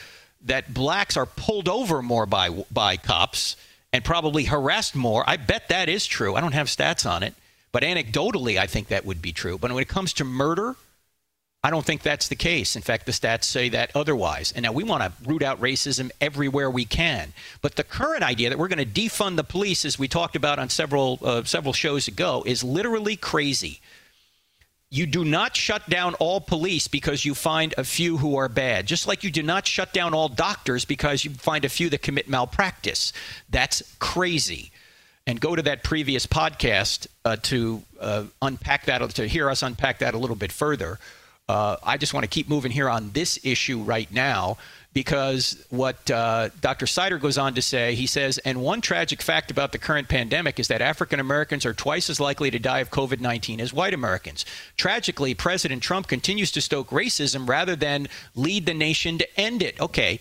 that 0.44 0.74
blacks 0.74 1.16
are 1.16 1.26
pulled 1.26 1.68
over 1.68 2.02
more 2.02 2.26
by, 2.26 2.50
by 2.70 2.96
cops 2.96 3.56
and 3.92 4.04
probably 4.04 4.44
harassed 4.44 4.94
more. 4.94 5.24
I 5.26 5.36
bet 5.36 5.68
that 5.68 5.88
is 5.88 6.06
true. 6.06 6.34
I 6.34 6.40
don't 6.40 6.52
have 6.52 6.66
stats 6.66 7.08
on 7.08 7.22
it, 7.22 7.34
but 7.70 7.82
anecdotally, 7.82 8.58
I 8.58 8.66
think 8.66 8.88
that 8.88 9.04
would 9.04 9.22
be 9.22 9.32
true. 9.32 9.56
But 9.56 9.72
when 9.72 9.82
it 9.82 9.88
comes 9.88 10.12
to 10.14 10.24
murder, 10.24 10.76
I 11.64 11.70
don't 11.70 11.84
think 11.84 12.02
that's 12.02 12.26
the 12.26 12.34
case. 12.34 12.74
In 12.74 12.82
fact, 12.82 13.06
the 13.06 13.12
stats 13.12 13.44
say 13.44 13.68
that 13.68 13.92
otherwise. 13.94 14.52
And 14.52 14.64
now 14.64 14.72
we 14.72 14.82
want 14.82 15.04
to 15.04 15.12
root 15.30 15.44
out 15.44 15.60
racism 15.60 16.10
everywhere 16.20 16.68
we 16.68 16.84
can. 16.84 17.32
But 17.60 17.76
the 17.76 17.84
current 17.84 18.24
idea 18.24 18.48
that 18.48 18.58
we're 18.58 18.68
going 18.68 18.84
to 18.84 19.00
defund 19.00 19.36
the 19.36 19.44
police, 19.44 19.84
as 19.84 19.96
we 19.96 20.08
talked 20.08 20.34
about 20.34 20.58
on 20.58 20.68
several 20.68 21.20
uh, 21.22 21.44
several 21.44 21.72
shows 21.72 22.08
ago, 22.08 22.42
is 22.44 22.64
literally 22.64 23.14
crazy. 23.14 23.80
You 24.90 25.06
do 25.06 25.24
not 25.24 25.56
shut 25.56 25.88
down 25.88 26.14
all 26.14 26.40
police 26.40 26.88
because 26.88 27.24
you 27.24 27.34
find 27.34 27.72
a 27.78 27.84
few 27.84 28.18
who 28.18 28.36
are 28.36 28.48
bad, 28.48 28.86
just 28.86 29.06
like 29.06 29.24
you 29.24 29.30
do 29.30 29.42
not 29.42 29.66
shut 29.66 29.92
down 29.94 30.12
all 30.14 30.28
doctors 30.28 30.84
because 30.84 31.24
you 31.24 31.30
find 31.30 31.64
a 31.64 31.68
few 31.68 31.88
that 31.90 32.02
commit 32.02 32.28
malpractice. 32.28 33.12
That's 33.48 33.82
crazy. 34.00 34.72
And 35.28 35.40
go 35.40 35.54
to 35.54 35.62
that 35.62 35.84
previous 35.84 36.26
podcast 36.26 37.06
uh, 37.24 37.36
to 37.44 37.82
uh, 38.00 38.24
unpack 38.42 38.86
that, 38.86 39.08
to 39.10 39.28
hear 39.28 39.48
us 39.48 39.62
unpack 39.62 40.00
that 40.00 40.12
a 40.12 40.18
little 40.18 40.36
bit 40.36 40.50
further. 40.50 40.98
Uh, 41.48 41.76
I 41.82 41.96
just 41.96 42.14
want 42.14 42.24
to 42.24 42.28
keep 42.28 42.48
moving 42.48 42.70
here 42.70 42.88
on 42.88 43.10
this 43.10 43.38
issue 43.44 43.82
right 43.82 44.10
now 44.12 44.58
because 44.94 45.64
what 45.70 46.10
uh, 46.10 46.50
Dr. 46.60 46.86
Sider 46.86 47.18
goes 47.18 47.38
on 47.38 47.54
to 47.54 47.62
say, 47.62 47.94
he 47.94 48.06
says, 48.06 48.38
and 48.38 48.60
one 48.60 48.80
tragic 48.80 49.22
fact 49.22 49.50
about 49.50 49.72
the 49.72 49.78
current 49.78 50.08
pandemic 50.08 50.60
is 50.60 50.68
that 50.68 50.82
African 50.82 51.18
Americans 51.18 51.64
are 51.64 51.72
twice 51.72 52.10
as 52.10 52.20
likely 52.20 52.50
to 52.50 52.58
die 52.58 52.80
of 52.80 52.90
COVID 52.90 53.20
19 53.20 53.60
as 53.60 53.72
white 53.72 53.94
Americans. 53.94 54.44
Tragically, 54.76 55.34
President 55.34 55.82
Trump 55.82 56.08
continues 56.08 56.52
to 56.52 56.60
stoke 56.60 56.90
racism 56.90 57.48
rather 57.48 57.74
than 57.74 58.08
lead 58.34 58.66
the 58.66 58.74
nation 58.74 59.18
to 59.18 59.40
end 59.40 59.62
it. 59.62 59.80
Okay. 59.80 60.20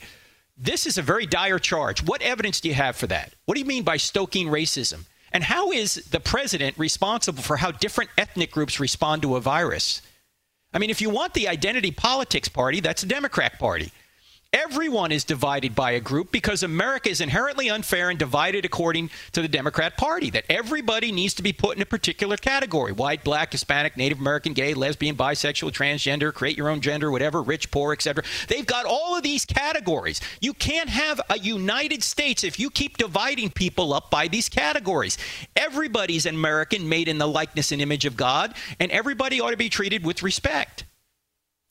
This 0.57 0.85
is 0.85 0.97
a 0.97 1.01
very 1.01 1.25
dire 1.25 1.59
charge. 1.59 2.03
What 2.03 2.21
evidence 2.21 2.61
do 2.61 2.69
you 2.69 2.75
have 2.75 2.95
for 2.95 3.07
that? 3.07 3.33
What 3.45 3.55
do 3.55 3.59
you 3.59 3.65
mean 3.65 3.83
by 3.83 3.97
stoking 3.97 4.47
racism? 4.47 5.05
And 5.33 5.43
how 5.43 5.71
is 5.71 5.95
the 6.11 6.19
president 6.19 6.77
responsible 6.77 7.41
for 7.41 7.57
how 7.57 7.71
different 7.71 8.11
ethnic 8.17 8.51
groups 8.51 8.79
respond 8.79 9.21
to 9.23 9.37
a 9.37 9.41
virus? 9.41 10.01
I 10.73 10.79
mean, 10.79 10.89
if 10.89 11.01
you 11.01 11.09
want 11.09 11.33
the 11.33 11.47
identity 11.47 11.91
politics 11.91 12.47
party, 12.47 12.79
that's 12.79 13.03
a 13.03 13.05
Democrat 13.05 13.59
party. 13.59 13.91
Everyone 14.53 15.13
is 15.13 15.23
divided 15.23 15.75
by 15.75 15.91
a 15.91 16.01
group 16.01 16.29
because 16.29 16.61
America 16.61 17.09
is 17.09 17.21
inherently 17.21 17.69
unfair 17.69 18.09
and 18.09 18.19
divided 18.19 18.65
according 18.65 19.09
to 19.31 19.41
the 19.41 19.47
Democrat 19.47 19.95
Party. 19.95 20.29
That 20.29 20.43
everybody 20.49 21.13
needs 21.13 21.33
to 21.35 21.41
be 21.41 21.53
put 21.53 21.77
in 21.77 21.81
a 21.81 21.85
particular 21.85 22.35
category 22.35 22.91
white, 22.91 23.23
black, 23.23 23.53
Hispanic, 23.53 23.95
Native 23.95 24.19
American, 24.19 24.51
gay, 24.51 24.73
lesbian, 24.73 25.15
bisexual, 25.15 25.71
transgender, 25.71 26.33
create 26.33 26.57
your 26.57 26.67
own 26.67 26.81
gender, 26.81 27.09
whatever, 27.09 27.41
rich, 27.41 27.71
poor, 27.71 27.93
etc. 27.93 28.25
They've 28.49 28.65
got 28.65 28.85
all 28.85 29.15
of 29.15 29.23
these 29.23 29.45
categories. 29.45 30.19
You 30.41 30.53
can't 30.53 30.89
have 30.89 31.21
a 31.29 31.39
United 31.39 32.03
States 32.03 32.43
if 32.43 32.59
you 32.59 32.69
keep 32.69 32.97
dividing 32.97 33.51
people 33.51 33.93
up 33.93 34.11
by 34.11 34.27
these 34.27 34.49
categories. 34.49 35.17
Everybody's 35.55 36.25
an 36.25 36.35
American 36.35 36.89
made 36.89 37.07
in 37.07 37.19
the 37.19 37.27
likeness 37.27 37.71
and 37.71 37.81
image 37.81 38.03
of 38.03 38.17
God, 38.17 38.53
and 38.81 38.91
everybody 38.91 39.39
ought 39.39 39.51
to 39.51 39.57
be 39.57 39.69
treated 39.69 40.05
with 40.05 40.21
respect. 40.21 40.83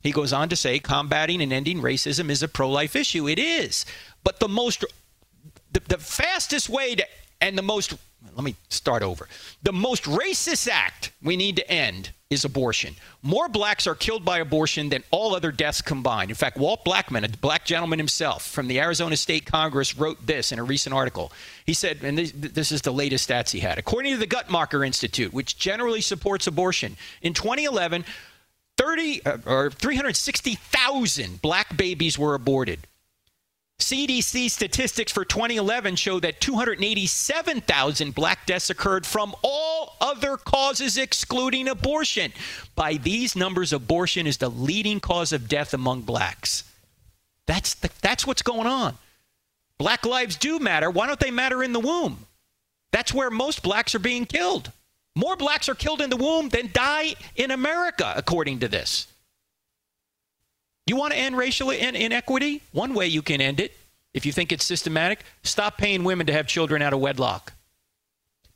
He 0.03 0.13
goes 0.13 0.33
on 0.33 0.49
to 0.49 0.57
say 0.57 0.79
combating 0.79 1.43
and 1.43 1.53
ending 1.53 1.81
racism 1.83 2.31
is 2.31 2.43
a 2.43 2.49
pro 2.49 2.71
life 2.71 2.97
issue. 2.97 3.29
It 3.29 3.39
is. 3.39 3.85
But 4.25 4.41
the 4.41 4.49
most, 4.49 4.85
the, 5.73 5.81
the 5.81 5.99
fastest 5.99 6.69
way 6.69 6.95
to, 6.95 7.07
and 7.41 7.57
the 7.57 7.63
most, 7.63 7.95
let 8.35 8.45
me 8.45 8.57
start 8.69 9.03
over. 9.03 9.29
The 9.63 9.73
most 9.73 10.05
racist 10.05 10.69
act 10.69 11.13
we 11.23 11.37
need 11.37 11.57
to 11.57 11.71
end 11.71 12.11
is 12.31 12.45
abortion. 12.45 12.95
More 13.23 13.49
blacks 13.49 13.89
are 13.89 13.95
killed 13.97 14.25
by 14.25 14.39
abortion 14.39 14.89
than 14.89 15.03
all 15.11 15.35
other 15.35 15.51
deaths 15.51 15.83
combined. 15.83 16.31
In 16.31 16.37
fact, 16.37 16.57
Walt 16.57 16.85
Blackman, 16.85 17.25
a 17.25 17.29
black 17.29 17.65
gentleman 17.65 17.99
himself 17.99 18.47
from 18.47 18.69
the 18.69 18.79
Arizona 18.79 19.17
State 19.17 19.47
Congress, 19.47 19.97
wrote 19.99 20.25
this 20.25 20.53
in 20.53 20.61
a 20.61 20.63
recent 20.63 20.95
article. 20.95 21.33
He 21.67 21.75
said, 21.75 21.99
and 22.05 22.17
this, 22.17 22.33
this 22.33 22.71
is 22.71 22.83
the 22.83 22.93
latest 22.93 23.29
stats 23.29 23.51
he 23.51 23.59
had. 23.59 23.79
According 23.79 24.13
to 24.13 24.19
the 24.19 24.29
Guttmacher 24.29 24.87
Institute, 24.87 25.33
which 25.33 25.59
generally 25.59 26.01
supports 26.01 26.47
abortion, 26.47 26.97
in 27.21 27.35
2011, 27.35 28.05
30 28.81 29.26
uh, 29.26 29.39
or 29.45 29.70
360,000 29.70 31.43
black 31.43 31.76
babies 31.76 32.18
were 32.18 32.35
aborted. 32.35 32.87
CDC 33.78 34.51
statistics 34.51 35.12
for 35.12 35.24
2011 35.24 35.97
show 35.97 36.18
that 36.20 36.41
287,000 36.41 38.14
black 38.14 38.47
deaths 38.47 38.70
occurred 38.70 39.05
from 39.07 39.35
all 39.43 39.97
other 40.01 40.37
causes 40.37 40.97
excluding 40.97 41.68
abortion. 41.68 42.33
By 42.74 42.95
these 42.95 43.37
numbers, 43.37 43.72
abortion 43.72 44.26
is 44.26 44.39
the 44.39 44.51
leading 44.51 45.01
cause 45.01 45.33
of 45.33 45.49
death 45.49 45.74
among 45.74 46.03
blacks. 46.03 46.64
That's, 47.47 47.74
the, 47.74 47.91
that's 48.01 48.26
what's 48.26 48.43
going 48.43 48.66
on. 48.66 48.97
Black 49.76 50.07
lives 50.07 50.37
do 50.37 50.59
matter. 50.59 50.91
Why 50.91 51.07
don't 51.07 51.20
they 51.20 51.31
matter 51.31 51.62
in 51.62 51.72
the 51.72 51.81
womb? 51.81 52.26
That's 52.93 53.12
where 53.12 53.31
most 53.31 53.62
blacks 53.62 53.95
are 53.95 53.99
being 54.01 54.26
killed. 54.26 54.72
More 55.21 55.37
blacks 55.37 55.68
are 55.68 55.75
killed 55.75 56.01
in 56.01 56.09
the 56.09 56.16
womb 56.16 56.49
than 56.49 56.71
die 56.73 57.14
in 57.37 57.51
America, 57.51 58.11
according 58.16 58.61
to 58.61 58.68
this. 58.68 59.07
You 60.87 60.97
want 60.97 61.12
to 61.12 61.18
end 61.18 61.37
racial 61.37 61.68
in- 61.68 61.95
inequity? 61.95 62.62
One 62.73 62.95
way 62.95 63.07
you 63.07 63.21
can 63.21 63.43
end 63.43 63.61
it, 63.61 63.77
if 64.14 64.25
you 64.25 64.33
think 64.33 64.51
it's 64.51 64.64
systematic, 64.64 65.21
stop 65.43 65.77
paying 65.77 66.05
women 66.05 66.27
to 66.29 66.33
have 66.33 66.47
children 66.47 66.81
out 66.81 66.95
of 66.95 67.01
wedlock. 67.01 67.53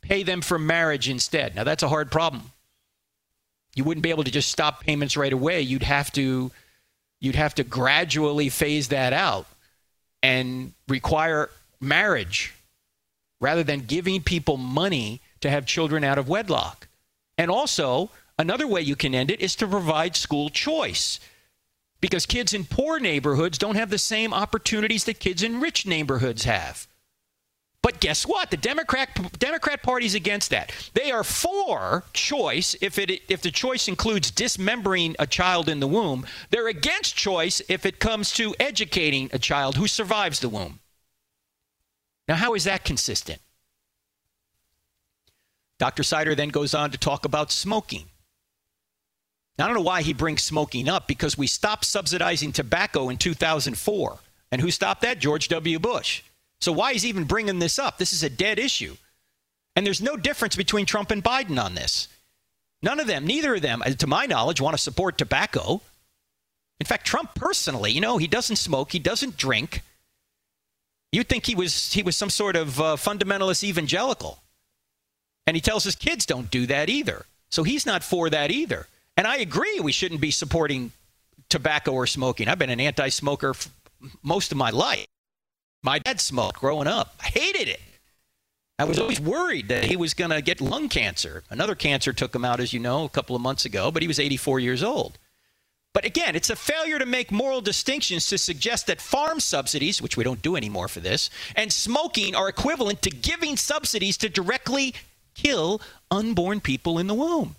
Pay 0.01 0.23
them 0.23 0.41
for 0.41 0.57
marriage 0.57 1.07
instead. 1.07 1.55
Now, 1.55 1.63
that's 1.63 1.83
a 1.83 1.87
hard 1.87 2.11
problem. 2.11 2.51
You 3.75 3.83
wouldn't 3.83 4.01
be 4.01 4.09
able 4.09 4.23
to 4.23 4.31
just 4.31 4.49
stop 4.49 4.81
payments 4.81 5.15
right 5.15 5.33
away. 5.33 5.61
You'd 5.61 5.83
have 5.83 6.11
to 6.13 6.51
you'd 7.19 7.35
have 7.35 7.53
to 7.55 7.63
gradually 7.63 8.49
phase 8.49 8.87
that 8.87 9.13
out 9.13 9.45
and 10.23 10.73
require 10.87 11.51
marriage 11.79 12.55
rather 13.39 13.63
than 13.63 13.81
giving 13.81 14.23
people 14.23 14.57
money 14.57 15.21
to 15.45 15.51
have 15.51 15.65
children 15.65 16.03
out 16.03 16.17
of 16.17 16.27
wedlock. 16.27 16.87
And 17.37 17.49
also, 17.49 18.09
another 18.37 18.67
way 18.67 18.81
you 18.81 18.95
can 18.95 19.15
end 19.15 19.31
it 19.31 19.39
is 19.39 19.55
to 19.57 19.67
provide 19.67 20.15
school 20.15 20.49
choice. 20.49 21.19
Because 22.01 22.25
kids 22.25 22.53
in 22.53 22.65
poor 22.65 22.99
neighborhoods 22.99 23.57
don't 23.57 23.75
have 23.75 23.89
the 23.89 23.97
same 23.97 24.33
opportunities 24.33 25.05
that 25.05 25.19
kids 25.19 25.43
in 25.43 25.61
rich 25.61 25.85
neighborhoods 25.85 26.43
have. 26.43 26.87
But 27.81 27.99
guess 27.99 28.25
what? 28.25 28.49
The 28.49 28.57
Democrat 28.57 29.09
Democrat 29.37 29.83
Party's 29.83 30.15
against 30.15 30.49
that. 30.49 30.71
They 30.95 31.11
are 31.11 31.23
for 31.23 32.03
choice 32.13 32.75
if 32.81 32.97
it 32.97 33.21
if 33.29 33.43
the 33.43 33.51
choice 33.51 33.87
includes 33.87 34.31
dismembering 34.31 35.15
a 35.19 35.27
child 35.27 35.69
in 35.69 35.79
the 35.79 35.87
womb. 35.87 36.25
They're 36.49 36.67
against 36.67 37.15
choice 37.15 37.61
if 37.69 37.85
it 37.85 37.99
comes 37.99 38.31
to 38.33 38.55
educating 38.59 39.29
a 39.31 39.37
child 39.37 39.75
who 39.75 39.85
survives 39.85 40.39
the 40.39 40.49
womb. 40.49 40.79
Now, 42.27 42.35
how 42.35 42.55
is 42.55 42.63
that 42.63 42.83
consistent? 42.83 43.39
Dr. 45.79 46.03
Sider 46.03 46.35
then 46.35 46.49
goes 46.49 46.73
on 46.73 46.91
to 46.91 46.97
talk 46.97 47.25
about 47.25 47.51
smoking. 47.51 48.05
Now, 49.57 49.65
I 49.65 49.67
don't 49.67 49.77
know 49.77 49.83
why 49.83 50.01
he 50.01 50.13
brings 50.13 50.43
smoking 50.43 50.89
up 50.89 51.07
because 51.07 51.37
we 51.37 51.47
stopped 51.47 51.85
subsidizing 51.85 52.51
tobacco 52.51 53.09
in 53.09 53.17
2004. 53.17 54.19
And 54.51 54.61
who 54.61 54.71
stopped 54.71 55.01
that? 55.01 55.19
George 55.19 55.47
W. 55.47 55.79
Bush. 55.79 56.23
So 56.61 56.71
why 56.71 56.91
is 56.91 57.03
he 57.03 57.09
even 57.09 57.25
bringing 57.25 57.59
this 57.59 57.79
up? 57.79 57.97
This 57.97 58.13
is 58.13 58.23
a 58.23 58.29
dead 58.29 58.59
issue. 58.59 58.95
And 59.75 59.85
there's 59.85 60.01
no 60.01 60.15
difference 60.15 60.55
between 60.55 60.85
Trump 60.85 61.11
and 61.11 61.23
Biden 61.23 61.61
on 61.61 61.75
this. 61.75 62.07
None 62.81 62.99
of 62.99 63.07
them, 63.07 63.25
neither 63.25 63.55
of 63.55 63.61
them, 63.61 63.81
to 63.81 64.07
my 64.07 64.25
knowledge, 64.25 64.61
want 64.61 64.75
to 64.75 64.81
support 64.81 65.17
tobacco. 65.17 65.81
In 66.79 66.85
fact, 66.85 67.05
Trump 67.05 67.33
personally, 67.35 67.91
you 67.91 68.01
know, 68.01 68.17
he 68.17 68.27
doesn't 68.27 68.57
smoke, 68.57 68.91
he 68.91 68.99
doesn't 68.99 69.37
drink. 69.37 69.81
You'd 71.11 71.29
think 71.29 71.45
he 71.45 71.55
was 71.55 71.93
he 71.93 72.03
was 72.03 72.17
some 72.17 72.29
sort 72.29 72.55
of 72.55 72.79
uh, 72.79 72.95
fundamentalist 72.97 73.63
evangelical. 73.63 74.39
And 75.47 75.55
he 75.55 75.61
tells 75.61 75.83
his 75.83 75.95
kids 75.95 76.25
don't 76.25 76.49
do 76.49 76.65
that 76.67 76.89
either. 76.89 77.25
So 77.49 77.63
he's 77.63 77.85
not 77.85 78.03
for 78.03 78.29
that 78.29 78.51
either. 78.51 78.87
And 79.17 79.27
I 79.27 79.37
agree 79.37 79.79
we 79.79 79.91
shouldn't 79.91 80.21
be 80.21 80.31
supporting 80.31 80.91
tobacco 81.49 81.91
or 81.91 82.07
smoking. 82.07 82.47
I've 82.47 82.59
been 82.59 82.69
an 82.69 82.79
anti-smoker 82.79 83.53
most 84.23 84.51
of 84.51 84.57
my 84.57 84.71
life. 84.71 85.05
My 85.83 85.99
dad 85.99 86.19
smoked 86.19 86.59
growing 86.59 86.87
up. 86.87 87.15
I 87.21 87.27
hated 87.27 87.67
it. 87.67 87.79
I 88.77 88.83
was 88.83 88.99
always 88.99 89.21
worried 89.21 89.69
that 89.69 89.85
he 89.85 89.95
was 89.95 90.13
going 90.13 90.31
to 90.31 90.41
get 90.41 90.59
lung 90.59 90.89
cancer. 90.89 91.43
Another 91.49 91.75
cancer 91.75 92.11
took 92.11 92.35
him 92.35 92.43
out, 92.43 92.59
as 92.59 92.73
you 92.73 92.79
know, 92.79 93.05
a 93.05 93.09
couple 93.09 93.35
of 93.35 93.41
months 93.41 93.63
ago, 93.63 93.89
but 93.89 94.01
he 94.01 94.07
was 94.07 94.19
84 94.19 94.59
years 94.59 94.83
old. 94.83 95.17
But 95.93 96.03
again, 96.03 96.35
it's 96.35 96.49
a 96.49 96.57
failure 96.57 96.99
to 96.99 97.05
make 97.05 97.31
moral 97.31 97.61
distinctions 97.61 98.27
to 98.27 98.37
suggest 98.37 98.87
that 98.87 98.99
farm 98.99 99.39
subsidies, 99.39 100.01
which 100.01 100.17
we 100.17 100.25
don't 100.25 100.41
do 100.41 100.57
anymore 100.57 100.89
for 100.89 100.99
this, 100.99 101.29
and 101.55 101.71
smoking 101.71 102.35
are 102.35 102.49
equivalent 102.49 103.01
to 103.03 103.09
giving 103.09 103.55
subsidies 103.55 104.17
to 104.17 104.27
directly 104.27 104.93
kill 105.35 105.81
unborn 106.09 106.61
people 106.61 106.97
in 106.97 107.07
the 107.07 107.13
womb. 107.13 107.55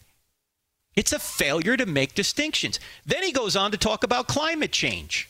It's 0.96 1.12
a 1.12 1.18
failure 1.18 1.76
to 1.76 1.86
make 1.86 2.14
distinctions. 2.14 2.80
Then 3.04 3.22
he 3.22 3.30
goes 3.30 3.54
on 3.54 3.70
to 3.70 3.76
talk 3.76 4.02
about 4.02 4.28
climate 4.28 4.72
change, 4.72 5.28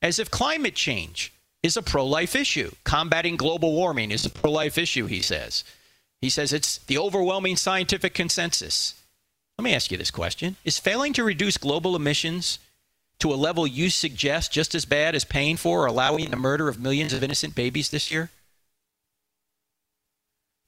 as 0.00 0.18
if 0.18 0.30
climate 0.30 0.76
change 0.76 1.32
is 1.62 1.76
a 1.76 1.82
pro 1.82 2.06
life 2.06 2.34
issue. 2.34 2.70
Combating 2.84 3.36
global 3.36 3.72
warming 3.72 4.12
is 4.12 4.24
a 4.24 4.30
pro 4.30 4.50
life 4.50 4.78
issue, 4.78 5.06
he 5.06 5.20
says. 5.20 5.64
He 6.20 6.30
says 6.30 6.52
it's 6.52 6.78
the 6.78 6.98
overwhelming 6.98 7.56
scientific 7.56 8.14
consensus. 8.14 8.94
Let 9.58 9.64
me 9.64 9.74
ask 9.74 9.90
you 9.90 9.98
this 9.98 10.10
question 10.10 10.56
Is 10.64 10.78
failing 10.78 11.12
to 11.14 11.24
reduce 11.24 11.56
global 11.58 11.96
emissions 11.96 12.58
to 13.18 13.32
a 13.32 13.34
level 13.34 13.66
you 13.66 13.90
suggest 13.90 14.52
just 14.52 14.74
as 14.74 14.84
bad 14.84 15.14
as 15.14 15.24
paying 15.24 15.56
for 15.56 15.82
or 15.82 15.86
allowing 15.86 16.30
the 16.30 16.36
murder 16.36 16.68
of 16.68 16.80
millions 16.80 17.12
of 17.12 17.22
innocent 17.22 17.54
babies 17.54 17.90
this 17.90 18.10
year? 18.10 18.30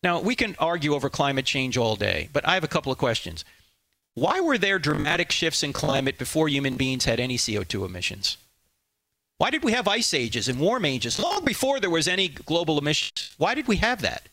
Now, 0.03 0.21
we 0.21 0.35
can 0.35 0.57
argue 0.59 0.95
over 0.95 1.09
climate 1.09 1.45
change 1.45 1.77
all 1.77 1.97
day, 1.97 2.29
but 2.33 2.47
I 2.47 2.55
have 2.55 2.65
a 2.65 2.69
couple 2.69 2.91
of 2.91 2.99
questions. 2.99 3.45
Why 4.15 4.41
were 4.41 4.59
there 4.59 4.79
dramatic 4.79 5.31
shifts 5.31 5.63
in 5.63 5.73
climate 5.73 6.19
before 6.19 6.49
human 6.49 6.77
beings 6.77 7.05
had 7.05 7.21
any 7.21 7.39
CO2 7.39 7.87
emissions? 7.87 8.37
Why 9.39 9.51
did 9.51 9.65
we 9.65 9.73
have 9.73 9.89
ice 9.89 10.13
ages 10.13 10.49
and 10.49 10.61
warm 10.61 10.85
ages 10.85 11.19
long 11.19 11.45
before 11.45 11.81
there 11.81 11.91
was 11.91 12.09
any 12.09 12.29
global 12.29 12.79
emissions? 12.79 13.35
Why 13.39 13.55
did 13.55 13.69
we 13.69 13.77
have 13.77 14.03
that? 14.03 14.29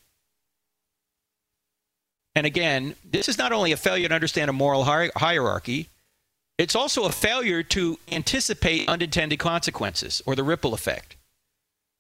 And 2.36 2.46
again, 2.46 2.96
this 3.04 3.28
is 3.28 3.38
not 3.38 3.52
only 3.52 3.72
a 3.72 3.78
failure 3.78 4.08
to 4.08 4.14
understand 4.14 4.50
a 4.50 4.54
moral 4.54 4.84
hi- 4.84 5.12
hierarchy, 5.16 5.90
it's 6.58 6.76
also 6.76 7.06
a 7.06 7.12
failure 7.12 7.64
to 7.64 7.98
anticipate 8.12 8.88
unintended 8.90 9.40
consequences 9.40 10.22
or 10.26 10.36
the 10.36 10.44
ripple 10.44 10.74
effect. 10.74 11.16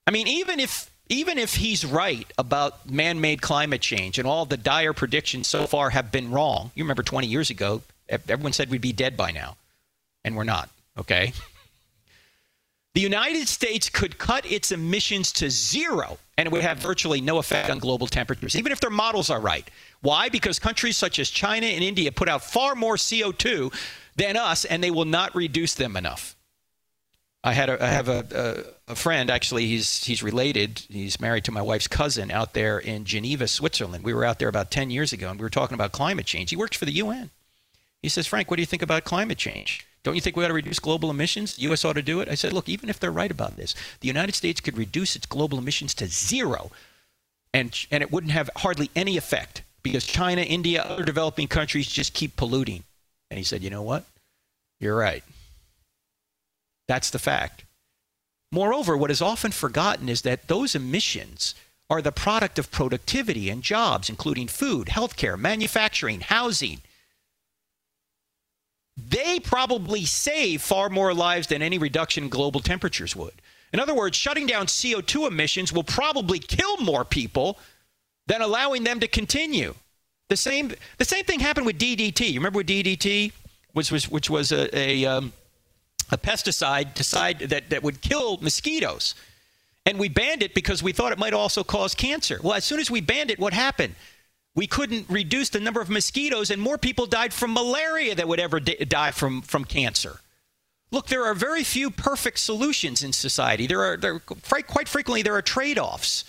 I 0.05 0.11
mean, 0.11 0.27
even 0.27 0.59
if 0.59 0.88
even 1.09 1.37
if 1.37 1.55
he's 1.55 1.85
right 1.85 2.31
about 2.37 2.89
man-made 2.89 3.41
climate 3.41 3.81
change 3.81 4.19
and 4.19 4.27
all 4.27 4.45
the 4.45 4.57
dire 4.57 4.93
predictions 4.93 5.47
so 5.47 5.65
far 5.65 5.89
have 5.89 6.11
been 6.11 6.31
wrong. 6.31 6.71
You 6.75 6.83
remember 6.83 7.03
20 7.03 7.27
years 7.27 7.49
ago, 7.49 7.81
everyone 8.07 8.53
said 8.53 8.69
we'd 8.69 8.81
be 8.81 8.93
dead 8.93 9.17
by 9.17 9.31
now, 9.31 9.57
and 10.23 10.35
we're 10.35 10.43
not, 10.43 10.69
okay? 10.97 11.33
The 12.95 13.01
United 13.01 13.47
States 13.47 13.89
could 13.89 14.17
cut 14.17 14.49
its 14.51 14.71
emissions 14.71 15.31
to 15.33 15.49
zero 15.49 16.17
and 16.37 16.47
it 16.47 16.51
would 16.51 16.61
have 16.61 16.77
virtually 16.77 17.21
no 17.21 17.37
effect 17.37 17.69
on 17.69 17.79
global 17.79 18.07
temperatures, 18.07 18.55
even 18.55 18.71
if 18.71 18.79
their 18.79 18.89
models 18.89 19.29
are 19.29 19.41
right. 19.41 19.69
Why? 20.01 20.29
Because 20.29 20.57
countries 20.57 20.95
such 20.95 21.19
as 21.19 21.29
China 21.29 21.65
and 21.67 21.83
India 21.83 22.11
put 22.11 22.29
out 22.29 22.43
far 22.43 22.75
more 22.75 22.95
CO2 22.95 23.73
than 24.15 24.37
us, 24.37 24.63
and 24.63 24.81
they 24.81 24.89
will 24.89 25.05
not 25.05 25.35
reduce 25.35 25.73
them 25.73 25.97
enough. 25.97 26.35
I 27.43 27.53
had 27.53 27.69
a, 27.69 27.83
I 27.83 27.87
have 27.87 28.09
a, 28.09 28.73
a, 28.87 28.91
a, 28.91 28.95
friend 28.95 29.29
actually. 29.29 29.65
He's 29.65 30.03
he's 30.03 30.21
related. 30.21 30.79
He's 30.89 31.21
married 31.21 31.45
to 31.45 31.51
my 31.51 31.61
wife's 31.61 31.87
cousin 31.87 32.31
out 32.31 32.53
there 32.53 32.79
in 32.79 33.05
Geneva, 33.05 33.47
Switzerland. 33.47 34.03
We 34.03 34.13
were 34.13 34.25
out 34.25 34.39
there 34.39 34.49
about 34.49 34.71
ten 34.71 34.91
years 34.91 35.13
ago, 35.13 35.29
and 35.29 35.39
we 35.39 35.43
were 35.43 35.49
talking 35.49 35.75
about 35.75 35.93
climate 35.93 36.25
change. 36.25 36.49
He 36.49 36.57
works 36.57 36.75
for 36.75 36.85
the 36.85 36.93
UN. 36.93 37.29
He 38.01 38.09
says, 38.09 38.27
Frank, 38.27 38.49
what 38.49 38.57
do 38.57 38.61
you 38.61 38.65
think 38.65 38.81
about 38.81 39.03
climate 39.05 39.37
change? 39.37 39.85
Don't 40.03 40.15
you 40.15 40.21
think 40.21 40.35
we 40.35 40.45
ought 40.45 40.49
to 40.49 40.53
reduce 40.53 40.79
global 40.79 41.09
emissions? 41.09 41.55
The 41.55 41.63
U.S. 41.63 41.83
ought 41.83 41.93
to 41.93 42.01
do 42.01 42.21
it. 42.21 42.29
I 42.29 42.35
said, 42.35 42.53
look, 42.53 42.69
even 42.69 42.89
if 42.89 42.99
they're 42.99 43.11
right 43.11 43.31
about 43.31 43.57
this, 43.57 43.75
the 43.99 44.07
United 44.07 44.33
States 44.35 44.61
could 44.61 44.77
reduce 44.77 45.17
its 45.17 45.25
global 45.25 45.57
emissions 45.57 45.93
to 45.95 46.07
zero, 46.07 46.71
and 47.53 47.73
and 47.89 48.03
it 48.03 48.11
wouldn't 48.11 48.33
have 48.33 48.49
hardly 48.57 48.91
any 48.95 49.15
effect 49.17 49.63
because 49.81 50.05
China, 50.05 50.41
India, 50.41 50.83
other 50.83 51.03
developing 51.03 51.47
countries 51.47 51.87
just 51.87 52.13
keep 52.13 52.35
polluting. 52.35 52.83
And 53.31 53.37
he 53.37 53.43
said, 53.43 53.63
you 53.63 53.69
know 53.69 53.81
what? 53.81 54.03
You're 54.79 54.95
right. 54.95 55.23
That's 56.89 57.11
the 57.11 57.19
fact. 57.19 57.65
Moreover, 58.51 58.97
what 58.97 59.11
is 59.11 59.21
often 59.21 59.51
forgotten 59.51 60.09
is 60.09 60.23
that 60.23 60.47
those 60.47 60.73
emissions 60.73 61.53
are 61.87 62.01
the 62.01 62.11
product 62.11 62.57
of 62.57 62.71
productivity 62.71 63.47
and 63.51 63.61
jobs, 63.61 64.09
including 64.09 64.47
food, 64.47 64.87
healthcare, 64.87 65.37
manufacturing, 65.37 66.21
housing, 66.21 66.81
they 68.97 69.39
probably 69.39 70.03
save 70.03 70.63
far 70.63 70.89
more 70.89 71.13
lives 71.13 71.45
than 71.45 71.61
any 71.61 71.77
reduction 71.77 72.23
in 72.23 72.29
global 72.31 72.59
temperatures 72.59 73.15
would. 73.15 73.35
In 73.71 73.79
other 73.79 73.93
words, 73.93 74.17
shutting 74.17 74.47
down 74.47 74.65
CO2 74.65 75.27
emissions 75.27 75.71
will 75.71 75.83
probably 75.83 76.39
kill 76.39 76.77
more 76.77 77.05
people 77.05 77.59
than 78.25 78.41
allowing 78.41 78.83
them 78.83 78.99
to 78.99 79.07
continue. 79.07 79.75
The 80.29 80.37
same, 80.37 80.73
the 80.97 81.05
same 81.05 81.23
thing 81.23 81.39
happened 81.39 81.67
with 81.67 81.77
DDT. 81.77 82.31
You 82.31 82.39
remember 82.39 82.57
what 82.57 82.65
DDT 82.65 83.31
was, 83.75 83.91
was 83.91 84.09
which 84.09 84.27
was 84.27 84.51
a, 84.51 84.75
a, 84.75 85.05
um, 85.05 85.33
a 86.11 86.17
pesticide 86.17 86.93
decide, 86.93 87.39
that, 87.39 87.69
that 87.69 87.83
would 87.83 88.01
kill 88.01 88.37
mosquitoes. 88.37 89.15
And 89.85 89.97
we 89.97 90.09
banned 90.09 90.43
it 90.43 90.53
because 90.53 90.83
we 90.83 90.91
thought 90.91 91.11
it 91.11 91.17
might 91.17 91.33
also 91.33 91.63
cause 91.63 91.95
cancer. 91.95 92.39
Well, 92.43 92.53
as 92.53 92.65
soon 92.65 92.79
as 92.79 92.91
we 92.91 93.01
banned 93.01 93.31
it, 93.31 93.39
what 93.39 93.53
happened? 93.53 93.95
we 94.55 94.67
couldn't 94.67 95.09
reduce 95.09 95.49
the 95.49 95.59
number 95.59 95.79
of 95.79 95.89
mosquitoes, 95.89 96.51
and 96.51 96.61
more 96.61 96.77
people 96.77 97.05
died 97.05 97.33
from 97.33 97.53
malaria 97.53 98.13
than 98.13 98.27
would 98.27 98.39
ever 98.39 98.59
die 98.59 99.11
from, 99.11 99.41
from 99.41 99.63
cancer. 99.63 100.19
Look, 100.91 101.07
there 101.07 101.23
are 101.23 101.35
very 101.35 101.63
few 101.63 101.89
perfect 101.89 102.39
solutions 102.39 103.03
in 103.03 103.13
society. 103.13 103.67
There 103.67 103.81
are, 103.81 103.95
there, 103.95 104.19
quite 104.19 104.89
frequently, 104.89 105.21
there 105.21 105.35
are 105.35 105.41
trade 105.41 105.77
offs. 105.77 106.25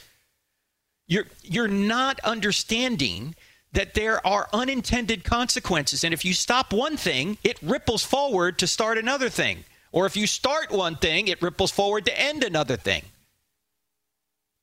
You're, 1.09 1.27
you're 1.43 1.67
not 1.67 2.21
understanding 2.21 3.35
that 3.73 3.95
there 3.95 4.25
are 4.25 4.49
unintended 4.53 5.25
consequences. 5.25 6.05
And 6.05 6.15
if 6.15 6.25
you 6.25 6.35
stop 6.35 6.73
one 6.73 6.97
thing, 6.97 7.39
it 7.43 7.59
ripples 7.63 8.05
forward 8.05 8.59
to 8.59 8.67
start 8.69 8.99
another 8.99 9.29
thing. 9.29 9.65
Or 9.93 10.07
if 10.07 10.17
you 10.17 10.27
start 10.27 10.71
one 10.71 10.97
thing, 10.97 11.29
it 11.29 11.43
ripples 11.43 11.71
forward 11.71 12.05
to 12.07 12.21
end 12.21 12.45
another 12.45 12.77
thing. 12.77 13.03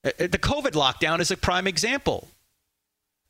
Uh, 0.03 0.09
uh, 0.19 0.27
the 0.27 0.37
COVID 0.37 0.71
lockdown 0.71 1.19
is 1.19 1.31
a 1.31 1.37
prime 1.37 1.67
example. 1.67 2.27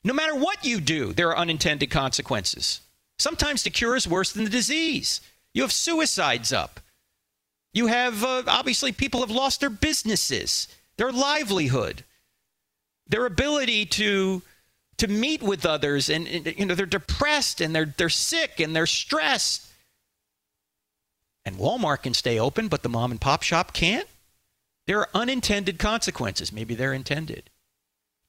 No 0.04 0.14
matter 0.14 0.36
what 0.36 0.64
you 0.64 0.80
do, 0.80 1.14
there 1.14 1.30
are 1.30 1.38
unintended 1.38 1.90
consequences. 1.90 2.82
Sometimes 3.18 3.64
the 3.64 3.70
cure 3.70 3.96
is 3.96 4.08
worse 4.08 4.32
than 4.32 4.44
the 4.44 4.50
disease. 4.50 5.22
You 5.54 5.64
have 5.64 5.72
suicides 5.72 6.54
up. 6.54 6.80
You 7.74 7.88
have, 7.88 8.24
uh, 8.24 8.44
obviously, 8.48 8.92
people 8.92 9.22
have 9.22 9.32
lost 9.32 9.60
their 9.60 9.70
businesses, 9.70 10.68
their 10.98 11.12
livelihood, 11.12 12.04
their 13.08 13.26
ability 13.26 13.86
to 13.86 14.42
to 14.98 15.08
meet 15.08 15.44
with 15.44 15.64
others 15.64 16.10
and, 16.10 16.28
and 16.28 16.58
you 16.58 16.66
know 16.66 16.74
they're 16.74 16.88
depressed 16.88 17.62
and 17.62 17.76
they're 17.76 17.94
they're 17.98 18.10
sick 18.10 18.60
and 18.60 18.76
they're 18.76 18.88
stressed. 18.88 19.67
And 21.48 21.56
Walmart 21.56 22.04
can 22.04 22.14
stay 22.14 22.38
open, 22.38 22.68
but 22.68 22.84
the 22.84 22.90
mom 22.90 23.10
and 23.10 23.22
pop 23.22 23.42
shop 23.42 23.72
can't. 23.72 24.06
There 24.86 25.00
are 25.00 25.10
unintended 25.14 25.80
consequences. 25.80 26.52
Maybe 26.52 26.76
they're 26.76 26.92
intended. 26.92 27.50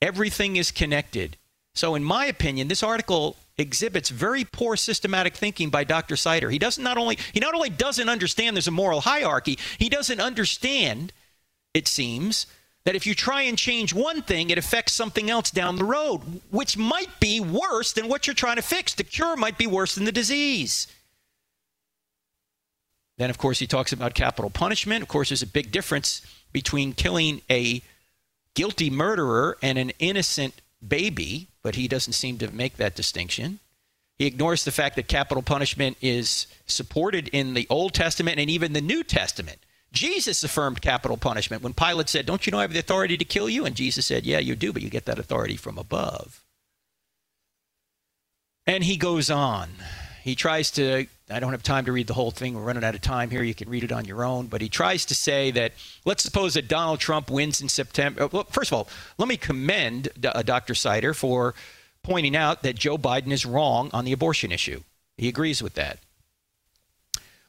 Everything 0.00 0.54
is 0.54 0.70
connected. 0.70 1.36
So, 1.74 1.96
in 1.96 2.04
my 2.04 2.26
opinion, 2.26 2.68
this 2.68 2.84
article 2.84 3.34
exhibits 3.56 4.10
very 4.10 4.44
poor 4.44 4.76
systematic 4.76 5.34
thinking 5.34 5.68
by 5.68 5.82
Dr. 5.82 6.14
Sider. 6.14 6.48
He 6.48 6.60
doesn't 6.60 6.84
not 6.84 6.96
only 6.96 7.18
he 7.32 7.40
not 7.40 7.54
only 7.54 7.70
doesn't 7.70 8.08
understand 8.08 8.54
there's 8.56 8.68
a 8.68 8.70
moral 8.70 9.00
hierarchy, 9.00 9.58
he 9.78 9.88
doesn't 9.88 10.20
understand, 10.20 11.12
it 11.74 11.88
seems, 11.88 12.46
that 12.84 12.94
if 12.94 13.04
you 13.04 13.16
try 13.16 13.42
and 13.42 13.58
change 13.58 13.92
one 13.92 14.22
thing, 14.22 14.50
it 14.50 14.58
affects 14.58 14.92
something 14.92 15.28
else 15.28 15.50
down 15.50 15.74
the 15.74 15.84
road, 15.84 16.20
which 16.50 16.76
might 16.76 17.18
be 17.18 17.40
worse 17.40 17.92
than 17.92 18.06
what 18.06 18.28
you're 18.28 18.34
trying 18.34 18.56
to 18.56 18.62
fix. 18.62 18.94
The 18.94 19.02
cure 19.02 19.36
might 19.36 19.58
be 19.58 19.66
worse 19.66 19.96
than 19.96 20.04
the 20.04 20.12
disease. 20.12 20.86
Then, 23.18 23.30
of 23.30 23.38
course, 23.38 23.58
he 23.58 23.66
talks 23.66 23.92
about 23.92 24.14
capital 24.14 24.48
punishment. 24.48 25.02
Of 25.02 25.08
course, 25.08 25.28
there's 25.28 25.42
a 25.42 25.46
big 25.46 25.70
difference 25.70 26.22
between 26.52 26.92
killing 26.92 27.42
a 27.50 27.82
guilty 28.54 28.90
murderer 28.90 29.58
and 29.60 29.76
an 29.76 29.92
innocent 29.98 30.62
baby, 30.86 31.48
but 31.62 31.74
he 31.74 31.88
doesn't 31.88 32.12
seem 32.12 32.38
to 32.38 32.54
make 32.54 32.76
that 32.76 32.94
distinction. 32.94 33.58
He 34.18 34.26
ignores 34.26 34.64
the 34.64 34.72
fact 34.72 34.96
that 34.96 35.08
capital 35.08 35.42
punishment 35.42 35.96
is 36.00 36.46
supported 36.66 37.28
in 37.28 37.54
the 37.54 37.66
Old 37.68 37.92
Testament 37.92 38.38
and 38.38 38.48
even 38.48 38.72
the 38.72 38.80
New 38.80 39.02
Testament. 39.02 39.58
Jesus 39.92 40.44
affirmed 40.44 40.80
capital 40.80 41.16
punishment 41.16 41.62
when 41.62 41.72
Pilate 41.72 42.08
said, 42.08 42.26
Don't 42.26 42.46
you 42.46 42.50
know 42.50 42.58
I 42.58 42.62
have 42.62 42.72
the 42.72 42.78
authority 42.78 43.16
to 43.16 43.24
kill 43.24 43.48
you? 43.48 43.64
And 43.64 43.74
Jesus 43.74 44.06
said, 44.06 44.26
Yeah, 44.26 44.38
you 44.38 44.54
do, 44.54 44.72
but 44.72 44.82
you 44.82 44.90
get 44.90 45.06
that 45.06 45.18
authority 45.18 45.56
from 45.56 45.78
above. 45.78 46.44
And 48.66 48.84
he 48.84 48.96
goes 48.96 49.30
on. 49.30 49.70
He 50.28 50.34
tries 50.34 50.70
to, 50.72 51.06
I 51.30 51.40
don't 51.40 51.52
have 51.52 51.62
time 51.62 51.86
to 51.86 51.92
read 51.92 52.06
the 52.06 52.12
whole 52.12 52.30
thing. 52.30 52.52
We're 52.52 52.60
running 52.60 52.84
out 52.84 52.94
of 52.94 53.00
time 53.00 53.30
here. 53.30 53.42
You 53.42 53.54
can 53.54 53.70
read 53.70 53.82
it 53.82 53.92
on 53.92 54.04
your 54.04 54.22
own. 54.22 54.46
But 54.46 54.60
he 54.60 54.68
tries 54.68 55.06
to 55.06 55.14
say 55.14 55.50
that, 55.52 55.72
let's 56.04 56.22
suppose 56.22 56.52
that 56.52 56.68
Donald 56.68 57.00
Trump 57.00 57.30
wins 57.30 57.62
in 57.62 57.70
September. 57.70 58.26
Well, 58.26 58.44
first 58.44 58.70
of 58.70 58.76
all, 58.76 58.88
let 59.16 59.26
me 59.26 59.38
commend 59.38 60.10
Dr. 60.20 60.72
Uh, 60.72 60.74
Sider 60.74 61.14
for 61.14 61.54
pointing 62.02 62.36
out 62.36 62.62
that 62.62 62.76
Joe 62.76 62.98
Biden 62.98 63.32
is 63.32 63.46
wrong 63.46 63.88
on 63.94 64.04
the 64.04 64.12
abortion 64.12 64.52
issue. 64.52 64.82
He 65.16 65.28
agrees 65.28 65.62
with 65.62 65.72
that. 65.76 65.98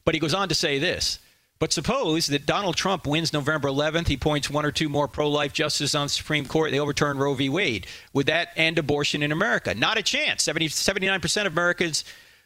But 0.06 0.14
he 0.14 0.18
goes 0.18 0.32
on 0.32 0.48
to 0.48 0.54
say 0.54 0.78
this. 0.78 1.18
But 1.58 1.74
suppose 1.74 2.28
that 2.28 2.46
Donald 2.46 2.76
Trump 2.76 3.06
wins 3.06 3.34
November 3.34 3.68
11th. 3.68 4.08
He 4.08 4.16
points 4.16 4.48
one 4.48 4.64
or 4.64 4.72
two 4.72 4.88
more 4.88 5.06
pro 5.06 5.28
life 5.28 5.52
justices 5.52 5.94
on 5.94 6.06
the 6.06 6.08
Supreme 6.08 6.46
Court. 6.46 6.70
They 6.70 6.80
overturn 6.80 7.18
Roe 7.18 7.34
v. 7.34 7.50
Wade. 7.50 7.86
Would 8.14 8.24
that 8.28 8.48
end 8.56 8.78
abortion 8.78 9.22
in 9.22 9.32
America? 9.32 9.74
Not 9.74 9.98
a 9.98 10.02
chance. 10.02 10.44
70, 10.44 10.68
79% 10.68 11.44
of 11.44 11.52
Americans 11.52 12.04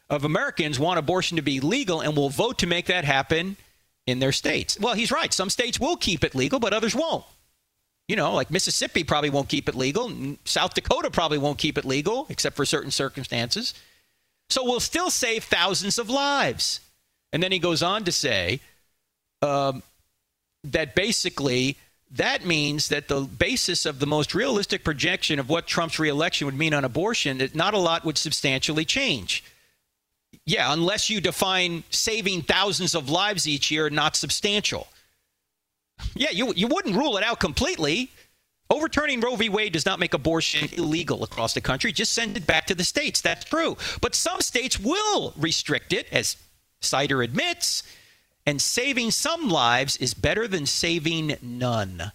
of 0.09 0.23
Americans 0.23 0.79
want 0.79 0.99
abortion 0.99 1.37
to 1.37 1.41
be 1.41 1.59
legal 1.59 2.01
and 2.01 2.15
will 2.15 2.29
vote 2.29 2.59
to 2.59 2.67
make 2.67 2.85
that 2.87 3.05
happen 3.05 3.57
in 4.05 4.19
their 4.19 4.31
states. 4.31 4.79
Well, 4.79 4.93
he's 4.93 5.11
right. 5.11 5.33
Some 5.33 5.49
states 5.49 5.79
will 5.79 5.97
keep 5.97 6.23
it 6.23 6.35
legal, 6.35 6.59
but 6.59 6.73
others 6.73 6.95
won't. 6.95 7.23
You 8.07 8.15
know, 8.15 8.33
like 8.33 8.51
Mississippi 8.51 9.03
probably 9.03 9.31
won't 9.31 9.49
keep 9.49 9.67
it 9.67 9.73
legal. 9.73 10.11
South 10.45 10.75
Dakota 10.75 11.09
probably 11.09 11.39
won't 11.39 11.57
keep 11.57 11.77
it 11.77 11.85
legal, 11.85 12.27
except 12.29 12.55
for 12.55 12.65
certain 12.65 12.91
circumstances. 12.91 13.73
So 14.49 14.63
we'll 14.63 14.79
still 14.79 15.09
save 15.09 15.43
thousands 15.43 15.97
of 15.97 16.09
lives. 16.09 16.81
And 17.33 17.41
then 17.41 17.51
he 17.51 17.57
goes 17.57 17.81
on 17.81 18.03
to 18.03 18.11
say 18.11 18.61
um, 19.41 19.81
that 20.63 20.93
basically 20.93 21.77
that 22.11 22.45
means 22.45 22.89
that 22.89 23.07
the 23.07 23.21
basis 23.21 23.87
of 23.87 23.99
the 23.99 24.05
most 24.05 24.35
realistic 24.35 24.83
projection 24.83 25.39
of 25.39 25.49
what 25.49 25.65
Trump's 25.65 25.97
reelection 25.97 26.45
would 26.45 26.57
mean 26.57 26.75
on 26.75 26.85
abortion, 26.85 27.39
that 27.39 27.55
not 27.55 27.73
a 27.73 27.79
lot 27.79 28.05
would 28.05 28.19
substantially 28.19 28.85
change. 28.85 29.43
Yeah, 30.45 30.71
unless 30.73 31.09
you 31.09 31.21
define 31.21 31.83
saving 31.89 32.43
thousands 32.43 32.95
of 32.95 33.09
lives 33.09 33.47
each 33.47 33.71
year 33.71 33.89
not 33.89 34.15
substantial. 34.15 34.87
Yeah, 36.15 36.31
you, 36.31 36.53
you 36.55 36.67
wouldn't 36.67 36.95
rule 36.95 37.17
it 37.17 37.23
out 37.23 37.39
completely. 37.39 38.09
Overturning 38.69 39.21
Roe 39.21 39.35
v. 39.35 39.49
Wade 39.49 39.73
does 39.73 39.85
not 39.85 39.99
make 39.99 40.13
abortion 40.13 40.69
illegal 40.73 41.23
across 41.23 41.53
the 41.53 41.61
country. 41.61 41.91
Just 41.91 42.13
send 42.13 42.35
it 42.35 42.47
back 42.47 42.65
to 42.67 42.75
the 42.75 42.83
states. 42.83 43.21
That's 43.21 43.45
true. 43.45 43.77
But 44.01 44.15
some 44.15 44.41
states 44.41 44.79
will 44.79 45.33
restrict 45.37 45.93
it, 45.93 46.07
as 46.11 46.37
Sider 46.81 47.21
admits, 47.21 47.83
and 48.45 48.61
saving 48.61 49.11
some 49.11 49.49
lives 49.49 49.97
is 49.97 50.13
better 50.13 50.47
than 50.47 50.65
saving 50.65 51.37
none. 51.41 52.11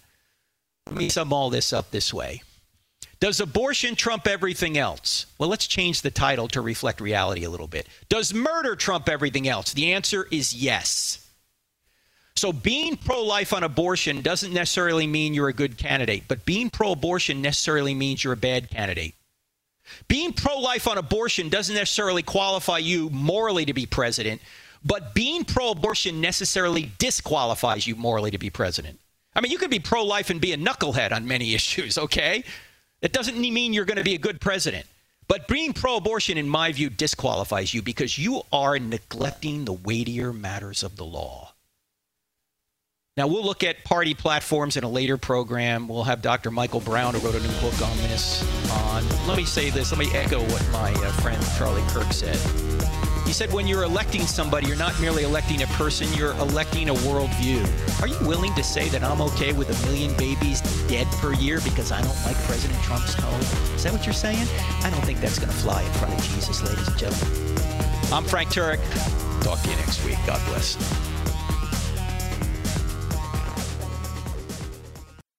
Let 0.87 0.95
me 0.95 1.09
sum 1.09 1.31
all 1.31 1.49
this 1.49 1.71
up 1.71 1.91
this 1.91 2.13
way 2.13 2.43
does 3.21 3.39
abortion 3.39 3.95
trump 3.95 4.27
everything 4.27 4.79
else? 4.79 5.27
Well, 5.37 5.47
let's 5.47 5.67
change 5.67 6.01
the 6.01 6.09
title 6.09 6.47
to 6.49 6.59
reflect 6.59 6.99
reality 6.99 7.43
a 7.43 7.51
little 7.51 7.67
bit. 7.67 7.87
Does 8.09 8.33
murder 8.33 8.75
trump 8.75 9.07
everything 9.07 9.47
else? 9.47 9.73
The 9.73 9.93
answer 9.93 10.27
is 10.31 10.55
yes. 10.55 11.19
So, 12.35 12.51
being 12.51 12.97
pro 12.97 13.21
life 13.21 13.53
on 13.53 13.63
abortion 13.63 14.21
doesn't 14.21 14.51
necessarily 14.51 15.05
mean 15.05 15.35
you're 15.35 15.49
a 15.49 15.53
good 15.53 15.77
candidate, 15.77 16.23
but 16.27 16.45
being 16.45 16.71
pro 16.71 16.93
abortion 16.93 17.43
necessarily 17.43 17.93
means 17.93 18.23
you're 18.23 18.33
a 18.33 18.37
bad 18.37 18.71
candidate. 18.71 19.13
Being 20.07 20.33
pro 20.33 20.57
life 20.57 20.87
on 20.87 20.97
abortion 20.97 21.49
doesn't 21.49 21.75
necessarily 21.75 22.23
qualify 22.23 22.79
you 22.79 23.11
morally 23.11 23.65
to 23.65 23.73
be 23.73 23.85
president, 23.85 24.41
but 24.83 25.13
being 25.13 25.45
pro 25.45 25.71
abortion 25.71 26.21
necessarily 26.21 26.91
disqualifies 26.97 27.85
you 27.85 27.95
morally 27.95 28.31
to 28.31 28.39
be 28.39 28.49
president. 28.49 28.99
I 29.35 29.41
mean, 29.41 29.51
you 29.51 29.59
could 29.59 29.69
be 29.69 29.79
pro 29.79 30.03
life 30.03 30.31
and 30.31 30.41
be 30.41 30.53
a 30.53 30.57
knucklehead 30.57 31.11
on 31.11 31.27
many 31.27 31.53
issues, 31.53 31.99
okay? 31.99 32.43
That 33.01 33.13
doesn't 33.13 33.37
mean 33.37 33.73
you're 33.73 33.85
going 33.85 33.97
to 33.97 34.03
be 34.03 34.15
a 34.15 34.19
good 34.19 34.39
president. 34.39 34.85
But 35.27 35.47
being 35.47 35.73
pro 35.73 35.97
abortion, 35.97 36.37
in 36.37 36.47
my 36.47 36.71
view, 36.71 36.89
disqualifies 36.89 37.73
you 37.73 37.81
because 37.81 38.17
you 38.17 38.41
are 38.51 38.77
neglecting 38.77 39.65
the 39.65 39.73
weightier 39.73 40.33
matters 40.33 40.83
of 40.83 40.97
the 40.97 41.05
law. 41.05 41.53
Now, 43.17 43.27
we'll 43.27 43.43
look 43.43 43.63
at 43.63 43.83
party 43.83 44.13
platforms 44.13 44.77
in 44.77 44.83
a 44.83 44.89
later 44.89 45.17
program. 45.17 45.87
We'll 45.87 46.03
have 46.03 46.21
Dr. 46.21 46.49
Michael 46.49 46.79
Brown, 46.79 47.13
who 47.13 47.19
wrote 47.19 47.35
a 47.35 47.39
new 47.39 47.59
book 47.59 47.81
on 47.81 47.97
this. 47.97 48.41
On 48.71 49.27
let 49.27 49.37
me 49.37 49.45
say 49.45 49.69
this. 49.69 49.91
Let 49.91 49.99
me 49.99 50.11
echo 50.13 50.41
what 50.41 50.69
my 50.71 50.91
uh, 50.93 51.11
friend 51.21 51.41
Charlie 51.57 51.83
Kirk 51.89 52.11
said. 52.13 52.37
He 53.31 53.35
said, 53.35 53.53
when 53.53 53.65
you're 53.65 53.83
electing 53.83 54.23
somebody, 54.23 54.67
you're 54.67 54.75
not 54.75 54.99
merely 54.99 55.23
electing 55.23 55.61
a 55.61 55.67
person, 55.67 56.05
you're 56.17 56.33
electing 56.33 56.89
a 56.89 56.93
worldview. 56.93 57.63
Are 58.01 58.07
you 58.07 58.27
willing 58.27 58.53
to 58.55 58.61
say 58.61 58.89
that 58.89 59.05
I'm 59.05 59.21
okay 59.21 59.53
with 59.53 59.69
a 59.69 59.85
million 59.85 60.13
babies 60.17 60.59
dead 60.89 61.07
per 61.11 61.33
year 61.35 61.61
because 61.61 61.93
I 61.93 62.01
don't 62.01 62.25
like 62.25 62.35
President 62.43 62.77
Trump's 62.83 63.15
tone? 63.15 63.39
Is 63.73 63.83
that 63.83 63.93
what 63.93 64.05
you're 64.05 64.11
saying? 64.11 64.45
I 64.83 64.89
don't 64.89 64.99
think 65.05 65.21
that's 65.21 65.39
going 65.39 65.49
to 65.49 65.55
fly 65.55 65.81
in 65.81 65.91
front 65.93 66.13
of 66.13 66.21
Jesus, 66.25 66.61
ladies 66.61 66.85
and 66.85 66.97
gentlemen. 66.97 67.57
I'm 68.11 68.25
Frank 68.25 68.49
Turek. 68.49 68.81
Talk 69.45 69.61
to 69.61 69.69
you 69.69 69.77
next 69.77 70.03
week. 70.03 70.17
God 70.27 70.45
bless. 70.49 71.20